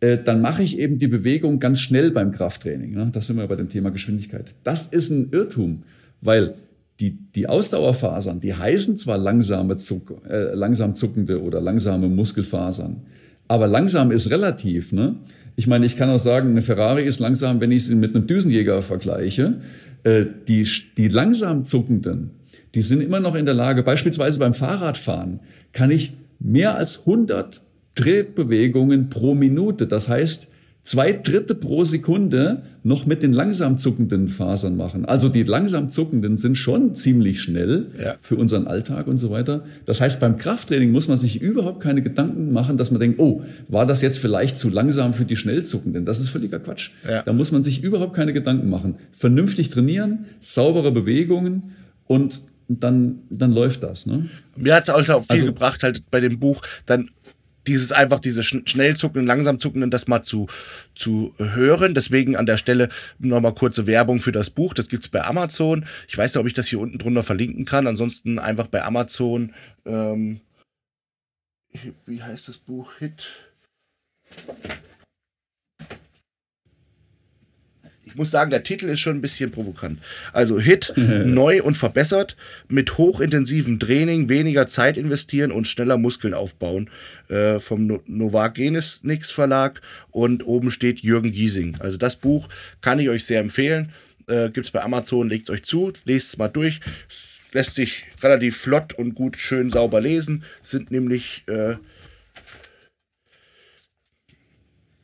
äh, 0.00 0.16
dann 0.16 0.40
mache 0.40 0.62
ich 0.62 0.78
eben 0.78 0.98
die 0.98 1.08
Bewegung 1.08 1.58
ganz 1.58 1.80
schnell 1.80 2.12
beim 2.12 2.30
Krafttraining. 2.30 2.92
Ne? 2.92 3.10
Das 3.12 3.26
sind 3.26 3.36
wir 3.36 3.46
bei 3.46 3.56
dem 3.56 3.68
Thema 3.68 3.90
Geschwindigkeit. 3.90 4.54
Das 4.62 4.86
ist 4.86 5.10
ein 5.10 5.30
Irrtum, 5.32 5.82
weil 6.20 6.54
die, 7.00 7.18
die 7.34 7.48
Ausdauerfasern, 7.48 8.40
die 8.40 8.54
heißen 8.54 8.96
zwar 8.96 9.18
langsame 9.18 9.76
Zuck, 9.76 10.22
äh, 10.28 10.54
langsam 10.54 10.94
zuckende 10.94 11.42
oder 11.42 11.60
langsame 11.60 12.08
Muskelfasern, 12.08 13.02
aber 13.48 13.66
langsam 13.66 14.10
ist 14.12 14.30
relativ. 14.30 14.92
Ne? 14.92 15.16
Ich 15.56 15.66
meine, 15.66 15.84
ich 15.84 15.96
kann 15.96 16.10
auch 16.10 16.20
sagen, 16.20 16.50
eine 16.50 16.62
Ferrari 16.62 17.02
ist 17.04 17.18
langsam, 17.18 17.60
wenn 17.60 17.72
ich 17.72 17.86
sie 17.86 17.96
mit 17.96 18.14
einem 18.14 18.26
Düsenjäger 18.26 18.82
vergleiche. 18.82 19.60
Äh, 20.04 20.26
die, 20.46 20.66
die 20.96 21.08
langsam 21.08 21.64
zuckenden, 21.64 22.30
die 22.74 22.82
sind 22.82 23.00
immer 23.00 23.18
noch 23.18 23.34
in 23.34 23.46
der 23.46 23.54
Lage, 23.54 23.82
beispielsweise 23.82 24.38
beim 24.38 24.54
Fahrradfahren, 24.54 25.40
kann 25.72 25.90
ich 25.90 26.12
mehr 26.38 26.76
als 26.76 27.00
100 27.00 27.62
Drehbewegungen 27.94 29.08
pro 29.08 29.34
Minute. 29.34 29.86
Das 29.86 30.08
heißt, 30.08 30.46
zwei 30.88 31.12
Dritte 31.12 31.54
pro 31.54 31.84
Sekunde 31.84 32.62
noch 32.82 33.04
mit 33.04 33.22
den 33.22 33.34
langsam 33.34 33.76
zuckenden 33.76 34.28
Fasern 34.28 34.74
machen. 34.76 35.04
Also 35.04 35.28
die 35.28 35.42
langsam 35.42 35.90
zuckenden 35.90 36.38
sind 36.38 36.56
schon 36.56 36.94
ziemlich 36.94 37.42
schnell 37.42 37.88
ja. 38.02 38.14
für 38.22 38.36
unseren 38.36 38.66
Alltag 38.66 39.06
und 39.06 39.18
so 39.18 39.30
weiter. 39.30 39.64
Das 39.84 40.00
heißt, 40.00 40.18
beim 40.18 40.38
Krafttraining 40.38 40.90
muss 40.90 41.06
man 41.06 41.18
sich 41.18 41.42
überhaupt 41.42 41.80
keine 41.80 42.00
Gedanken 42.00 42.52
machen, 42.52 42.78
dass 42.78 42.90
man 42.90 43.00
denkt, 43.00 43.18
oh, 43.18 43.42
war 43.68 43.84
das 43.84 44.00
jetzt 44.00 44.18
vielleicht 44.18 44.56
zu 44.56 44.70
langsam 44.70 45.12
für 45.12 45.26
die 45.26 45.36
schnell 45.36 45.62
zuckenden? 45.64 46.06
Das 46.06 46.20
ist 46.20 46.30
völliger 46.30 46.58
Quatsch. 46.58 46.90
Ja. 47.06 47.22
Da 47.22 47.34
muss 47.34 47.52
man 47.52 47.62
sich 47.64 47.82
überhaupt 47.82 48.14
keine 48.14 48.32
Gedanken 48.32 48.70
machen. 48.70 48.94
Vernünftig 49.12 49.68
trainieren, 49.68 50.24
saubere 50.40 50.90
Bewegungen 50.90 51.74
und 52.06 52.40
dann, 52.68 53.20
dann 53.30 53.52
läuft 53.52 53.82
das. 53.82 54.06
Ne? 54.06 54.28
Mir 54.56 54.74
hat 54.74 54.84
es 54.84 54.90
auch 54.90 55.02
viel 55.02 55.24
also, 55.28 55.46
gebracht, 55.46 55.82
halt 55.82 56.08
bei 56.10 56.20
dem 56.20 56.38
Buch, 56.38 56.62
dann 56.86 57.10
dieses 57.66 57.92
einfach, 57.92 58.18
diese 58.18 58.42
schnell 58.42 58.96
zuckenden, 58.96 59.26
langsam 59.26 59.60
zuckenden, 59.60 59.90
das 59.90 60.08
mal 60.08 60.22
zu, 60.22 60.48
zu 60.94 61.34
hören. 61.36 61.94
Deswegen 61.94 62.34
an 62.34 62.46
der 62.46 62.56
Stelle 62.56 62.88
nochmal 63.18 63.54
kurze 63.54 63.86
Werbung 63.86 64.20
für 64.20 64.32
das 64.32 64.48
Buch. 64.48 64.72
Das 64.72 64.88
gibt 64.88 65.04
es 65.04 65.10
bei 65.10 65.22
Amazon. 65.22 65.84
Ich 66.08 66.16
weiß 66.16 66.32
nicht, 66.32 66.40
ob 66.40 66.46
ich 66.46 66.54
das 66.54 66.66
hier 66.66 66.80
unten 66.80 66.98
drunter 66.98 67.22
verlinken 67.22 67.66
kann. 67.66 67.86
Ansonsten 67.86 68.38
einfach 68.38 68.68
bei 68.68 68.82
Amazon. 68.82 69.52
Ähm, 69.84 70.40
wie 72.06 72.22
heißt 72.22 72.48
das 72.48 72.56
Buch? 72.56 72.92
Hit. 72.98 73.28
Ich 78.10 78.16
muss 78.16 78.30
sagen, 78.30 78.50
der 78.50 78.62
Titel 78.62 78.86
ist 78.88 79.00
schon 79.00 79.16
ein 79.16 79.20
bisschen 79.22 79.50
provokant. 79.50 80.00
Also 80.32 80.58
Hit, 80.58 80.92
neu 80.96 81.62
und 81.62 81.76
verbessert, 81.76 82.36
mit 82.68 82.98
hochintensiven 82.98 83.78
Training, 83.78 84.28
weniger 84.28 84.66
Zeit 84.66 84.96
investieren 84.96 85.52
und 85.52 85.66
schneller 85.66 85.98
Muskeln 85.98 86.34
aufbauen. 86.34 86.90
Äh, 87.28 87.60
vom 87.60 88.00
Novagenis 88.06 89.00
Nix 89.02 89.30
Verlag 89.30 89.80
und 90.10 90.46
oben 90.46 90.70
steht 90.70 91.00
Jürgen 91.00 91.32
Giesing. 91.32 91.76
Also 91.80 91.98
das 91.98 92.16
Buch 92.16 92.48
kann 92.80 92.98
ich 92.98 93.08
euch 93.08 93.24
sehr 93.24 93.40
empfehlen. 93.40 93.92
Äh, 94.26 94.50
Gibt 94.50 94.66
es 94.66 94.72
bei 94.72 94.82
Amazon, 94.82 95.28
legt 95.28 95.48
es 95.48 95.50
euch 95.50 95.62
zu, 95.64 95.92
lest 96.04 96.28
es 96.28 96.38
mal 96.38 96.48
durch. 96.48 96.80
Lässt 97.52 97.74
sich 97.74 98.04
relativ 98.22 98.58
flott 98.58 98.92
und 98.92 99.14
gut, 99.14 99.36
schön 99.36 99.70
sauber 99.70 100.00
lesen. 100.00 100.44
Sind 100.62 100.90
nämlich 100.90 101.44
äh, 101.46 101.76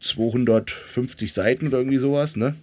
250 0.00 1.32
Seiten 1.32 1.68
oder 1.68 1.78
irgendwie 1.78 1.96
sowas, 1.96 2.36
ne? 2.36 2.54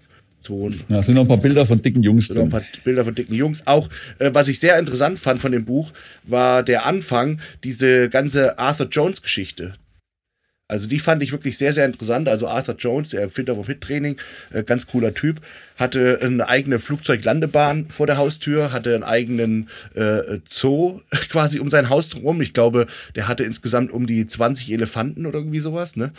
So 0.42 0.72
ja, 0.90 1.00
es 1.00 1.06
sind 1.06 1.16
noch 1.16 1.24
ein 1.24 1.28
paar 1.28 1.38
Bilder 1.38 1.66
von 1.66 1.82
dicken 1.82 2.04
Jungs 2.04 2.28
drin. 2.28 2.38
Noch 2.38 2.44
ein 2.46 2.50
paar 2.50 2.64
Bilder 2.84 3.06
von 3.06 3.14
dicken 3.16 3.34
Jungs. 3.34 3.66
Auch, 3.66 3.90
äh, 4.20 4.32
was 4.34 4.48
ich 4.48 4.60
sehr 4.60 4.80
interessant 4.80 5.20
fand 5.20 5.40
von 5.40 5.52
dem 5.52 5.66
Buch, 5.66 5.92
war 6.24 6.64
der 6.64 6.86
Anfang, 6.86 7.40
diese 7.64 8.10
ganze 8.10 8.58
Arthur 8.58 8.88
Jones-Geschichte. 8.88 9.74
Also 10.72 10.88
die 10.88 11.00
fand 11.00 11.22
ich 11.22 11.34
wirklich 11.34 11.58
sehr, 11.58 11.74
sehr 11.74 11.86
interessant. 11.86 12.30
Also 12.30 12.48
Arthur 12.48 12.76
Jones, 12.80 13.10
der 13.10 13.20
Erfinder 13.20 13.56
vom 13.56 13.66
Hit-Training, 13.66 14.16
äh, 14.54 14.64
ganz 14.64 14.88
cooler 14.88 15.14
Typ, 15.14 15.42
hatte 15.76 16.20
eine 16.22 16.48
eigene 16.48 16.80
Flugzeuglandebahn 16.80 17.88
vor 17.90 18.08
der 18.08 18.16
Haustür, 18.16 18.72
hatte 18.72 18.96
einen 18.96 19.04
eigenen 19.04 19.68
äh, 19.96 20.40
Zoo 20.48 21.02
quasi 21.30 21.60
um 21.60 21.68
sein 21.68 21.90
Haus 21.90 22.08
drum. 22.08 22.42
Ich 22.42 22.54
glaube, 22.54 22.88
der 23.16 23.28
hatte 23.28 23.44
insgesamt 23.44 23.92
um 23.92 24.08
die 24.08 24.26
20 24.26 24.72
Elefanten 24.72 25.26
oder 25.26 25.40
irgendwie 25.40 25.60
sowas. 25.60 25.98
Ne? 25.98 26.14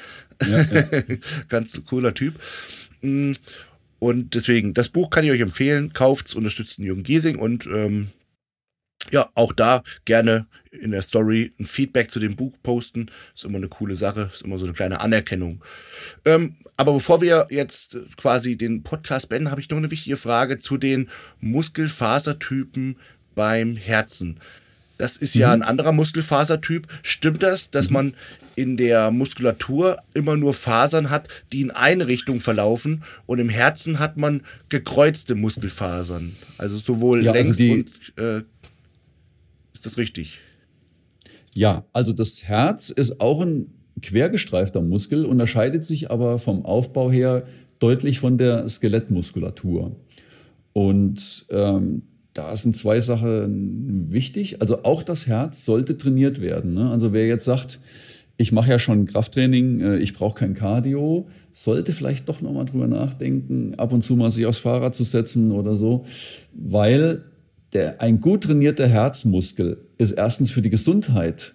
Ja, 0.46 0.60
ja. 0.60 0.82
ganz 1.48 1.80
cooler 1.86 2.12
Typ. 2.12 2.34
Und 4.02 4.34
deswegen, 4.34 4.74
das 4.74 4.88
Buch 4.88 5.10
kann 5.10 5.22
ich 5.24 5.30
euch 5.30 5.40
empfehlen. 5.40 5.92
Kauft's, 5.92 6.34
unterstützt 6.34 6.76
den 6.76 6.86
Jürgen 6.86 7.04
Giesing 7.04 7.38
und 7.38 7.66
ähm, 7.66 8.08
ja, 9.12 9.30
auch 9.36 9.52
da 9.52 9.84
gerne 10.06 10.46
in 10.72 10.90
der 10.90 11.02
Story 11.02 11.52
ein 11.60 11.66
Feedback 11.66 12.10
zu 12.10 12.18
dem 12.18 12.34
Buch 12.34 12.52
posten. 12.64 13.12
Ist 13.32 13.44
immer 13.44 13.58
eine 13.58 13.68
coole 13.68 13.94
Sache, 13.94 14.32
ist 14.34 14.42
immer 14.42 14.58
so 14.58 14.64
eine 14.64 14.74
kleine 14.74 15.00
Anerkennung. 15.00 15.62
Ähm, 16.24 16.56
aber 16.76 16.94
bevor 16.94 17.20
wir 17.20 17.46
jetzt 17.50 17.96
quasi 18.16 18.56
den 18.56 18.82
Podcast 18.82 19.28
beenden, 19.28 19.52
habe 19.52 19.60
ich 19.60 19.70
noch 19.70 19.78
eine 19.78 19.92
wichtige 19.92 20.16
Frage 20.16 20.58
zu 20.58 20.78
den 20.78 21.08
Muskelfasertypen 21.38 22.96
beim 23.36 23.76
Herzen. 23.76 24.40
Das 24.98 25.16
ist 25.16 25.34
mhm. 25.34 25.40
ja 25.40 25.52
ein 25.52 25.62
anderer 25.62 25.92
Muskelfasertyp. 25.92 26.86
Stimmt 27.02 27.42
das, 27.42 27.70
dass 27.70 27.88
mhm. 27.88 27.94
man 27.94 28.14
in 28.54 28.76
der 28.76 29.10
Muskulatur 29.10 29.98
immer 30.14 30.36
nur 30.36 30.54
Fasern 30.54 31.10
hat, 31.10 31.28
die 31.52 31.62
in 31.62 31.70
eine 31.70 32.06
Richtung 32.06 32.40
verlaufen 32.40 33.02
und 33.26 33.38
im 33.38 33.48
Herzen 33.48 33.98
hat 33.98 34.16
man 34.16 34.42
gekreuzte 34.68 35.34
Muskelfasern. 35.34 36.36
Also 36.58 36.76
sowohl 36.76 37.24
ja, 37.24 37.32
also 37.32 37.52
längs 37.52 37.60
also 37.60 37.72
und 37.72 38.22
äh, 38.22 38.44
ist 39.72 39.86
das 39.86 39.96
richtig? 39.96 40.38
Ja, 41.54 41.84
also 41.92 42.12
das 42.12 42.44
Herz 42.44 42.90
ist 42.90 43.20
auch 43.20 43.40
ein 43.40 43.72
quergestreifter 44.00 44.80
Muskel, 44.80 45.24
unterscheidet 45.24 45.84
sich 45.84 46.10
aber 46.10 46.38
vom 46.38 46.64
Aufbau 46.64 47.10
her 47.10 47.46
deutlich 47.78 48.18
von 48.20 48.38
der 48.38 48.68
Skelettmuskulatur. 48.68 49.96
Und 50.72 51.46
ähm, 51.50 52.02
da 52.34 52.56
sind 52.56 52.76
zwei 52.76 53.00
Sachen 53.00 54.10
wichtig. 54.12 54.60
Also 54.60 54.84
auch 54.84 55.02
das 55.02 55.26
Herz 55.26 55.64
sollte 55.64 55.96
trainiert 55.98 56.40
werden. 56.40 56.74
Ne? 56.74 56.90
Also 56.90 57.12
wer 57.12 57.26
jetzt 57.26 57.44
sagt, 57.44 57.80
ich 58.36 58.52
mache 58.52 58.70
ja 58.70 58.78
schon 58.78 59.06
Krafttraining, 59.06 59.80
äh, 59.80 59.96
ich 59.98 60.14
brauche 60.14 60.38
kein 60.38 60.54
Cardio, 60.54 61.28
sollte 61.52 61.92
vielleicht 61.92 62.28
doch 62.28 62.40
nochmal 62.40 62.64
drüber 62.64 62.88
nachdenken, 62.88 63.74
ab 63.76 63.92
und 63.92 64.02
zu 64.02 64.16
mal 64.16 64.30
sich 64.30 64.46
aufs 64.46 64.58
Fahrrad 64.58 64.94
zu 64.94 65.04
setzen 65.04 65.52
oder 65.52 65.76
so, 65.76 66.04
weil 66.54 67.24
der, 67.72 68.00
ein 68.00 68.20
gut 68.20 68.44
trainierter 68.44 68.86
Herzmuskel 68.86 69.78
ist 69.98 70.12
erstens 70.12 70.50
für 70.50 70.62
die 70.62 70.70
Gesundheit 70.70 71.54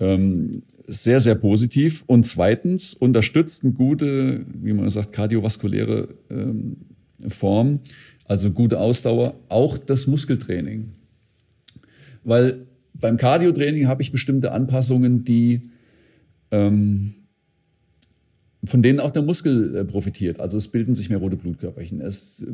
ähm, 0.00 0.62
sehr, 0.86 1.20
sehr 1.20 1.34
positiv 1.34 2.04
und 2.06 2.26
zweitens 2.26 2.94
unterstützt 2.94 3.64
eine 3.64 3.72
gute, 3.72 4.44
wie 4.54 4.72
man 4.72 4.88
sagt, 4.90 5.12
kardiovaskuläre 5.12 6.08
ähm, 6.30 6.76
Form, 7.28 7.80
also 8.28 8.50
gute 8.50 8.78
Ausdauer, 8.78 9.34
auch 9.48 9.78
das 9.78 10.06
Muskeltraining. 10.06 10.92
Weil 12.24 12.66
beim 12.94 13.16
Cardiotraining 13.16 13.86
habe 13.86 14.02
ich 14.02 14.12
bestimmte 14.12 14.52
Anpassungen, 14.52 15.24
die 15.24 15.70
ähm, 16.50 17.14
von 18.64 18.82
denen 18.82 19.00
auch 19.00 19.10
der 19.10 19.22
Muskel 19.22 19.76
äh, 19.76 19.84
profitiert. 19.84 20.40
Also 20.40 20.56
es 20.56 20.68
bilden 20.68 20.94
sich 20.94 21.08
mehr 21.08 21.18
rote 21.18 21.36
Blutkörperchen. 21.36 22.00
Es 22.00 22.42
äh, 22.42 22.46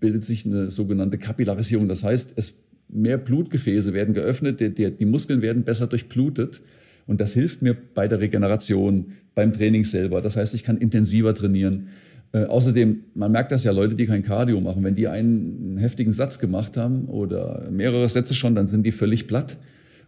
bildet 0.00 0.24
sich 0.24 0.44
eine 0.44 0.70
sogenannte 0.70 1.18
Kapillarisierung. 1.18 1.88
Das 1.88 2.02
heißt, 2.02 2.32
es, 2.36 2.54
mehr 2.88 3.18
Blutgefäße 3.18 3.92
werden 3.92 4.14
geöffnet, 4.14 4.60
die, 4.60 4.74
die, 4.74 4.90
die 4.90 5.06
Muskeln 5.06 5.40
werden 5.40 5.62
besser 5.62 5.86
durchblutet 5.86 6.62
Und 7.06 7.20
das 7.20 7.32
hilft 7.32 7.62
mir 7.62 7.74
bei 7.74 8.08
der 8.08 8.20
Regeneration, 8.20 9.12
beim 9.34 9.52
Training 9.52 9.84
selber. 9.84 10.20
Das 10.20 10.36
heißt, 10.36 10.54
ich 10.54 10.64
kann 10.64 10.78
intensiver 10.78 11.34
trainieren. 11.34 11.88
Äh, 12.32 12.44
außerdem, 12.44 13.04
man 13.14 13.30
merkt 13.30 13.52
das 13.52 13.64
ja, 13.64 13.72
Leute, 13.72 13.94
die 13.94 14.06
kein 14.06 14.22
Cardio 14.22 14.60
machen, 14.60 14.82
wenn 14.84 14.94
die 14.94 15.08
einen 15.08 15.76
heftigen 15.78 16.12
Satz 16.12 16.38
gemacht 16.38 16.76
haben 16.76 17.06
oder 17.06 17.68
mehrere 17.70 18.08
Sätze 18.08 18.34
schon, 18.34 18.54
dann 18.54 18.68
sind 18.68 18.84
die 18.84 18.92
völlig 18.92 19.26
platt 19.26 19.58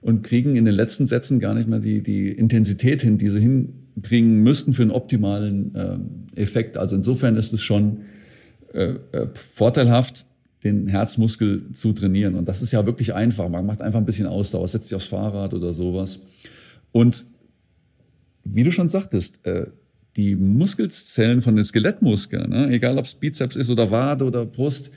und 0.01 0.23
kriegen 0.23 0.57
in 0.57 0.65
den 0.65 0.75
letzten 0.75 1.07
Sätzen 1.07 1.39
gar 1.39 1.55
nicht 1.55 1.69
mehr 1.69 1.81
die, 1.81 2.03
die 2.03 2.29
Intensität 2.29 3.03
hin, 3.03 3.19
die 3.19 3.29
sie 3.29 3.41
hinkriegen 3.41 4.43
müssten 4.43 4.73
für 4.73 4.83
einen 4.83 4.91
optimalen 4.91 5.75
äh, 5.75 6.41
Effekt. 6.41 6.79
Also 6.79 6.97
insofern 6.97 7.37
ist 7.37 7.53
es 7.53 7.63
schon 7.63 8.03
äh, 8.73 8.95
äh, 9.13 9.29
vorteilhaft, 9.35 10.27
den 10.63 10.89
Herzmuskel 10.89 11.73
zu 11.75 11.93
trainieren. 11.93 12.35
Und 12.35 12.49
das 12.49 12.63
ist 12.63 12.73
ja 12.73 12.87
wirklich 12.87 13.13
einfach. 13.13 13.49
Man 13.51 13.67
macht 13.67 13.83
einfach 13.83 13.99
ein 13.99 14.07
bisschen 14.07 14.27
Ausdauer, 14.27 14.67
setzt 14.67 14.89
sich 14.89 14.97
aufs 14.97 15.07
Fahrrad 15.07 15.53
oder 15.53 15.75
sowas. 15.75 16.21
Und 16.91 17.27
wie 18.45 18.63
du 18.63 18.73
schon 18.73 18.89
sagtest, 18.89 19.45
äh, 19.47 19.67
die 20.17 20.37
Muskelzellen 20.37 21.41
von 21.41 21.57
den 21.57 21.65
Skelettmuskeln, 21.65 22.51
ne, 22.51 22.71
egal 22.71 22.99
ob 22.99 23.05
es 23.05 23.15
Bizeps 23.15 23.57
ist 23.57 23.71
oder 23.71 23.91
Wade 23.91 24.25
oder 24.25 24.47
Brust, 24.47 24.91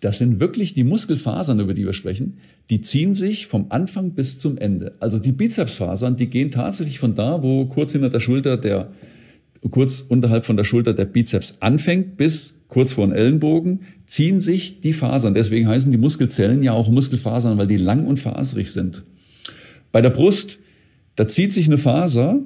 das 0.00 0.18
sind 0.18 0.40
wirklich 0.40 0.72
die 0.72 0.84
Muskelfasern, 0.84 1.60
über 1.60 1.74
die 1.74 1.84
wir 1.84 1.92
sprechen, 1.92 2.38
die 2.70 2.80
ziehen 2.80 3.14
sich 3.14 3.46
vom 3.46 3.66
Anfang 3.68 4.12
bis 4.12 4.38
zum 4.38 4.56
Ende. 4.56 4.94
Also 4.98 5.18
die 5.18 5.32
Bizepsfasern, 5.32 6.16
die 6.16 6.28
gehen 6.28 6.50
tatsächlich 6.50 6.98
von 6.98 7.14
da, 7.14 7.42
wo 7.42 7.66
kurz 7.66 7.92
hinter 7.92 8.08
der 8.08 8.20
Schulter 8.20 8.56
der, 8.56 8.90
kurz 9.70 10.00
unterhalb 10.00 10.46
von 10.46 10.56
der 10.56 10.64
Schulter 10.64 10.94
der 10.94 11.04
Bizeps 11.04 11.58
anfängt, 11.60 12.16
bis 12.16 12.54
kurz 12.68 12.92
vor 12.92 13.06
den 13.06 13.14
Ellenbogen, 13.14 13.80
ziehen 14.06 14.40
sich 14.40 14.80
die 14.80 14.94
Fasern. 14.94 15.34
Deswegen 15.34 15.68
heißen 15.68 15.90
die 15.90 15.98
Muskelzellen 15.98 16.62
ja 16.62 16.72
auch 16.72 16.88
Muskelfasern, 16.88 17.58
weil 17.58 17.66
die 17.66 17.76
lang 17.76 18.06
und 18.06 18.18
faserig 18.18 18.72
sind. 18.72 19.02
Bei 19.92 20.00
der 20.00 20.10
Brust, 20.10 20.58
da 21.16 21.28
zieht 21.28 21.52
sich 21.52 21.66
eine 21.66 21.78
Faser 21.78 22.40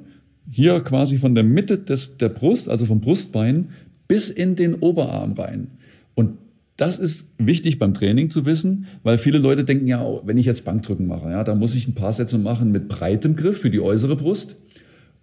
hier 0.55 0.79
quasi 0.79 1.17
von 1.17 1.35
der 1.35 1.43
Mitte 1.43 1.77
des, 1.77 2.15
der 2.15 2.29
Brust, 2.29 2.69
also 2.69 2.85
vom 2.85 3.01
Brustbein, 3.01 3.71
bis 4.07 4.29
in 4.29 4.55
den 4.55 4.75
Oberarm 4.75 5.33
rein. 5.33 5.67
Und 6.13 6.37
das 6.77 6.97
ist 6.97 7.27
wichtig 7.37 7.77
beim 7.77 7.93
Training 7.93 8.29
zu 8.29 8.45
wissen, 8.45 8.85
weil 9.03 9.17
viele 9.17 9.37
Leute 9.37 9.65
denken, 9.65 9.85
ja, 9.85 10.01
wenn 10.23 10.37
ich 10.37 10.45
jetzt 10.45 10.63
Bankdrücken 10.63 11.07
mache, 11.07 11.29
ja, 11.29 11.43
da 11.43 11.55
muss 11.55 11.75
ich 11.75 11.89
ein 11.89 11.93
paar 11.93 12.13
Sätze 12.13 12.37
machen 12.37 12.71
mit 12.71 12.87
breitem 12.87 13.35
Griff 13.35 13.59
für 13.59 13.69
die 13.69 13.81
äußere 13.81 14.15
Brust 14.15 14.55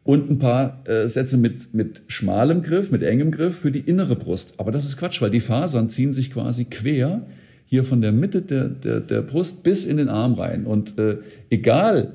und 0.04 0.30
ein 0.30 0.38
paar 0.38 0.86
äh, 0.86 1.08
Sätze 1.08 1.38
mit, 1.38 1.72
mit 1.72 2.02
schmalem 2.08 2.60
Griff, 2.60 2.90
mit 2.90 3.02
engem 3.02 3.30
Griff 3.30 3.56
für 3.56 3.72
die 3.72 3.80
innere 3.80 4.16
Brust. 4.16 4.52
Aber 4.58 4.70
das 4.70 4.84
ist 4.84 4.98
Quatsch, 4.98 5.22
weil 5.22 5.30
die 5.30 5.40
Fasern 5.40 5.88
ziehen 5.88 6.12
sich 6.12 6.30
quasi 6.30 6.66
quer 6.66 7.24
hier 7.64 7.84
von 7.84 8.02
der 8.02 8.12
Mitte 8.12 8.42
der, 8.42 8.68
der, 8.68 9.00
der 9.00 9.22
Brust 9.22 9.62
bis 9.62 9.86
in 9.86 9.96
den 9.96 10.10
Arm 10.10 10.34
rein. 10.34 10.66
Und 10.66 10.98
äh, 10.98 11.20
egal, 11.48 12.12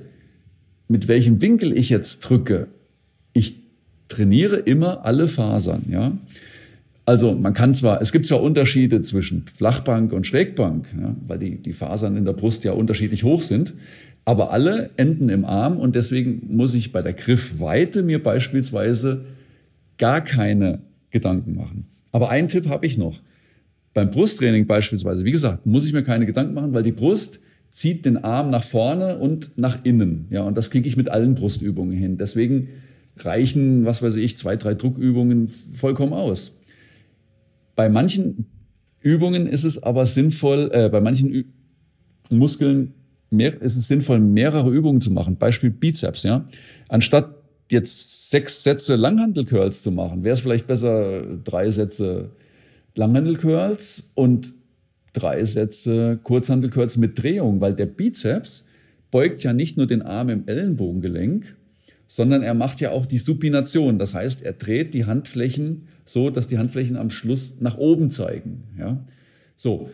mit 0.88 1.08
welchem 1.08 1.42
Winkel 1.42 1.76
ich 1.76 1.90
jetzt 1.90 2.20
drücke, 2.20 2.68
trainiere 4.08 4.58
immer 4.58 5.06
alle 5.06 5.28
Fasern. 5.28 5.84
Ja? 5.90 6.18
Also 7.06 7.34
man 7.34 7.54
kann 7.54 7.74
zwar, 7.74 8.02
es 8.02 8.12
gibt 8.12 8.26
zwar 8.26 8.42
Unterschiede 8.42 9.02
zwischen 9.02 9.46
Flachbank 9.48 10.12
und 10.12 10.28
Schrägbank, 10.28 10.88
ja, 11.02 11.16
weil 11.26 11.40
die, 11.40 11.56
die 11.56 11.72
Fasern 11.72 12.18
in 12.18 12.26
der 12.26 12.34
Brust 12.34 12.66
ja 12.66 12.74
unterschiedlich 12.74 13.24
hoch 13.24 13.44
sind, 13.44 13.74
aber 14.26 14.52
alle 14.52 14.90
enden 14.98 15.30
im 15.30 15.46
Arm 15.46 15.78
und 15.78 15.96
deswegen 15.96 16.42
muss 16.50 16.74
ich 16.74 16.92
bei 16.92 17.02
der 17.02 17.14
Griffweite 17.14 18.04
mir 18.04 18.22
beispielsweise 18.22 19.24
gar 19.98 20.20
keine 20.20 20.80
Gedanken 21.12 21.56
machen. 21.56 21.86
Aber 22.12 22.30
einen 22.30 22.50
Tipp 22.50 22.68
habe 22.68 22.86
ich 22.86 22.98
noch. 22.98 23.22
Beim 23.94 24.12
Brusttraining 24.12 24.68
beispielsweise, 24.68 25.24
wie 25.24 25.32
gesagt, 25.32 25.66
muss 25.66 25.86
ich 25.86 25.94
mir 25.94 26.04
keine 26.04 26.26
Gedanken 26.26 26.54
machen, 26.56 26.74
weil 26.74 26.84
die 26.84 26.92
Brust 26.92 27.40
zieht 27.72 28.04
den 28.04 28.18
Arm 28.18 28.50
nach 28.50 28.66
vorne 28.66 29.18
und 29.18 29.58
nach 29.58 29.86
innen. 29.86 30.26
Ja, 30.30 30.42
und 30.42 30.58
das 30.58 30.72
kriege 30.72 30.88
ich 30.90 30.98
mit 30.98 31.10
allen 31.10 31.36
Brustübungen 31.36 31.98
hin. 31.98 32.18
Deswegen 32.18 32.68
reichen, 33.26 33.86
was 33.86 34.02
weiß 34.02 34.16
ich, 34.18 34.38
zwei, 34.38 34.56
drei 34.56 34.74
Druckübungen 34.74 35.50
vollkommen 35.74 36.14
aus. 36.14 36.58
Bei 37.76 37.90
manchen 37.90 38.46
Übungen 39.02 39.48
ist 39.48 39.64
es 39.64 39.82
aber 39.82 40.06
sinnvoll, 40.06 40.70
äh, 40.74 40.90
bei 40.90 41.02
manchen 41.02 41.32
Ü 41.32 41.46
Muskeln 42.30 42.94
mehr, 43.30 43.62
ist 43.62 43.78
es 43.78 43.88
sinnvoll, 43.88 44.20
mehrere 44.20 44.70
Übungen 44.72 45.02
zu 45.02 45.12
machen. 45.12 45.38
Beispiel 45.38 45.70
Bizeps, 45.70 46.24
ja. 46.24 46.48
Anstatt 46.90 47.36
jetzt 47.72 48.30
sechs 48.30 48.64
Sätze 48.64 48.96
Langhantelcurls 48.96 49.84
zu 49.84 49.92
machen, 49.92 50.24
wäre 50.24 50.34
es 50.34 50.42
vielleicht 50.42 50.68
besser, 50.68 51.24
drei 51.44 51.72
Sätze 51.72 52.32
Langhantelcurls 52.96 54.10
und 54.16 54.54
drei 55.14 55.46
Sätze 55.46 56.20
Kurzhantelcurls 56.24 56.98
mit 56.98 57.22
Drehung, 57.22 57.62
weil 57.62 57.74
der 57.74 57.86
Bizeps 57.86 58.66
beugt 59.12 59.44
ja 59.44 59.54
nicht 59.54 59.78
nur 59.78 59.88
den 59.88 60.02
Arm 60.02 60.30
im 60.30 60.48
Ellenbogengelenk, 60.48 61.56
sondern 62.08 62.42
er 62.42 62.54
macht 62.54 62.80
ja 62.82 62.92
auch 62.92 63.06
die 63.06 63.18
Supination. 63.18 64.00
Das 64.00 64.14
heißt, 64.14 64.44
er 64.44 64.54
dreht 64.54 64.94
die 64.94 65.06
Handflächen 65.06 65.88
so, 66.06 66.30
dass 66.30 66.48
die 66.48 66.58
Handflächen 66.58 66.96
am 66.96 67.10
Schluss 67.10 67.58
nach 67.60 67.78
oben 67.78 68.10
zeigen. 68.10 68.64
Ja? 68.80 69.06
So. 69.58 69.90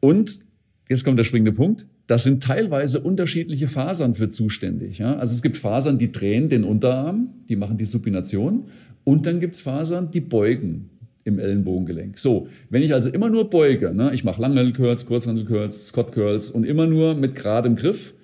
Und 0.00 0.40
jetzt 0.88 1.04
kommt 1.04 1.18
der 1.18 1.24
springende 1.24 1.52
Punkt. 1.52 1.86
Das 2.06 2.22
sind 2.24 2.42
teilweise 2.42 3.00
unterschiedliche 3.00 3.68
Fasern 3.68 4.14
für 4.14 4.30
zuständig. 4.30 4.98
Ja? 4.98 5.16
Also 5.16 5.34
es 5.34 5.42
gibt 5.42 5.56
Fasern, 5.56 5.98
die 5.98 6.10
drehen 6.10 6.48
den 6.48 6.64
Unterarm, 6.64 7.28
die 7.48 7.56
machen 7.56 7.78
die 7.78 7.84
Supination. 7.84 8.64
Und 9.04 9.26
dann 9.26 9.40
gibt 9.40 9.54
es 9.54 9.60
Fasern, 9.60 10.10
die 10.10 10.20
beugen 10.20 10.90
im 11.24 11.38
Ellenbogengelenk. 11.38 12.18
So, 12.18 12.48
wenn 12.70 12.82
ich 12.82 12.94
also 12.94 13.10
immer 13.10 13.28
nur 13.28 13.50
beuge, 13.50 13.94
ne, 13.94 14.12
ich 14.14 14.24
mache 14.24 14.40
Langhandel-Curls, 14.40 15.06
Kurzhandel-Curls, 15.06 15.88
Scott-Curls 15.88 16.50
und 16.50 16.64
immer 16.64 16.86
nur 16.86 17.14
mit 17.14 17.34
geradem 17.34 17.76
Griff 17.76 18.14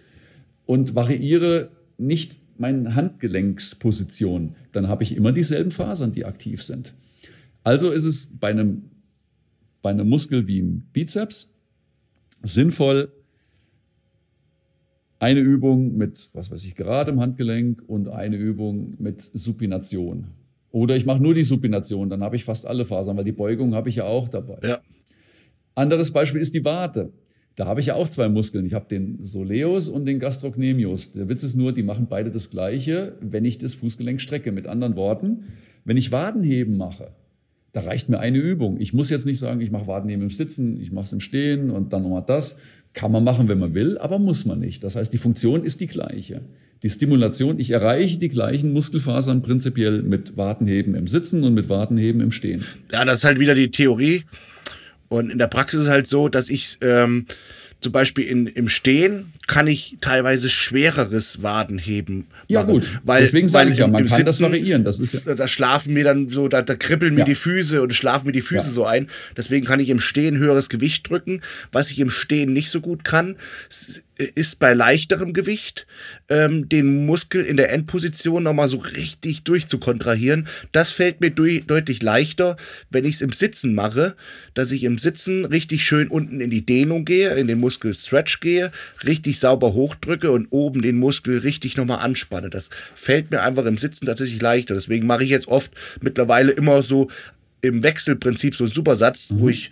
und 0.65 0.95
variiere 0.95 1.69
nicht 1.99 2.39
meine 2.59 2.95
Handgelenksposition, 2.95 4.55
dann 4.73 4.89
habe 4.89 5.03
ich 5.03 5.17
immer 5.17 5.33
dieselben 5.33 5.71
Fasern, 5.71 6.13
die 6.13 6.25
aktiv 6.25 6.63
sind. 6.63 6.95
Also 7.63 7.91
ist 7.91 8.05
es 8.05 8.31
bei 8.39 8.49
einem, 8.49 8.91
bei 9.83 9.91
einem 9.91 10.09
Muskel 10.09 10.47
wie 10.47 10.59
im 10.59 10.83
Bizeps 10.93 11.53
sinnvoll, 12.43 13.13
eine 15.19 15.41
Übung 15.41 15.97
mit, 15.97 16.29
was 16.35 16.51
weiß 16.51 16.65
ich, 16.65 16.75
geradem 16.75 17.21
Handgelenk 17.21 17.83
und 17.87 18.09
eine 18.09 18.37
Übung 18.37 18.95
mit 18.99 19.23
Supination. 19.23 20.27
Oder 20.71 20.97
ich 20.97 21.07
mache 21.07 21.23
nur 21.23 21.35
die 21.35 21.45
Supination, 21.45 22.11
dann 22.11 22.23
habe 22.23 22.37
ich 22.37 22.45
fast 22.45 22.67
alle 22.67 22.85
Fasern, 22.85 23.17
weil 23.17 23.25
die 23.25 23.33
Beugung 23.33 23.75
habe 23.75 23.89
ich 23.89 23.97
ja 23.97 24.05
auch 24.05 24.29
dabei. 24.29 24.59
Ja. 24.63 24.81
Anderes 25.75 26.13
Beispiel 26.13 26.41
ist 26.41 26.55
die 26.55 26.65
Wade. 26.65 27.13
Da 27.57 27.67
habe 27.67 27.81
ich 27.81 27.87
ja 27.87 27.95
auch 27.95 28.09
zwei 28.09 28.29
Muskeln. 28.29 28.67
Ich 28.67 28.75
habe 28.75 28.87
den 28.89 29.25
Soleus 29.25 29.89
und 29.89 30.07
den 30.07 30.19
Gastrocnemius. 30.19 31.13
Der 31.13 31.29
Witz 31.29 31.45
ist 31.45 31.55
nur, 31.55 31.73
die 31.73 31.85
machen 31.85 32.07
beide 32.11 32.31
das 32.31 32.51
Gleiche, 32.51 33.15
wenn 33.21 33.45
ich 33.45 33.59
das 33.59 33.75
Fußgelenk 33.75 34.21
strecke. 34.21 34.51
Mit 34.51 34.67
anderen 34.67 34.97
Worten, 34.97 35.45
wenn 35.85 35.97
ich 35.97 36.11
Wadenheben 36.11 36.77
mache, 36.77 37.13
da 37.73 37.81
reicht 37.81 38.09
mir 38.09 38.19
eine 38.19 38.39
Übung. 38.39 38.81
Ich 38.81 38.93
muss 38.93 39.11
jetzt 39.11 39.27
nicht 39.27 39.39
sagen, 39.39 39.61
ich 39.61 39.71
mache 39.71 39.87
Wadenheben 39.87 40.25
im 40.25 40.31
Sitzen, 40.31 40.81
ich 40.81 40.91
mache 40.91 41.07
es 41.07 41.13
im 41.13 41.21
Stehen 41.21 41.71
und 41.71 41.93
dann 41.93 42.03
nochmal 42.03 42.25
das. 42.27 42.57
Kann 42.93 43.11
man 43.11 43.25
machen, 43.25 43.49
wenn 43.49 43.59
man 43.59 43.75
will, 43.75 43.99
aber 43.99 44.21
muss 44.21 44.45
man 44.45 44.61
nicht. 44.61 44.85
Das 44.85 44.95
heißt, 44.95 45.13
die 45.13 45.19
Funktion 45.19 45.65
ist 45.65 45.81
die 45.81 45.89
gleiche. 45.89 46.43
Die 46.85 46.91
Stimulation, 46.91 47.59
ich 47.59 47.71
erreiche 47.71 48.19
die 48.19 48.29
gleichen 48.29 48.73
Muskelfasern 48.73 49.43
prinzipiell 49.43 50.03
mit 50.03 50.37
Wadenheben 50.37 50.95
im 50.95 51.09
Sitzen 51.09 51.43
und 51.43 51.55
mit 51.55 51.69
Wadenheben 51.69 52.21
im 52.21 52.31
Stehen. 52.31 52.65
Ja, 52.93 53.05
das 53.05 53.19
ist 53.19 53.25
halt 53.25 53.41
wieder 53.41 53.55
die 53.55 53.71
Theorie 53.71 54.25
und 55.19 55.31
in 55.31 55.39
der 55.39 55.47
Praxis 55.47 55.83
ist 55.83 55.89
halt 55.89 56.07
so, 56.07 56.29
dass 56.29 56.49
ich 56.49 56.79
ähm, 56.81 57.27
zum 57.81 57.93
Beispiel 57.93 58.27
in, 58.27 58.47
im 58.47 58.69
Stehen 58.69 59.34
kann 59.47 59.67
ich 59.67 59.99
teilweise 60.01 60.49
schwereres 60.49 61.43
Wadenheben 61.43 62.27
ja, 62.49 62.61
machen. 62.61 62.73
gut. 62.73 63.01
Weil, 63.05 63.21
Deswegen 63.21 63.49
sage 63.49 63.71
ich 63.71 63.79
ja, 63.79 63.87
man 63.87 64.03
kann 64.03 64.09
Sitzen, 64.09 64.27
das 64.27 64.41
variieren. 64.41 64.85
Das 64.85 65.01
ist 65.01 65.27
ja 65.27 65.35
da 65.35 65.49
schlafen 65.49 65.93
mir 65.93 66.05
dann 66.05 66.31
so, 66.31 66.49
da, 66.49 66.63
da 66.63 66.75
kribbeln 66.75 67.15
mir 67.15 67.21
ja. 67.21 67.27
die 67.27 67.35
Füße 67.35 67.83
und 67.83 67.93
schlafen 67.95 68.27
mir 68.27 68.33
die 68.33 68.41
Füße 68.41 68.67
ja. 68.67 68.73
so 68.73 68.87
ein. 68.87 69.09
Deswegen 69.37 69.67
kann 69.67 69.81
ich 69.81 69.91
im 69.91 70.01
Stehen 70.01 70.39
höheres 70.39 70.69
Gewicht 70.69 71.09
drücken. 71.09 71.43
Was 71.73 71.91
ich 71.91 71.99
im 71.99 72.11
Stehen 72.11 72.53
nicht 72.53 72.71
so 72.71 72.81
gut 72.81 73.05
kann, 73.05 73.37
ist 74.17 74.59
bei 74.61 74.75
leichterem 74.75 75.33
Gewicht 75.33 75.87
ähm, 76.29 76.69
den 76.69 77.05
Muskel 77.05 77.45
in 77.45 77.57
der 77.57 77.73
Endposition 77.73 78.45
nochmal 78.45 78.69
so 78.69 78.79
richtig 78.79 79.43
durchzukontrahieren. 79.43 80.47
Das 80.71 80.91
fällt 80.91 81.21
mir 81.21 81.31
durch, 81.31 81.67
deutlich 81.67 82.03
leichter, 82.03 82.57
wenn 82.91 83.05
ich 83.05 83.17
es 83.17 83.21
im 83.23 83.33
Sitzen 83.33 83.75
mache, 83.75 84.15
dass 84.55 84.71
ich 84.71 84.85
im 84.85 84.99
Sitzen 84.99 85.45
richtig 85.45 85.85
schön 85.85 86.09
unten 86.09 86.41
in 86.41 86.51
die 86.51 86.65
Dehnung 86.65 87.05
gehe, 87.05 87.35
in 87.35 87.49
den 87.49 87.59
Muskel 87.59 87.93
Stretch 87.93 88.39
gehe, 88.41 88.71
richtig 89.05 89.34
richtig 89.35 89.41
sauber 89.41 89.73
hochdrücke 89.73 90.31
und 90.31 90.47
oben 90.51 90.83
den 90.83 90.99
Muskel 90.99 91.39
richtig 91.39 91.77
nochmal 91.77 91.99
anspanne. 91.99 92.51
Das 92.51 92.71
fällt 92.95 93.31
mir 93.31 93.43
einfach 93.43 93.65
im 93.67 93.79
Sitzen 93.79 94.07
tatsächlich 94.07 94.41
leichter. 94.41 94.75
Deswegen 94.75 95.07
mache 95.07 95.25
ich 95.25 95.31
jetzt 95.31 95.49
oft 95.49 95.73
mittlerweile 96.01 96.53
immer 96.53 96.83
so 96.83 97.09
im 97.61 97.83
Wechselprinzip 97.83 98.55
so 98.55 98.65
einen 98.65 98.73
Supersatz, 98.73 99.31
mhm. 99.31 99.41
wo 99.41 99.49
ich 99.49 99.71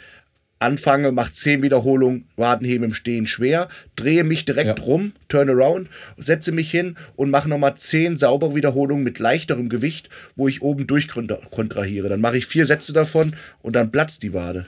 anfange, 0.58 1.12
mache 1.12 1.32
10 1.32 1.62
Wiederholungen, 1.62 2.24
Wadenheben 2.36 2.86
im 2.86 2.94
Stehen 2.94 3.26
schwer, 3.26 3.68
drehe 3.96 4.24
mich 4.24 4.44
direkt 4.44 4.78
ja. 4.78 4.84
rum, 4.84 5.12
turn 5.28 5.50
around, 5.50 5.88
setze 6.16 6.52
mich 6.52 6.70
hin 6.70 6.96
und 7.16 7.30
mache 7.30 7.48
nochmal 7.48 7.74
10 7.76 8.16
saubere 8.16 8.54
Wiederholungen 8.54 9.04
mit 9.04 9.18
leichterem 9.18 9.68
Gewicht, 9.68 10.08
wo 10.36 10.48
ich 10.48 10.62
oben 10.62 10.86
durchkontrahiere. 10.86 12.08
Dann 12.08 12.20
mache 12.20 12.38
ich 12.38 12.46
vier 12.46 12.66
Sätze 12.66 12.92
davon 12.92 13.34
und 13.60 13.74
dann 13.74 13.90
platzt 13.90 14.22
die 14.22 14.32
Wade. 14.32 14.66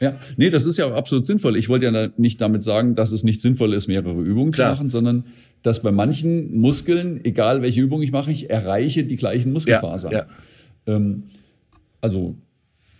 Ja, 0.00 0.18
nee, 0.36 0.50
das 0.50 0.66
ist 0.66 0.76
ja 0.76 0.92
absolut 0.92 1.24
sinnvoll. 1.24 1.56
Ich 1.56 1.68
wollte 1.68 1.86
ja 1.86 2.08
nicht 2.16 2.40
damit 2.40 2.62
sagen, 2.62 2.94
dass 2.94 3.12
es 3.12 3.22
nicht 3.22 3.40
sinnvoll 3.40 3.72
ist, 3.74 3.86
mehrere 3.86 4.20
Übungen 4.20 4.52
Klar. 4.52 4.74
zu 4.74 4.76
machen, 4.76 4.90
sondern 4.90 5.24
dass 5.62 5.82
bei 5.82 5.92
manchen 5.92 6.58
Muskeln, 6.58 7.24
egal 7.24 7.62
welche 7.62 7.80
Übung 7.80 8.02
ich 8.02 8.12
mache, 8.12 8.30
ich 8.30 8.50
erreiche 8.50 9.04
die 9.04 9.16
gleichen 9.16 9.52
Muskelfasern. 9.52 10.12
Ja, 10.12 10.18
ja. 10.18 10.26
Ähm, 10.94 11.24
also 12.00 12.36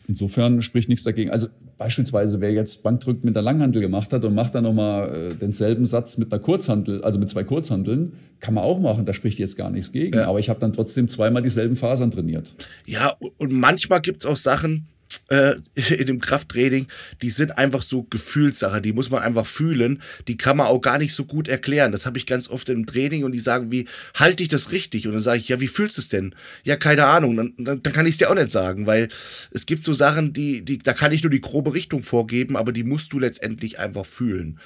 insofern 0.08 0.62
spricht 0.62 0.88
nichts 0.88 1.04
dagegen. 1.04 1.30
Also 1.30 1.48
beispielsweise, 1.76 2.40
wer 2.40 2.52
jetzt 2.52 2.82
Bankdrück 2.82 3.24
mit 3.24 3.34
der 3.34 3.42
Langhantel 3.42 3.82
gemacht 3.82 4.12
hat 4.12 4.24
und 4.24 4.34
macht 4.34 4.54
dann 4.54 4.64
nochmal 4.64 5.32
äh, 5.32 5.34
denselben 5.34 5.86
Satz 5.86 6.16
mit 6.16 6.32
einer 6.32 6.40
Kurzhantel, 6.40 7.02
also 7.02 7.18
mit 7.18 7.28
zwei 7.28 7.44
Kurzhanteln, 7.44 8.12
kann 8.40 8.54
man 8.54 8.64
auch 8.64 8.80
machen. 8.80 9.04
Da 9.04 9.12
spricht 9.12 9.38
jetzt 9.38 9.56
gar 9.56 9.70
nichts 9.70 9.92
gegen. 9.92 10.16
Ja. 10.16 10.26
Aber 10.26 10.38
ich 10.38 10.48
habe 10.48 10.60
dann 10.60 10.72
trotzdem 10.72 11.08
zweimal 11.08 11.42
dieselben 11.42 11.76
Fasern 11.76 12.10
trainiert. 12.10 12.54
Ja, 12.86 13.16
und 13.36 13.52
manchmal 13.52 14.00
gibt 14.00 14.22
es 14.22 14.26
auch 14.26 14.36
Sachen, 14.36 14.86
äh, 15.34 15.56
in 15.94 16.06
dem 16.06 16.20
Krafttraining, 16.20 16.86
die 17.22 17.30
sind 17.30 17.58
einfach 17.58 17.82
so 17.82 18.04
Gefühlssache, 18.04 18.80
die 18.80 18.92
muss 18.92 19.10
man 19.10 19.22
einfach 19.22 19.46
fühlen, 19.46 20.02
die 20.28 20.36
kann 20.36 20.56
man 20.56 20.66
auch 20.66 20.80
gar 20.80 20.98
nicht 20.98 21.14
so 21.14 21.24
gut 21.24 21.48
erklären. 21.48 21.92
Das 21.92 22.06
habe 22.06 22.18
ich 22.18 22.26
ganz 22.26 22.48
oft 22.48 22.68
im 22.68 22.86
Training 22.86 23.24
und 23.24 23.32
die 23.32 23.38
sagen, 23.38 23.70
wie 23.72 23.86
halte 24.14 24.42
ich 24.42 24.48
das 24.48 24.70
richtig? 24.72 25.06
Und 25.06 25.14
dann 25.14 25.22
sage 25.22 25.40
ich, 25.40 25.48
ja, 25.48 25.60
wie 25.60 25.68
fühlst 25.68 25.96
du 25.96 26.02
es 26.02 26.08
denn? 26.08 26.34
Ja, 26.62 26.76
keine 26.76 27.06
Ahnung. 27.06 27.36
Dann, 27.36 27.54
dann, 27.58 27.82
dann 27.82 27.92
kann 27.92 28.06
ich 28.06 28.12
es 28.12 28.18
dir 28.18 28.30
auch 28.30 28.34
nicht 28.34 28.50
sagen, 28.50 28.86
weil 28.86 29.08
es 29.50 29.66
gibt 29.66 29.84
so 29.84 29.92
Sachen, 29.92 30.32
die, 30.32 30.64
die, 30.64 30.78
da 30.78 30.92
kann 30.92 31.12
ich 31.12 31.22
nur 31.22 31.30
die 31.30 31.40
grobe 31.40 31.74
Richtung 31.74 32.02
vorgeben, 32.02 32.56
aber 32.56 32.72
die 32.72 32.84
musst 32.84 33.12
du 33.12 33.18
letztendlich 33.18 33.78
einfach 33.78 34.06
fühlen. 34.06 34.60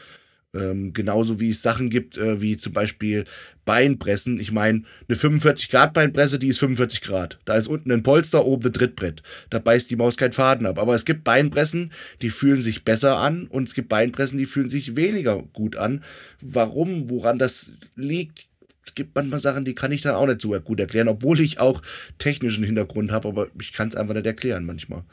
Ähm, 0.59 0.92
genauso 0.92 1.40
wie 1.40 1.50
es 1.50 1.62
Sachen 1.62 1.90
gibt, 1.90 2.16
äh, 2.16 2.40
wie 2.40 2.56
zum 2.56 2.72
Beispiel 2.72 3.24
Beinpressen. 3.64 4.40
Ich 4.40 4.50
meine, 4.50 4.82
eine 5.09 5.16
45 5.16 5.68
Grad 5.68 5.92
Beinpresse, 5.92 6.38
die 6.38 6.48
ist 6.48 6.59
45 6.59 7.02
Grad. 7.02 7.38
Da 7.44 7.54
ist 7.54 7.68
unten 7.68 7.92
ein 7.92 8.02
Polster, 8.02 8.44
oben 8.44 8.66
ein 8.66 8.72
Trittbrett. 8.72 9.22
Da 9.50 9.59
beißt 9.59 9.90
die 9.90 9.96
Maus 9.96 10.16
keinen 10.16 10.32
Faden 10.32 10.66
ab. 10.66 10.78
Aber 10.78 10.94
es 10.94 11.04
gibt 11.04 11.24
Beinpressen, 11.24 11.92
die 12.22 12.30
fühlen 12.30 12.61
sich 12.61 12.84
besser 12.84 13.18
an 13.18 13.46
und 13.46 13.68
es 13.68 13.74
gibt 13.74 13.88
Beinpressen, 13.88 14.38
die 14.38 14.46
fühlen 14.46 14.70
sich 14.70 14.96
weniger 14.96 15.42
gut 15.52 15.76
an. 15.76 16.02
Warum, 16.40 17.11
woran 17.11 17.38
das 17.38 17.72
liegt, 17.94 18.46
es 18.86 18.94
gibt 18.94 19.14
manchmal 19.14 19.40
Sachen, 19.40 19.66
die 19.66 19.74
kann 19.74 19.92
ich 19.92 20.00
dann 20.00 20.14
auch 20.14 20.26
nicht 20.26 20.40
so 20.40 20.59
gut 20.61 20.80
erklären, 20.80 21.09
obwohl 21.09 21.40
ich 21.40 21.61
auch 21.61 21.82
technischen 22.16 22.64
Hintergrund 22.64 23.12
habe, 23.12 23.28
aber 23.28 23.48
ich 23.61 23.74
kann 23.74 23.88
es 23.88 23.96
einfach 23.96 24.14
nicht 24.14 24.26
erklären 24.26 24.64
manchmal. 24.64 25.04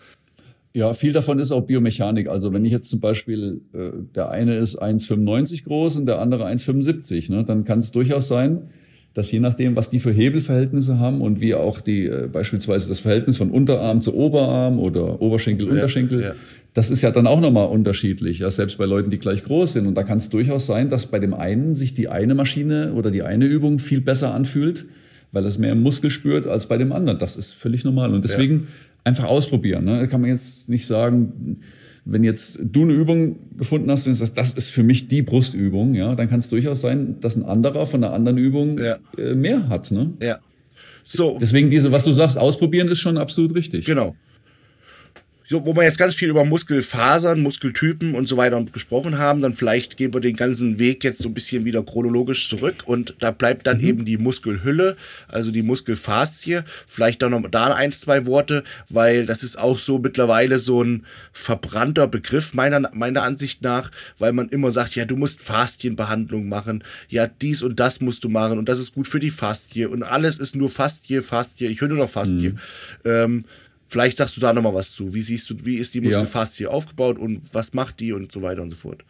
Ja, 0.75 0.91
viel 0.91 1.13
davon 1.13 1.39
ist 1.39 1.53
auch 1.53 1.61
Biomechanik. 1.61 2.27
Also 2.27 2.51
wenn 2.51 2.65
ich 2.65 2.71
jetzt 2.73 2.89
zum 2.89 2.99
Beispiel, 2.99 3.61
äh, 3.71 3.91
der 4.13 4.29
eine 4.29 4.57
ist 4.57 4.81
1,95 4.81 5.63
groß 5.63 5.95
und 5.95 6.05
der 6.05 6.19
andere 6.19 6.45
1,75, 6.45 7.31
ne, 7.31 7.45
dann 7.45 7.63
kann 7.63 7.79
es 7.79 7.93
durchaus 7.93 8.27
sein, 8.27 8.63
dass 9.13 9.31
je 9.31 9.39
nachdem, 9.39 9.77
was 9.77 9.89
die 9.89 10.01
für 10.01 10.11
Hebelverhältnisse 10.11 10.99
haben 10.99 11.21
und 11.21 11.39
wie 11.39 11.55
auch 11.55 11.79
die 11.79 12.07
äh, 12.07 12.27
beispielsweise 12.29 12.89
das 12.89 12.99
Verhältnis 12.99 13.37
von 13.37 13.51
Unterarm 13.51 14.01
zu 14.01 14.13
Oberarm 14.17 14.79
oder 14.79 15.21
Oberschenkel, 15.21 15.69
Unterschenkel, 15.69 16.21
ja, 16.21 16.35
das 16.73 16.91
ist 16.91 17.01
ja 17.01 17.11
dann 17.11 17.25
auch 17.25 17.39
nochmal 17.39 17.69
unterschiedlich, 17.69 18.39
ja, 18.39 18.51
selbst 18.51 18.77
bei 18.77 18.83
Leuten, 18.83 19.11
die 19.11 19.17
gleich 19.17 19.45
groß 19.45 19.71
sind. 19.71 19.87
Und 19.87 19.95
da 19.95 20.03
kann 20.03 20.17
es 20.17 20.29
durchaus 20.29 20.65
sein, 20.65 20.89
dass 20.89 21.05
bei 21.05 21.19
dem 21.19 21.33
einen 21.33 21.75
sich 21.75 21.93
die 21.93 22.09
eine 22.09 22.35
Maschine 22.35 22.91
oder 22.95 23.11
die 23.11 23.23
eine 23.23 23.45
Übung 23.45 23.79
viel 23.79 24.01
besser 24.01 24.33
anfühlt, 24.33 24.85
weil 25.31 25.45
es 25.45 25.57
mehr 25.57 25.71
im 25.71 25.81
Muskel 25.83 26.09
spürt 26.09 26.47
als 26.47 26.65
bei 26.65 26.77
dem 26.77 26.91
anderen. 26.91 27.17
Das 27.17 27.37
ist 27.37 27.53
völlig 27.53 27.85
normal. 27.85 28.13
Und 28.13 28.25
deswegen 28.25 28.67
einfach 29.05 29.25
ausprobieren. 29.25 29.85
Ne? 29.85 29.99
Da 29.99 30.07
kann 30.07 30.19
man 30.19 30.29
jetzt 30.29 30.67
nicht 30.67 30.85
sagen, 30.85 31.61
wenn 32.03 32.23
jetzt 32.23 32.59
du 32.61 32.83
eine 32.83 32.93
Übung 32.93 33.37
gefunden 33.57 33.89
hast 33.89 34.05
und 34.05 34.13
sagst, 34.13 34.37
das 34.37 34.51
ist 34.53 34.69
für 34.69 34.83
mich 34.83 35.07
die 35.07 35.21
Brustübung, 35.21 35.95
ja, 35.95 36.13
dann 36.15 36.29
kann 36.29 36.39
es 36.39 36.49
durchaus 36.49 36.81
sein, 36.81 37.19
dass 37.21 37.35
ein 37.35 37.45
anderer 37.45 37.87
von 37.87 38.03
einer 38.03 38.13
anderen 38.13 38.37
Übung 38.37 38.77
ja. 38.77 38.97
äh, 39.17 39.33
mehr 39.33 39.69
hat. 39.69 39.91
Ne? 39.91 40.13
Ja. 40.21 40.39
So. 41.03 41.37
Deswegen 41.39 41.69
diese, 41.69 41.91
was 41.91 42.03
du 42.03 42.11
sagst, 42.11 42.37
ausprobieren 42.37 42.89
ist 42.89 42.99
schon 42.99 43.17
absolut 43.17 43.55
richtig. 43.55 43.85
Genau 43.85 44.15
so, 45.47 45.63
wo 45.65 45.75
wir 45.75 45.83
jetzt 45.83 45.99
ganz 45.99 46.15
viel 46.15 46.29
über 46.29 46.43
Muskelfasern, 46.43 47.39
Muskeltypen 47.39 48.15
und 48.15 48.27
so 48.27 48.35
weiter 48.35 48.63
gesprochen 48.71 49.19
haben, 49.19 49.41
dann 49.41 49.53
vielleicht 49.53 49.95
gehen 49.95 50.13
wir 50.13 50.21
den 50.21 50.35
ganzen 50.35 50.79
Weg 50.79 51.03
jetzt 51.03 51.19
so 51.19 51.29
ein 51.29 51.35
bisschen 51.35 51.65
wieder 51.65 51.83
chronologisch 51.83 52.49
zurück 52.49 52.83
und 52.85 53.13
da 53.19 53.29
bleibt 53.29 53.67
dann 53.67 53.77
mhm. 53.77 53.87
eben 53.87 54.05
die 54.05 54.17
Muskelhülle, 54.17 54.97
also 55.27 55.51
die 55.51 55.61
Muskelfaszie. 55.61 56.63
Vielleicht 56.87 57.23
auch 57.23 57.29
noch 57.29 57.47
da 57.49 57.73
ein, 57.75 57.91
zwei 57.91 58.25
Worte, 58.25 58.63
weil 58.89 59.27
das 59.27 59.43
ist 59.43 59.57
auch 59.59 59.77
so 59.77 59.99
mittlerweile 59.99 60.57
so 60.57 60.83
ein 60.83 61.05
verbrannter 61.31 62.07
Begriff 62.07 62.53
meiner, 62.55 62.89
meiner 62.93 63.21
Ansicht 63.21 63.61
nach, 63.61 63.91
weil 64.17 64.33
man 64.33 64.49
immer 64.49 64.71
sagt, 64.71 64.95
ja, 64.95 65.05
du 65.05 65.15
musst 65.15 65.41
Faszienbehandlung 65.41 66.49
machen, 66.49 66.83
ja, 67.07 67.27
dies 67.27 67.61
und 67.61 67.79
das 67.79 68.01
musst 68.01 68.23
du 68.23 68.29
machen 68.29 68.57
und 68.57 68.67
das 68.67 68.79
ist 68.79 68.95
gut 68.95 69.07
für 69.07 69.19
die 69.19 69.29
Faszie 69.29 69.85
und 69.85 70.01
alles 70.01 70.39
ist 70.39 70.55
nur 70.55 70.69
Faszie, 70.69 71.21
Faszie, 71.21 71.67
ich 71.67 71.81
höre 71.81 71.89
nur 71.89 71.99
noch 71.99 72.09
Faszie. 72.09 72.49
Mhm. 72.49 72.59
Ähm, 73.05 73.45
Vielleicht 73.87 74.17
sagst 74.17 74.35
du 74.35 74.41
da 74.41 74.51
nochmal 74.53 74.73
was 74.73 74.91
zu. 74.91 75.13
Wie 75.13 75.21
siehst 75.21 75.49
du, 75.49 75.55
wie 75.63 75.75
ist 75.75 75.93
die 75.93 76.01
Muskelfaszie 76.01 76.63
ja. 76.63 76.69
aufgebaut 76.69 77.17
und 77.19 77.41
was 77.53 77.73
macht 77.73 77.99
die 77.99 78.13
und 78.13 78.31
so 78.31 78.41
weiter 78.41 78.61
und 78.61 78.71
so 78.71 78.77
fort? 78.77 79.03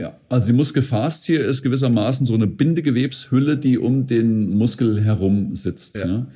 Ja, 0.00 0.16
also 0.28 0.46
die 0.48 0.52
Muskelfaszie 0.52 1.36
ist 1.36 1.62
gewissermaßen 1.62 2.24
so 2.24 2.34
eine 2.34 2.46
Bindegewebshülle, 2.46 3.56
die 3.56 3.78
um 3.78 4.06
den 4.06 4.56
Muskel 4.56 5.02
herum 5.02 5.56
sitzt. 5.56 5.96
Ja. 5.96 6.26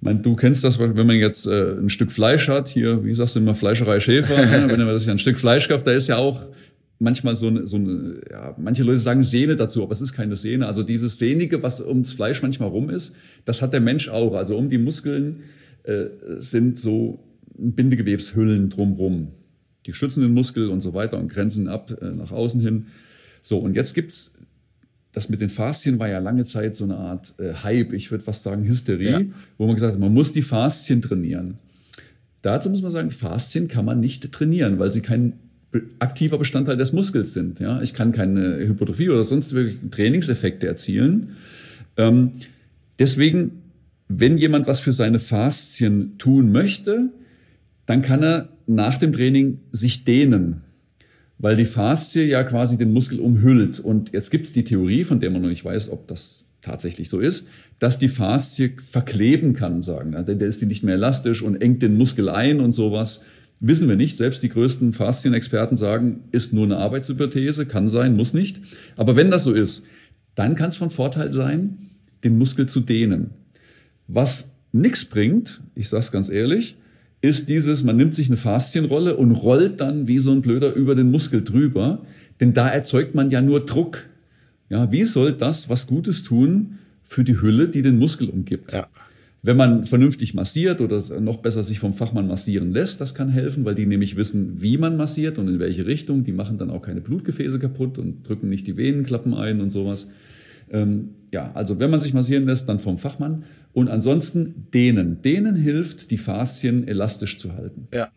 Ich 0.00 0.02
meine, 0.02 0.20
du 0.20 0.36
kennst 0.36 0.64
das, 0.64 0.78
wenn 0.78 0.94
man 1.06 1.16
jetzt 1.16 1.46
äh, 1.46 1.72
ein 1.72 1.90
Stück 1.90 2.10
Fleisch 2.10 2.48
hat, 2.48 2.68
hier, 2.68 3.04
wie 3.04 3.12
sagst 3.12 3.36
du 3.36 3.40
immer, 3.40 3.54
Fleischerei 3.54 4.00
Schäfer, 4.00 4.36
ne? 4.36 4.70
wenn 4.70 4.86
man 4.86 4.98
sich 4.98 5.10
ein 5.10 5.18
Stück 5.18 5.38
Fleisch 5.38 5.68
kauft, 5.68 5.86
da 5.86 5.90
ist 5.90 6.06
ja 6.06 6.16
auch 6.16 6.48
manchmal 6.98 7.36
so 7.36 7.48
eine, 7.48 7.66
so 7.66 7.76
eine 7.76 8.20
ja, 8.30 8.54
manche 8.58 8.82
Leute 8.82 8.98
sagen 8.98 9.22
Sehne 9.22 9.56
dazu, 9.56 9.82
aber 9.82 9.92
es 9.92 10.00
ist 10.00 10.12
keine 10.12 10.36
Sehne. 10.36 10.66
Also 10.66 10.82
dieses 10.82 11.18
Sehnige, 11.18 11.62
was 11.62 11.80
ums 11.80 12.12
Fleisch 12.12 12.42
manchmal 12.42 12.68
rum 12.68 12.90
ist, 12.90 13.14
das 13.44 13.60
hat 13.60 13.72
der 13.72 13.80
Mensch 13.80 14.08
auch. 14.08 14.34
Also 14.34 14.56
um 14.56 14.70
die 14.70 14.78
Muskeln 14.78 15.42
äh, 15.84 16.06
sind 16.38 16.78
so 16.78 17.24
Bindegewebshüllen 17.56 18.70
drumherum. 18.70 19.28
Die 19.86 19.92
schützen 19.92 20.22
den 20.22 20.32
Muskel 20.32 20.68
und 20.68 20.80
so 20.80 20.94
weiter 20.94 21.18
und 21.18 21.28
grenzen 21.28 21.68
ab 21.68 21.96
äh, 22.00 22.10
nach 22.10 22.30
außen 22.30 22.60
hin. 22.60 22.86
So, 23.42 23.58
und 23.58 23.74
jetzt 23.74 23.94
gibt 23.94 24.12
es, 24.12 24.32
das 25.12 25.28
mit 25.28 25.40
den 25.40 25.48
Faszien 25.48 25.98
war 25.98 26.08
ja 26.08 26.18
lange 26.18 26.44
Zeit 26.44 26.76
so 26.76 26.84
eine 26.84 26.96
Art 26.96 27.34
äh, 27.38 27.54
Hype, 27.54 27.92
ich 27.92 28.10
würde 28.10 28.22
fast 28.22 28.42
sagen 28.42 28.64
Hysterie, 28.64 29.10
ja. 29.10 29.22
wo 29.56 29.66
man 29.66 29.74
gesagt 29.74 29.94
hat, 29.94 30.00
man 30.00 30.12
muss 30.12 30.32
die 30.32 30.42
Faszien 30.42 31.02
trainieren. 31.02 31.58
Dazu 32.42 32.70
muss 32.70 32.82
man 32.82 32.90
sagen, 32.90 33.10
Faszien 33.10 33.66
kann 33.68 33.84
man 33.84 34.00
nicht 34.00 34.30
trainieren, 34.30 34.78
weil 34.78 34.92
sie 34.92 35.00
kein 35.00 35.34
aktiver 35.98 36.38
Bestandteil 36.38 36.76
des 36.76 36.92
Muskels 36.92 37.32
sind. 37.32 37.60
Ja? 37.60 37.82
Ich 37.82 37.94
kann 37.94 38.12
keine 38.12 38.58
Hypotrophie 38.58 39.10
oder 39.10 39.24
sonst 39.24 39.52
wirklich 39.52 39.78
Trainingseffekte 39.90 40.66
erzielen. 40.66 41.30
Ähm, 41.96 42.32
deswegen 42.98 43.62
wenn 44.08 44.38
jemand 44.38 44.66
was 44.66 44.80
für 44.80 44.92
seine 44.92 45.18
Faszien 45.18 46.16
tun 46.18 46.50
möchte, 46.50 47.10
dann 47.86 48.02
kann 48.02 48.22
er 48.22 48.48
nach 48.66 48.98
dem 48.98 49.12
Training 49.12 49.60
sich 49.70 50.04
dehnen, 50.04 50.62
weil 51.38 51.56
die 51.56 51.64
Faszie 51.64 52.24
ja 52.24 52.42
quasi 52.42 52.78
den 52.78 52.92
Muskel 52.92 53.20
umhüllt. 53.20 53.80
Und 53.80 54.12
jetzt 54.12 54.30
gibt 54.30 54.46
es 54.46 54.52
die 54.52 54.64
Theorie, 54.64 55.04
von 55.04 55.20
der 55.20 55.30
man 55.30 55.42
noch 55.42 55.48
nicht 55.48 55.64
weiß, 55.64 55.90
ob 55.90 56.08
das 56.08 56.44
tatsächlich 56.60 57.08
so 57.08 57.20
ist, 57.20 57.46
dass 57.78 57.98
die 57.98 58.08
Faszie 58.08 58.76
verkleben 58.90 59.52
kann, 59.52 59.82
sagen. 59.82 60.16
Denn 60.26 60.38
der 60.38 60.48
ist 60.48 60.60
die 60.60 60.66
nicht 60.66 60.82
mehr 60.82 60.94
elastisch 60.94 61.42
und 61.42 61.62
engt 61.62 61.82
den 61.82 61.96
Muskel 61.96 62.28
ein 62.28 62.60
und 62.60 62.72
sowas. 62.72 63.22
Wissen 63.60 63.88
wir 63.88 63.96
nicht. 63.96 64.16
Selbst 64.16 64.42
die 64.42 64.48
größten 64.48 64.92
Faszienexperten 64.92 65.76
sagen, 65.76 66.24
ist 66.32 66.52
nur 66.52 66.64
eine 66.64 66.76
Arbeitshypothese, 66.78 67.66
kann 67.66 67.88
sein, 67.88 68.16
muss 68.16 68.34
nicht. 68.34 68.60
Aber 68.96 69.16
wenn 69.16 69.30
das 69.30 69.44
so 69.44 69.52
ist, 69.52 69.84
dann 70.34 70.56
kann 70.56 70.68
es 70.68 70.76
von 70.76 70.90
Vorteil 70.90 71.32
sein, 71.32 71.90
den 72.24 72.38
Muskel 72.38 72.66
zu 72.66 72.80
dehnen. 72.80 73.30
Was 74.08 74.48
nichts 74.72 75.04
bringt, 75.04 75.62
ich 75.74 75.88
sage 75.88 76.00
es 76.00 76.12
ganz 76.12 76.28
ehrlich, 76.28 76.76
ist 77.20 77.48
dieses, 77.48 77.84
man 77.84 77.96
nimmt 77.96 78.14
sich 78.14 78.28
eine 78.28 78.36
Faszienrolle 78.36 79.16
und 79.16 79.32
rollt 79.32 79.80
dann 79.80 80.08
wie 80.08 80.18
so 80.18 80.32
ein 80.32 80.40
Blöder 80.42 80.74
über 80.74 80.94
den 80.94 81.10
Muskel 81.10 81.42
drüber, 81.42 82.02
denn 82.40 82.52
da 82.52 82.68
erzeugt 82.68 83.14
man 83.14 83.30
ja 83.30 83.40
nur 83.40 83.64
Druck. 83.64 84.06
Ja, 84.70 84.92
wie 84.92 85.04
soll 85.04 85.32
das 85.32 85.68
was 85.68 85.86
Gutes 85.86 86.22
tun 86.22 86.78
für 87.02 87.24
die 87.24 87.40
Hülle, 87.40 87.68
die 87.68 87.82
den 87.82 87.98
Muskel 87.98 88.28
umgibt? 88.28 88.72
Ja. 88.72 88.88
Wenn 89.42 89.56
man 89.56 89.84
vernünftig 89.84 90.34
massiert 90.34 90.80
oder 90.80 91.00
noch 91.20 91.38
besser 91.38 91.62
sich 91.62 91.78
vom 91.78 91.94
Fachmann 91.94 92.26
massieren 92.26 92.72
lässt, 92.72 93.00
das 93.00 93.14
kann 93.14 93.28
helfen, 93.28 93.64
weil 93.64 93.74
die 93.74 93.86
nämlich 93.86 94.16
wissen, 94.16 94.60
wie 94.60 94.78
man 94.78 94.96
massiert 94.96 95.38
und 95.38 95.48
in 95.48 95.58
welche 95.58 95.86
Richtung. 95.86 96.24
Die 96.24 96.32
machen 96.32 96.58
dann 96.58 96.70
auch 96.70 96.82
keine 96.82 97.00
Blutgefäße 97.00 97.58
kaputt 97.58 97.98
und 97.98 98.28
drücken 98.28 98.48
nicht 98.48 98.66
die 98.66 98.76
Venenklappen 98.76 99.34
ein 99.34 99.60
und 99.60 99.70
sowas. 99.70 100.08
Ähm, 100.70 101.10
ja, 101.32 101.52
also 101.54 101.78
wenn 101.78 101.90
man 101.90 102.00
sich 102.00 102.14
massieren 102.14 102.46
lässt, 102.46 102.68
dann 102.68 102.80
vom 102.80 102.98
Fachmann. 102.98 103.44
Und 103.78 103.88
ansonsten 103.88 104.66
dehnen. 104.74 105.22
Dehnen 105.22 105.54
hilft, 105.54 106.10
die 106.10 106.18
Faszien 106.18 106.88
elastisch 106.88 107.38
zu 107.38 107.54
halten. 107.54 107.86
Ja, 107.94 108.10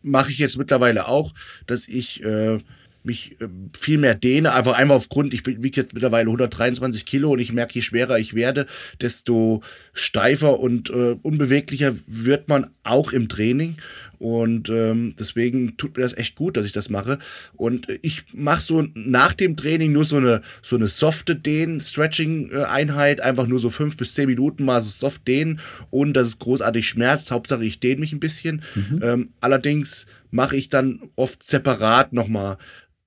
mache 0.00 0.30
ich 0.30 0.38
jetzt 0.38 0.56
mittlerweile 0.56 1.08
auch, 1.08 1.34
dass 1.66 1.86
ich 1.86 2.24
äh, 2.24 2.60
mich 3.02 3.38
äh, 3.38 3.48
viel 3.78 3.98
mehr 3.98 4.14
dehne. 4.14 4.54
Einfach 4.54 4.72
einmal 4.72 4.96
aufgrund, 4.96 5.34
ich 5.34 5.44
wiege 5.44 5.78
jetzt 5.78 5.92
mittlerweile 5.92 6.28
123 6.28 7.04
Kilo 7.04 7.32
und 7.32 7.38
ich 7.38 7.52
merke, 7.52 7.74
je 7.74 7.82
schwerer 7.82 8.18
ich 8.18 8.32
werde, 8.32 8.64
desto 8.98 9.62
steifer 9.92 10.58
und 10.58 10.88
äh, 10.88 11.16
unbeweglicher 11.20 11.94
wird 12.06 12.48
man 12.48 12.70
auch 12.82 13.12
im 13.12 13.28
Training. 13.28 13.76
Und 14.24 14.70
ähm, 14.70 15.14
deswegen 15.18 15.76
tut 15.76 15.98
mir 15.98 16.02
das 16.02 16.16
echt 16.16 16.34
gut, 16.34 16.56
dass 16.56 16.64
ich 16.64 16.72
das 16.72 16.88
mache. 16.88 17.18
Und 17.56 17.88
ich 18.00 18.22
mache 18.32 18.62
so 18.62 18.86
nach 18.94 19.34
dem 19.34 19.54
Training 19.54 19.92
nur 19.92 20.06
so 20.06 20.16
eine, 20.16 20.40
so 20.62 20.76
eine 20.76 20.86
softe 20.86 21.36
Dehn-Stretching-Einheit, 21.36 23.20
einfach 23.20 23.46
nur 23.46 23.58
so 23.60 23.68
fünf 23.68 23.98
bis 23.98 24.14
zehn 24.14 24.26
Minuten 24.26 24.64
mal 24.64 24.80
so 24.80 24.88
soft 24.88 25.28
dehnen, 25.28 25.60
ohne 25.90 26.14
dass 26.14 26.26
es 26.28 26.38
großartig 26.38 26.88
schmerzt. 26.88 27.32
Hauptsache, 27.32 27.66
ich 27.66 27.80
dehne 27.80 28.00
mich 28.00 28.14
ein 28.14 28.20
bisschen. 28.20 28.62
Mhm. 28.74 29.00
Ähm, 29.02 29.28
allerdings 29.40 30.06
mache 30.30 30.56
ich 30.56 30.70
dann 30.70 31.02
oft 31.16 31.42
separat 31.42 32.14
nochmal 32.14 32.56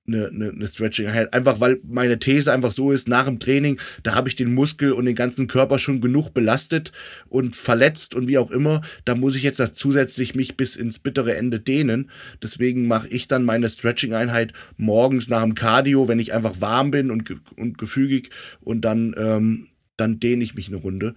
eine, 0.08 0.28
eine, 0.28 0.50
eine 0.50 0.66
Stretching-Einheit. 0.66 1.32
Einfach 1.32 1.60
weil 1.60 1.80
meine 1.88 2.18
These 2.18 2.52
einfach 2.52 2.72
so 2.72 2.90
ist, 2.90 3.08
nach 3.08 3.26
dem 3.26 3.38
Training, 3.38 3.78
da 4.02 4.14
habe 4.14 4.28
ich 4.28 4.36
den 4.36 4.54
Muskel 4.54 4.92
und 4.92 5.04
den 5.04 5.14
ganzen 5.14 5.46
Körper 5.46 5.78
schon 5.78 6.00
genug 6.00 6.34
belastet 6.34 6.92
und 7.28 7.54
verletzt 7.54 8.14
und 8.14 8.26
wie 8.26 8.38
auch 8.38 8.50
immer. 8.50 8.82
Da 9.04 9.14
muss 9.14 9.36
ich 9.36 9.42
jetzt 9.42 9.62
zusätzlich 9.74 10.34
mich 10.34 10.56
bis 10.56 10.76
ins 10.76 10.98
bittere 10.98 11.36
Ende 11.36 11.60
dehnen. 11.60 12.10
Deswegen 12.42 12.86
mache 12.86 13.08
ich 13.08 13.28
dann 13.28 13.44
meine 13.44 13.68
Stretching-Einheit 13.68 14.52
morgens 14.76 15.28
nach 15.28 15.42
dem 15.42 15.54
Cardio, 15.54 16.08
wenn 16.08 16.18
ich 16.18 16.32
einfach 16.32 16.60
warm 16.60 16.90
bin 16.90 17.10
und, 17.10 17.30
und 17.56 17.78
gefügig 17.78 18.30
und 18.60 18.82
dann, 18.82 19.14
ähm, 19.18 19.68
dann 19.96 20.20
dehne 20.20 20.44
ich 20.44 20.54
mich 20.54 20.68
eine 20.68 20.76
Runde. 20.76 21.14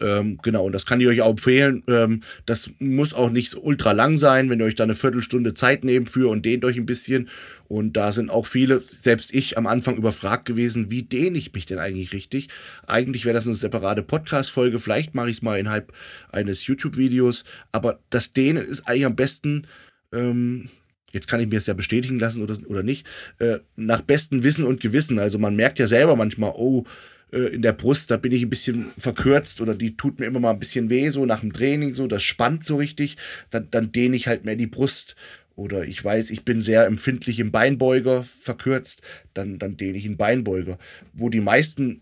Ähm, 0.00 0.38
genau, 0.42 0.64
und 0.64 0.72
das 0.72 0.86
kann 0.86 1.00
ich 1.00 1.06
euch 1.06 1.20
auch 1.20 1.30
empfehlen. 1.30 1.82
Ähm, 1.88 2.22
das 2.46 2.70
muss 2.78 3.14
auch 3.14 3.30
nicht 3.30 3.54
ultra 3.54 3.92
lang 3.92 4.16
sein, 4.16 4.48
wenn 4.50 4.60
ihr 4.60 4.66
euch 4.66 4.74
da 4.74 4.84
eine 4.84 4.94
Viertelstunde 4.94 5.54
Zeit 5.54 5.84
nehmt 5.84 6.10
für 6.10 6.30
und 6.30 6.44
dehnt 6.44 6.64
euch 6.64 6.76
ein 6.76 6.86
bisschen. 6.86 7.28
Und 7.68 7.94
da 7.94 8.12
sind 8.12 8.30
auch 8.30 8.46
viele, 8.46 8.80
selbst 8.82 9.34
ich 9.34 9.56
am 9.56 9.66
Anfang 9.66 9.96
überfragt 9.96 10.44
gewesen, 10.44 10.90
wie 10.90 11.02
dehne 11.02 11.38
ich 11.38 11.52
mich 11.52 11.66
denn 11.66 11.78
eigentlich 11.78 12.12
richtig? 12.12 12.48
Eigentlich 12.86 13.24
wäre 13.24 13.34
das 13.34 13.46
eine 13.46 13.54
separate 13.54 14.02
Podcast-Folge. 14.02 14.78
Vielleicht 14.78 15.14
mache 15.14 15.30
ich 15.30 15.36
es 15.36 15.42
mal 15.42 15.58
innerhalb 15.58 15.92
eines 16.30 16.66
YouTube-Videos. 16.66 17.44
Aber 17.70 17.98
das 18.10 18.32
Dehnen 18.32 18.64
ist 18.64 18.86
eigentlich 18.86 19.06
am 19.06 19.16
besten. 19.16 19.66
Ähm, 20.12 20.68
jetzt 21.12 21.28
kann 21.28 21.40
ich 21.40 21.48
mir 21.48 21.58
es 21.58 21.66
ja 21.66 21.74
bestätigen 21.74 22.18
lassen 22.18 22.42
oder, 22.42 22.56
oder 22.66 22.82
nicht, 22.82 23.06
äh, 23.38 23.58
nach 23.76 24.02
bestem 24.02 24.42
Wissen 24.42 24.64
und 24.64 24.80
Gewissen. 24.80 25.18
Also 25.18 25.38
man 25.38 25.56
merkt 25.56 25.78
ja 25.78 25.86
selber 25.86 26.16
manchmal, 26.16 26.52
oh, 26.54 26.84
äh, 27.32 27.48
in 27.48 27.62
der 27.62 27.72
Brust, 27.72 28.10
da 28.10 28.16
bin 28.16 28.32
ich 28.32 28.42
ein 28.42 28.50
bisschen 28.50 28.92
verkürzt 28.98 29.60
oder 29.60 29.74
die 29.74 29.96
tut 29.96 30.20
mir 30.20 30.26
immer 30.26 30.40
mal 30.40 30.50
ein 30.50 30.58
bisschen 30.58 30.90
weh, 30.90 31.08
so 31.10 31.26
nach 31.26 31.40
dem 31.40 31.52
Training, 31.52 31.94
so, 31.94 32.06
das 32.06 32.22
spannt 32.22 32.64
so 32.64 32.76
richtig, 32.76 33.16
dann, 33.50 33.68
dann 33.70 33.92
dehne 33.92 34.16
ich 34.16 34.26
halt 34.28 34.44
mehr 34.44 34.56
die 34.56 34.66
Brust. 34.66 35.16
Oder 35.54 35.84
ich 35.84 36.02
weiß, 36.02 36.30
ich 36.30 36.44
bin 36.44 36.60
sehr 36.60 36.86
empfindlich 36.86 37.38
im 37.38 37.50
Beinbeuger 37.50 38.24
verkürzt, 38.40 39.02
dann, 39.34 39.58
dann 39.58 39.76
dehne 39.76 39.98
ich 39.98 40.06
einen 40.06 40.16
Beinbeuger. 40.16 40.78
Wo 41.12 41.28
die 41.28 41.42
meisten 41.42 42.00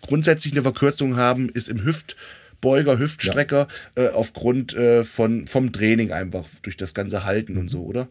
grundsätzlich 0.00 0.54
eine 0.54 0.62
Verkürzung 0.62 1.16
haben, 1.16 1.50
ist 1.50 1.68
im 1.68 1.84
Hüftbeuger, 1.84 2.98
Hüftstrecker, 2.98 3.68
ja. 3.96 4.04
äh, 4.04 4.08
aufgrund 4.08 4.74
äh, 4.74 5.04
von, 5.04 5.46
vom 5.46 5.72
Training 5.72 6.10
einfach, 6.10 6.48
durch 6.62 6.76
das 6.78 6.94
ganze 6.94 7.24
Halten 7.24 7.58
und 7.58 7.68
so, 7.68 7.84
oder? 7.84 8.08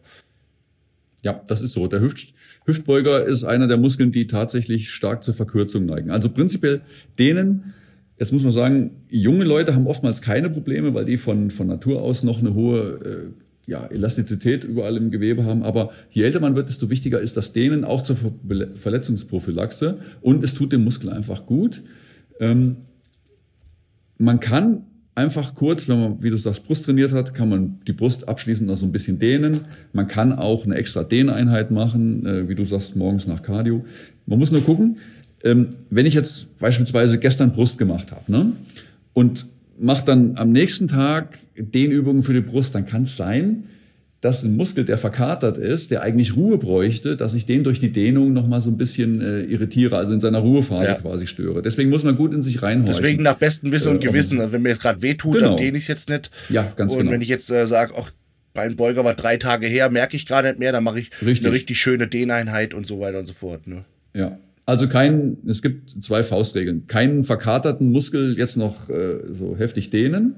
Ja, 1.22 1.42
das 1.48 1.62
ist 1.62 1.72
so. 1.72 1.88
Der 1.88 2.00
Hüft, 2.00 2.32
Hüftbeuger 2.66 3.24
ist 3.24 3.44
einer 3.44 3.68
der 3.68 3.76
Muskeln, 3.76 4.12
die 4.12 4.26
tatsächlich 4.26 4.90
stark 4.90 5.22
zur 5.22 5.34
Verkürzung 5.34 5.86
neigen. 5.86 6.10
Also 6.10 6.28
prinzipiell 6.28 6.82
denen, 7.18 7.74
jetzt 8.18 8.32
muss 8.32 8.42
man 8.42 8.50
sagen, 8.52 8.90
junge 9.08 9.44
Leute 9.44 9.74
haben 9.74 9.86
oftmals 9.86 10.20
keine 10.20 10.50
Probleme, 10.50 10.92
weil 10.92 11.04
die 11.04 11.16
von, 11.16 11.50
von 11.50 11.68
Natur 11.68 12.02
aus 12.02 12.24
noch 12.24 12.40
eine 12.40 12.54
hohe 12.54 13.34
äh, 13.66 13.70
ja, 13.70 13.86
Elastizität 13.86 14.64
überall 14.64 14.96
im 14.96 15.10
Gewebe 15.10 15.44
haben. 15.44 15.62
Aber 15.62 15.92
je 16.10 16.24
älter 16.24 16.40
man 16.40 16.56
wird, 16.56 16.68
desto 16.68 16.90
wichtiger 16.90 17.20
ist 17.20 17.36
das 17.36 17.52
denen 17.52 17.84
auch 17.84 18.02
zur 18.02 18.16
Ver 18.16 18.32
Verletzungsprophylaxe. 18.74 19.98
Und 20.20 20.42
es 20.42 20.54
tut 20.54 20.72
dem 20.72 20.82
Muskel 20.82 21.10
einfach 21.10 21.46
gut. 21.46 21.82
Ähm, 22.40 22.78
man 24.18 24.40
kann 24.40 24.86
einfach 25.16 25.54
kurz, 25.54 25.88
wenn 25.88 25.98
man, 25.98 26.22
wie 26.22 26.30
du 26.30 26.36
sagst, 26.36 26.64
Brust 26.64 26.84
trainiert 26.84 27.12
hat, 27.12 27.34
kann 27.34 27.48
man 27.48 27.80
die 27.86 27.92
Brust 27.92 28.28
abschließend 28.28 28.68
noch 28.68 28.76
so 28.76 28.86
ein 28.86 28.92
bisschen 28.92 29.18
dehnen. 29.18 29.62
Man 29.92 30.06
kann 30.06 30.32
auch 30.32 30.64
eine 30.64 30.76
extra 30.76 31.02
Dehneinheit 31.02 31.70
machen, 31.70 32.24
äh, 32.26 32.48
wie 32.48 32.54
du 32.54 32.64
sagst, 32.64 32.94
morgens 32.94 33.26
nach 33.26 33.42
Cardio. 33.42 33.84
Man 34.26 34.38
muss 34.38 34.52
nur 34.52 34.62
gucken, 34.62 34.98
ähm, 35.42 35.70
wenn 35.90 36.06
ich 36.06 36.14
jetzt 36.14 36.58
beispielsweise 36.58 37.18
gestern 37.18 37.52
Brust 37.52 37.78
gemacht 37.78 38.12
habe 38.12 38.30
ne, 38.30 38.52
und 39.14 39.46
mache 39.78 40.04
dann 40.04 40.36
am 40.36 40.52
nächsten 40.52 40.86
Tag 40.86 41.38
Dehnübungen 41.56 42.22
für 42.22 42.34
die 42.34 42.40
Brust, 42.40 42.74
dann 42.74 42.86
kann 42.86 43.02
es 43.02 43.16
sein, 43.16 43.64
dass 44.20 44.42
ein 44.42 44.56
Muskel, 44.56 44.84
der 44.84 44.98
verkatert 44.98 45.58
ist, 45.58 45.90
der 45.90 46.02
eigentlich 46.02 46.36
Ruhe 46.36 46.58
bräuchte, 46.58 47.16
dass 47.16 47.34
ich 47.34 47.44
den 47.44 47.64
durch 47.64 47.80
die 47.80 47.92
Dehnung 47.92 48.32
nochmal 48.32 48.60
so 48.60 48.70
ein 48.70 48.78
bisschen 48.78 49.20
äh, 49.20 49.42
irritiere, 49.42 49.96
also 49.96 50.12
in 50.14 50.20
seiner 50.20 50.38
Ruhephase 50.38 50.86
ja. 50.86 50.94
quasi 50.94 51.26
störe. 51.26 51.62
Deswegen 51.62 51.90
muss 51.90 52.02
man 52.02 52.16
gut 52.16 52.32
in 52.32 52.42
sich 52.42 52.62
reinhorchen. 52.62 53.02
Deswegen 53.02 53.22
nach 53.22 53.36
bestem 53.36 53.72
Wissen 53.72 53.90
und 53.90 54.02
äh, 54.02 54.08
Gewissen. 54.08 54.40
Also 54.40 54.52
wenn 54.52 54.62
mir 54.62 54.70
jetzt 54.70 54.80
gerade 54.80 55.02
wehtut, 55.02 55.34
genau. 55.34 55.48
dann 55.48 55.56
dehne 55.58 55.76
ich 55.76 55.84
es 55.84 55.88
jetzt 55.88 56.08
nicht. 56.08 56.30
Ja, 56.48 56.72
ganz 56.76 56.92
und 56.92 56.98
genau. 56.98 57.08
Und 57.08 57.14
wenn 57.14 57.20
ich 57.20 57.28
jetzt 57.28 57.50
äh, 57.50 57.66
sage, 57.66 57.92
ach, 57.96 58.10
Beinbeuger 58.54 59.04
war 59.04 59.14
drei 59.14 59.36
Tage 59.36 59.66
her, 59.66 59.90
merke 59.90 60.16
ich 60.16 60.24
gerade 60.24 60.48
nicht 60.48 60.58
mehr, 60.58 60.72
dann 60.72 60.82
mache 60.82 60.98
ich 60.98 61.10
richtig. 61.20 61.46
eine 61.46 61.54
richtig 61.54 61.78
schöne 61.78 62.08
Dehneinheit 62.08 62.72
und 62.72 62.86
so 62.86 62.98
weiter 63.00 63.18
und 63.18 63.26
so 63.26 63.34
fort. 63.34 63.66
Ne? 63.66 63.84
Ja. 64.14 64.38
Also 64.64 64.88
kein, 64.88 65.36
es 65.46 65.62
gibt 65.62 66.04
zwei 66.04 66.24
Faustregeln. 66.24 66.86
Keinen 66.88 67.22
verkaterten 67.22 67.92
Muskel 67.92 68.36
jetzt 68.36 68.56
noch 68.56 68.88
äh, 68.88 69.18
so 69.30 69.56
heftig 69.56 69.90
dehnen 69.90 70.36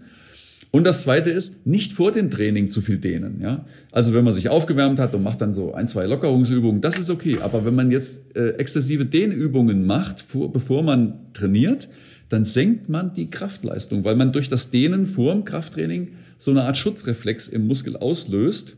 und 0.70 0.84
das 0.84 1.02
Zweite 1.02 1.30
ist, 1.30 1.66
nicht 1.66 1.92
vor 1.92 2.12
dem 2.12 2.30
Training 2.30 2.70
zu 2.70 2.82
viel 2.82 2.98
dehnen. 2.98 3.40
Ja? 3.40 3.64
Also 3.90 4.12
wenn 4.12 4.24
man 4.24 4.34
sich 4.34 4.50
aufgewärmt 4.50 4.98
hat 4.98 5.14
und 5.14 5.22
macht 5.22 5.40
dann 5.40 5.54
so 5.54 5.72
ein, 5.72 5.88
zwei 5.88 6.04
Lockerungsübungen, 6.06 6.80
das 6.82 6.98
ist 6.98 7.08
okay. 7.08 7.38
Aber 7.40 7.64
wenn 7.64 7.74
man 7.74 7.90
jetzt 7.90 8.36
äh, 8.36 8.50
exzessive 8.50 9.06
Dehnübungen 9.06 9.86
macht, 9.86 10.20
vor, 10.20 10.52
bevor 10.52 10.82
man 10.82 11.32
trainiert, 11.32 11.88
dann 12.28 12.44
senkt 12.44 12.90
man 12.90 13.14
die 13.14 13.30
Kraftleistung, 13.30 14.04
weil 14.04 14.14
man 14.14 14.32
durch 14.32 14.48
das 14.48 14.70
Dehnen 14.70 15.06
vor 15.06 15.32
dem 15.32 15.46
Krafttraining 15.46 16.08
so 16.36 16.50
eine 16.50 16.64
Art 16.64 16.76
Schutzreflex 16.76 17.48
im 17.48 17.66
Muskel 17.66 17.96
auslöst 17.96 18.76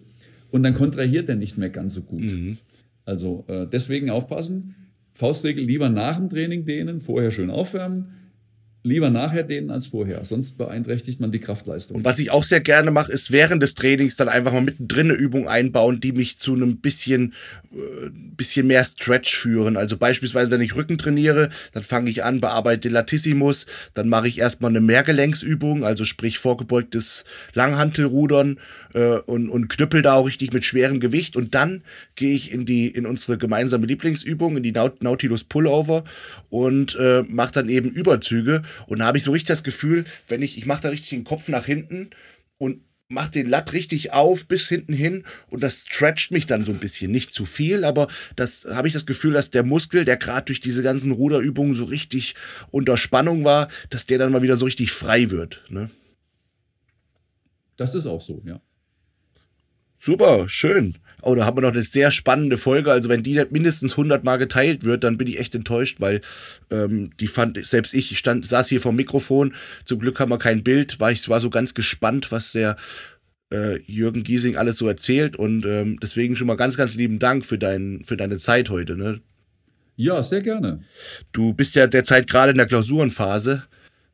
und 0.52 0.62
dann 0.62 0.74
kontrahiert 0.74 1.28
er 1.28 1.34
nicht 1.34 1.58
mehr 1.58 1.70
ganz 1.70 1.94
so 1.94 2.02
gut. 2.02 2.22
Mhm. 2.22 2.58
Also 3.04 3.44
äh, 3.48 3.66
deswegen 3.66 4.10
aufpassen. 4.10 4.76
Faustregel 5.12 5.64
lieber 5.64 5.88
nach 5.88 6.18
dem 6.18 6.30
Training 6.30 6.64
dehnen, 6.64 7.00
vorher 7.00 7.32
schön 7.32 7.50
aufwärmen 7.50 8.19
lieber 8.82 9.10
nachher 9.10 9.42
dehnen 9.42 9.70
als 9.70 9.86
vorher. 9.86 10.24
Sonst 10.24 10.56
beeinträchtigt 10.56 11.20
man 11.20 11.32
die 11.32 11.40
Kraftleistung. 11.40 11.98
Und 11.98 12.04
was 12.04 12.18
ich 12.18 12.30
auch 12.30 12.44
sehr 12.44 12.60
gerne 12.60 12.90
mache, 12.90 13.12
ist 13.12 13.30
während 13.30 13.62
des 13.62 13.74
Trainings 13.74 14.16
dann 14.16 14.28
einfach 14.28 14.52
mal 14.52 14.62
mittendrin 14.62 15.10
eine 15.10 15.18
Übung 15.18 15.48
einbauen, 15.48 16.00
die 16.00 16.12
mich 16.12 16.38
zu 16.38 16.54
einem 16.54 16.78
bisschen, 16.78 17.34
äh, 17.72 18.10
bisschen 18.36 18.66
mehr 18.66 18.82
Stretch 18.84 19.36
führen. 19.36 19.76
Also 19.76 19.98
beispielsweise, 19.98 20.50
wenn 20.50 20.62
ich 20.62 20.76
Rücken 20.76 20.96
trainiere, 20.96 21.50
dann 21.72 21.82
fange 21.82 22.10
ich 22.10 22.24
an, 22.24 22.40
bearbeite 22.40 22.88
Latissimus, 22.88 23.66
dann 23.92 24.08
mache 24.08 24.28
ich 24.28 24.38
erstmal 24.38 24.70
eine 24.70 24.80
Mehrgelenksübung, 24.80 25.84
also 25.84 26.06
sprich 26.06 26.38
vorgebeugtes 26.38 27.24
Langhantelrudern 27.52 28.58
äh, 28.94 29.18
und, 29.18 29.50
und 29.50 29.68
knüppel 29.68 30.00
da 30.00 30.14
auch 30.14 30.26
richtig 30.26 30.54
mit 30.54 30.64
schwerem 30.64 31.00
Gewicht. 31.00 31.36
Und 31.36 31.54
dann 31.54 31.82
gehe 32.14 32.34
ich 32.34 32.50
in 32.50 32.64
die, 32.64 32.88
in 32.88 33.04
unsere 33.04 33.36
gemeinsame 33.36 33.86
Lieblingsübung, 33.86 34.56
in 34.56 34.62
die 34.62 34.72
Nautilus 34.72 35.44
Pullover 35.44 36.04
und 36.50 36.96
äh, 36.96 37.22
mache 37.26 37.52
dann 37.52 37.68
eben 37.68 37.90
Überzüge 37.90 38.62
und 38.86 38.98
da 38.98 39.06
habe 39.06 39.18
ich 39.18 39.24
so 39.24 39.30
richtig 39.30 39.48
das 39.48 39.64
Gefühl, 39.64 40.04
wenn 40.28 40.42
ich, 40.42 40.58
ich 40.58 40.66
mache 40.66 40.82
da 40.82 40.88
richtig 40.90 41.10
den 41.10 41.24
Kopf 41.24 41.48
nach 41.48 41.64
hinten 41.64 42.10
und 42.58 42.82
mache 43.10 43.32
den 43.32 43.48
Latt 43.48 43.72
richtig 43.72 44.12
auf 44.12 44.46
bis 44.46 44.68
hinten 44.68 44.92
hin 44.92 45.24
und 45.48 45.62
das 45.62 45.84
stretcht 45.86 46.30
mich 46.30 46.46
dann 46.46 46.64
so 46.64 46.72
ein 46.72 46.78
bisschen. 46.78 47.10
Nicht 47.10 47.34
zu 47.34 47.44
viel, 47.44 47.84
aber 47.84 48.08
das 48.36 48.64
habe 48.64 48.88
ich 48.88 48.94
das 48.94 49.04
Gefühl, 49.04 49.32
dass 49.32 49.50
der 49.50 49.64
Muskel, 49.64 50.04
der 50.04 50.16
gerade 50.16 50.46
durch 50.46 50.60
diese 50.60 50.82
ganzen 50.82 51.10
Ruderübungen 51.10 51.74
so 51.74 51.84
richtig 51.84 52.34
unter 52.70 52.96
Spannung 52.96 53.44
war, 53.44 53.68
dass 53.90 54.06
der 54.06 54.18
dann 54.18 54.32
mal 54.32 54.42
wieder 54.42 54.56
so 54.56 54.64
richtig 54.64 54.92
frei 54.92 55.30
wird. 55.30 55.64
Ne? 55.68 55.90
Das 57.76 57.94
ist 57.94 58.06
auch 58.06 58.22
so, 58.22 58.42
ja. 58.44 58.60
Super, 59.98 60.48
schön. 60.48 60.96
Oh, 61.22 61.34
da 61.34 61.44
haben 61.44 61.56
wir 61.56 61.62
noch 61.62 61.72
eine 61.72 61.82
sehr 61.82 62.10
spannende 62.10 62.56
Folge. 62.56 62.90
Also 62.90 63.08
wenn 63.08 63.22
die 63.22 63.34
nicht 63.34 63.52
mindestens 63.52 63.92
100 63.92 64.24
Mal 64.24 64.36
geteilt 64.36 64.84
wird, 64.84 65.04
dann 65.04 65.18
bin 65.18 65.26
ich 65.26 65.38
echt 65.38 65.54
enttäuscht, 65.54 66.00
weil 66.00 66.20
ähm, 66.70 67.10
die 67.20 67.26
fand, 67.26 67.64
selbst 67.64 67.94
ich, 67.94 68.12
ich 68.12 68.18
stand, 68.18 68.46
saß 68.46 68.68
hier 68.68 68.80
vom 68.80 68.96
Mikrofon. 68.96 69.54
Zum 69.84 69.98
Glück 69.98 70.20
haben 70.20 70.30
wir 70.30 70.38
kein 70.38 70.62
Bild, 70.62 71.00
war 71.00 71.12
ich 71.12 71.28
war 71.28 71.40
so 71.40 71.50
ganz 71.50 71.74
gespannt, 71.74 72.32
was 72.32 72.52
der 72.52 72.76
äh, 73.52 73.78
Jürgen 73.86 74.22
Giesing 74.22 74.56
alles 74.56 74.76
so 74.76 74.88
erzählt. 74.88 75.36
Und 75.36 75.64
ähm, 75.66 75.98
deswegen 76.00 76.36
schon 76.36 76.46
mal 76.46 76.56
ganz, 76.56 76.76
ganz 76.76 76.94
lieben 76.94 77.18
Dank 77.18 77.44
für, 77.44 77.58
dein, 77.58 78.02
für 78.04 78.16
deine 78.16 78.38
Zeit 78.38 78.70
heute. 78.70 78.96
Ne? 78.96 79.20
Ja, 79.96 80.22
sehr 80.22 80.40
gerne. 80.40 80.82
Du 81.32 81.52
bist 81.52 81.74
ja 81.74 81.86
derzeit 81.86 82.28
gerade 82.28 82.52
in 82.52 82.58
der 82.58 82.66
Klausurenphase. 82.66 83.64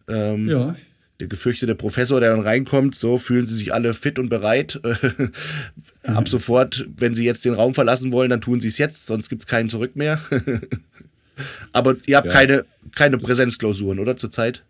Ähm, 0.09 0.49
ja 0.49 0.77
der 1.21 1.29
gefürchtete 1.29 1.75
Professor, 1.75 2.21
der 2.21 2.31
dann 2.31 2.41
reinkommt, 2.41 2.95
so 2.95 3.19
fühlen 3.19 3.47
sie 3.47 3.55
sich 3.55 3.73
alle 3.73 3.95
fit 3.95 4.19
und 4.19 4.29
bereit. 4.29 4.81
Ab 6.03 6.25
mhm. 6.25 6.27
sofort, 6.27 6.87
wenn 6.97 7.15
sie 7.15 7.25
jetzt 7.25 7.45
den 7.45 7.55
Raum 7.55 7.75
verlassen 7.75 8.13
wollen, 8.13 8.31
dann 8.31 8.41
tun 8.41 8.61
sie 8.61 8.69
es 8.69 8.79
jetzt, 8.79 9.07
sonst 9.07 9.29
gibt 9.29 9.43
es 9.43 9.47
keinen 9.47 9.69
zurück 9.69 9.97
mehr. 9.97 10.21
Aber 11.73 11.97
ihr 12.07 12.17
habt 12.17 12.29
ja. 12.29 12.33
keine, 12.33 12.65
keine 12.95 13.19
Präsenzklausuren, 13.19 13.99
oder 13.99 14.17
zurzeit? 14.17 14.63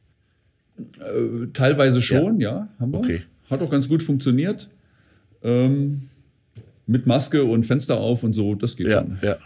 Äh, 0.79 1.47
teilweise 1.53 2.03
schon, 2.03 2.41
ja. 2.41 2.51
ja, 2.51 2.69
haben 2.81 2.93
wir. 2.93 2.99
Okay. 2.99 3.23
Hat 3.51 3.61
auch 3.63 3.71
ganz 3.71 3.89
gut 3.89 4.03
funktioniert. 4.03 4.69
Ähm, 5.43 6.09
mit 6.87 7.07
Maske 7.07 7.45
und 7.45 7.65
Fenster 7.65 7.97
auf 7.99 8.23
und 8.23 8.33
so, 8.33 8.55
das 8.55 8.77
geht 8.77 8.89
ja, 8.89 9.01
schon. 9.01 9.19
Ja. 9.23 9.37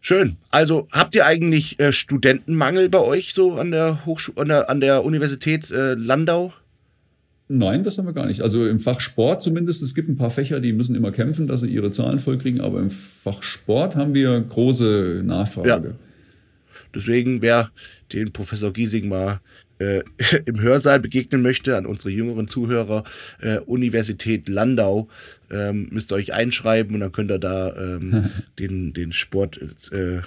Schön. 0.00 0.36
Also 0.50 0.88
habt 0.92 1.14
ihr 1.14 1.26
eigentlich 1.26 1.78
äh, 1.80 1.92
Studentenmangel 1.92 2.88
bei 2.88 3.00
euch 3.00 3.34
so 3.34 3.54
an 3.54 3.70
der 3.70 4.06
Hochschule, 4.06 4.40
an 4.40 4.48
der, 4.48 4.70
an 4.70 4.80
der 4.80 5.04
Universität 5.04 5.70
äh, 5.70 5.94
Landau? 5.94 6.52
Nein, 7.48 7.82
das 7.82 7.96
haben 7.96 8.06
wir 8.06 8.12
gar 8.12 8.26
nicht. 8.26 8.42
Also 8.42 8.66
im 8.66 8.78
Fach 8.78 9.00
Sport 9.00 9.42
zumindest, 9.42 9.82
es 9.82 9.94
gibt 9.94 10.08
ein 10.08 10.16
paar 10.16 10.30
Fächer, 10.30 10.60
die 10.60 10.74
müssen 10.74 10.94
immer 10.94 11.12
kämpfen, 11.12 11.46
dass 11.46 11.62
sie 11.62 11.68
ihre 11.68 11.90
Zahlen 11.90 12.18
vollkriegen, 12.18 12.60
aber 12.60 12.78
im 12.80 12.90
Fach 12.90 13.42
Sport 13.42 13.96
haben 13.96 14.12
wir 14.12 14.38
große 14.38 15.22
Nachfrage. 15.24 15.68
Ja. 15.68 15.82
deswegen, 16.94 17.40
wer 17.40 17.70
den 18.12 18.32
Professor 18.32 18.72
Giesing 18.72 19.08
mal 19.08 19.40
äh, 19.78 20.02
im 20.44 20.60
Hörsaal 20.60 21.00
begegnen 21.00 21.42
möchte, 21.42 21.76
an 21.76 21.86
unsere 21.86 22.10
jüngeren 22.10 22.48
Zuhörer, 22.48 23.04
äh, 23.40 23.58
Universität 23.58 24.48
Landau, 24.48 25.08
ähm, 25.50 25.88
müsst 25.90 26.12
ihr 26.12 26.16
euch 26.16 26.32
einschreiben 26.32 26.94
und 26.94 27.00
dann 27.00 27.12
könnt 27.12 27.30
ihr 27.30 27.38
da 27.38 27.74
ähm, 27.76 28.30
den, 28.58 28.92
den 28.92 29.12
Sport 29.12 29.60
äh, 29.92 30.20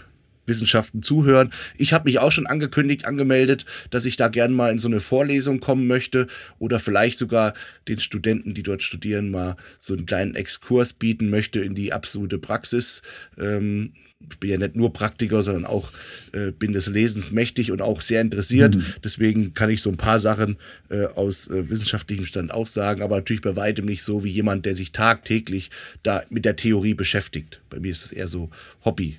Wissenschaften 0.51 1.01
zuhören. 1.01 1.51
Ich 1.77 1.93
habe 1.93 2.05
mich 2.05 2.19
auch 2.19 2.31
schon 2.31 2.45
angekündigt, 2.45 3.05
angemeldet, 3.05 3.65
dass 3.89 4.05
ich 4.05 4.17
da 4.17 4.27
gern 4.27 4.53
mal 4.53 4.71
in 4.71 4.79
so 4.79 4.89
eine 4.89 4.99
Vorlesung 4.99 5.61
kommen 5.61 5.87
möchte 5.87 6.27
oder 6.59 6.79
vielleicht 6.79 7.17
sogar 7.17 7.53
den 7.87 7.99
Studenten, 7.99 8.53
die 8.53 8.63
dort 8.63 8.83
studieren, 8.83 9.31
mal 9.31 9.55
so 9.79 9.93
einen 9.93 10.05
kleinen 10.05 10.35
Exkurs 10.35 10.93
bieten 10.93 11.29
möchte 11.29 11.61
in 11.61 11.73
die 11.73 11.93
absolute 11.93 12.37
Praxis. 12.37 13.01
Ähm, 13.39 13.93
ich 14.29 14.37
bin 14.37 14.49
ja 14.49 14.57
nicht 14.57 14.75
nur 14.75 14.93
Praktiker, 14.93 15.43
sondern 15.43 15.65
auch 15.65 15.91
äh, 16.31 16.51
bin 16.51 16.73
des 16.73 16.87
Lesens 16.87 17.31
mächtig 17.31 17.71
und 17.71 17.81
auch 17.81 18.01
sehr 18.01 18.21
interessiert. 18.21 18.75
Mhm. 18.75 18.85
Deswegen 19.03 19.53
kann 19.53 19.69
ich 19.69 19.81
so 19.81 19.89
ein 19.89 19.97
paar 19.97 20.19
Sachen 20.19 20.57
äh, 20.89 21.05
aus 21.05 21.47
äh, 21.47 21.69
wissenschaftlichem 21.69 22.25
Stand 22.25 22.51
auch 22.51 22.67
sagen, 22.67 23.01
aber 23.01 23.15
natürlich 23.15 23.41
bei 23.41 23.55
weitem 23.55 23.85
nicht 23.85 24.03
so 24.03 24.23
wie 24.23 24.29
jemand, 24.29 24.65
der 24.65 24.75
sich 24.75 24.91
tagtäglich 24.91 25.71
da 26.03 26.23
mit 26.29 26.45
der 26.45 26.55
Theorie 26.55 26.93
beschäftigt. 26.93 27.61
Bei 27.69 27.79
mir 27.79 27.91
ist 27.91 28.05
es 28.05 28.11
eher 28.11 28.27
so 28.27 28.49
Hobby. 28.85 29.17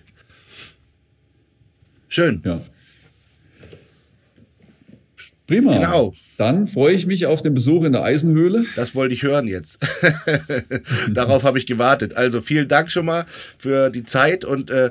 Schön. 2.12 2.42
Ja. 2.44 2.60
Prima. 5.46 5.72
Genau. 5.72 6.14
Dann 6.36 6.66
freue 6.66 6.94
ich 6.94 7.06
mich 7.06 7.24
auf 7.24 7.40
den 7.40 7.54
Besuch 7.54 7.84
in 7.84 7.92
der 7.92 8.02
Eisenhöhle. 8.02 8.66
Das 8.76 8.94
wollte 8.94 9.14
ich 9.14 9.22
hören 9.22 9.48
jetzt. 9.48 9.78
Darauf 11.10 11.42
habe 11.42 11.56
ich 11.56 11.64
gewartet. 11.66 12.14
Also 12.14 12.42
vielen 12.42 12.68
Dank 12.68 12.90
schon 12.90 13.06
mal 13.06 13.24
für 13.56 13.88
die 13.88 14.04
Zeit 14.04 14.44
und 14.44 14.68
äh, 14.68 14.90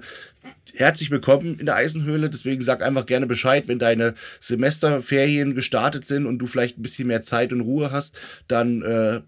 herzlich 0.74 1.12
willkommen 1.12 1.60
in 1.60 1.68
der 1.68 1.76
Eisenhöhle. 1.76 2.32
Deswegen 2.32 2.64
sag 2.64 2.82
einfach 2.82 3.06
gerne 3.06 3.28
Bescheid, 3.28 3.68
wenn 3.68 3.78
deine 3.78 4.16
Semesterferien 4.40 5.54
gestartet 5.54 6.06
sind 6.06 6.26
und 6.26 6.40
du 6.40 6.48
vielleicht 6.48 6.80
ein 6.80 6.82
bisschen 6.82 7.08
mehr 7.08 7.22
Zeit 7.22 7.54
und 7.54 7.62
Ruhe 7.62 7.92
hast, 7.92 8.18
dann 8.48 8.82
äh, 8.82 9.22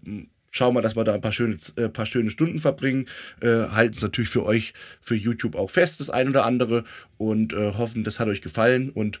schauen 0.54 0.74
wir, 0.74 0.82
dass 0.82 0.96
wir 0.96 1.04
da 1.04 1.14
ein 1.14 1.20
paar 1.20 1.32
schöne, 1.32 1.56
äh, 1.76 1.88
paar 1.88 2.06
schöne 2.06 2.30
Stunden 2.30 2.60
verbringen. 2.60 3.06
Äh, 3.40 3.68
halten 3.70 3.94
es 3.94 4.02
natürlich 4.02 4.30
für 4.30 4.44
euch, 4.44 4.72
für 5.00 5.16
YouTube 5.16 5.56
auch 5.56 5.70
fest, 5.70 6.00
das 6.00 6.10
ein 6.10 6.28
oder 6.28 6.44
andere 6.44 6.84
und 7.18 7.52
äh, 7.52 7.72
hoffen, 7.72 8.04
das 8.04 8.20
hat 8.20 8.28
euch 8.28 8.40
gefallen 8.40 8.90
und 8.90 9.18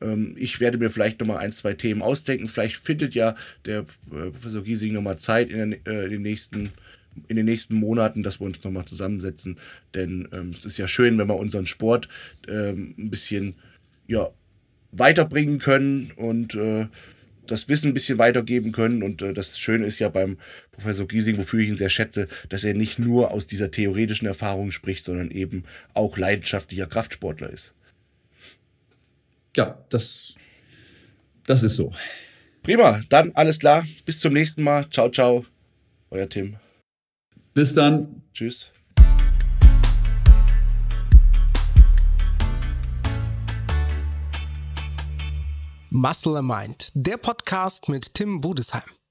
ähm, 0.00 0.34
ich 0.36 0.58
werde 0.58 0.78
mir 0.78 0.90
vielleicht 0.90 1.20
nochmal 1.20 1.38
ein, 1.38 1.52
zwei 1.52 1.74
Themen 1.74 2.02
ausdenken. 2.02 2.48
Vielleicht 2.48 2.76
findet 2.76 3.14
ja 3.14 3.36
der 3.64 3.80
äh, 3.80 4.30
Professor 4.30 4.62
Giesing 4.64 4.92
nochmal 4.92 5.18
Zeit 5.18 5.50
in 5.50 5.70
den, 5.70 5.86
äh, 5.86 6.04
in 6.04 6.10
den 6.10 6.22
nächsten 6.22 6.70
in 7.28 7.36
den 7.36 7.44
nächsten 7.44 7.74
Monaten, 7.74 8.22
dass 8.22 8.40
wir 8.40 8.46
uns 8.46 8.64
nochmal 8.64 8.86
zusammensetzen. 8.86 9.58
Denn 9.94 10.28
ähm, 10.32 10.52
es 10.58 10.64
ist 10.64 10.78
ja 10.78 10.88
schön, 10.88 11.18
wenn 11.18 11.28
wir 11.28 11.36
unseren 11.36 11.66
Sport 11.66 12.08
ähm, 12.48 12.94
ein 12.96 13.10
bisschen 13.10 13.54
ja, 14.06 14.30
weiterbringen 14.92 15.58
können 15.58 16.10
und 16.16 16.54
äh, 16.54 16.86
das 17.52 17.68
Wissen 17.68 17.88
ein 17.88 17.94
bisschen 17.94 18.18
weitergeben 18.18 18.72
können. 18.72 19.02
Und 19.02 19.22
äh, 19.22 19.32
das 19.32 19.58
Schöne 19.58 19.86
ist 19.86 19.98
ja 19.98 20.08
beim 20.08 20.38
Professor 20.72 21.06
Giesing, 21.06 21.38
wofür 21.38 21.60
ich 21.60 21.68
ihn 21.68 21.76
sehr 21.76 21.90
schätze, 21.90 22.28
dass 22.48 22.64
er 22.64 22.74
nicht 22.74 22.98
nur 22.98 23.30
aus 23.30 23.46
dieser 23.46 23.70
theoretischen 23.70 24.26
Erfahrung 24.26 24.72
spricht, 24.72 25.04
sondern 25.04 25.30
eben 25.30 25.64
auch 25.94 26.16
leidenschaftlicher 26.16 26.86
Kraftsportler 26.86 27.50
ist. 27.50 27.72
Ja, 29.56 29.84
das, 29.90 30.34
das 31.46 31.62
ist 31.62 31.76
so. 31.76 31.92
Prima, 32.62 33.02
dann 33.08 33.32
alles 33.32 33.58
klar. 33.58 33.86
Bis 34.04 34.18
zum 34.20 34.32
nächsten 34.32 34.62
Mal. 34.62 34.88
Ciao, 34.90 35.10
ciao. 35.10 35.44
Euer 36.10 36.28
Tim. 36.28 36.56
Bis 37.54 37.74
dann. 37.74 38.22
Tschüss. 38.32 38.72
Muscle 45.94 46.40
Mind, 46.40 46.88
der 46.94 47.18
Podcast 47.18 47.90
mit 47.90 48.14
Tim 48.14 48.40
Budesheim. 48.40 49.01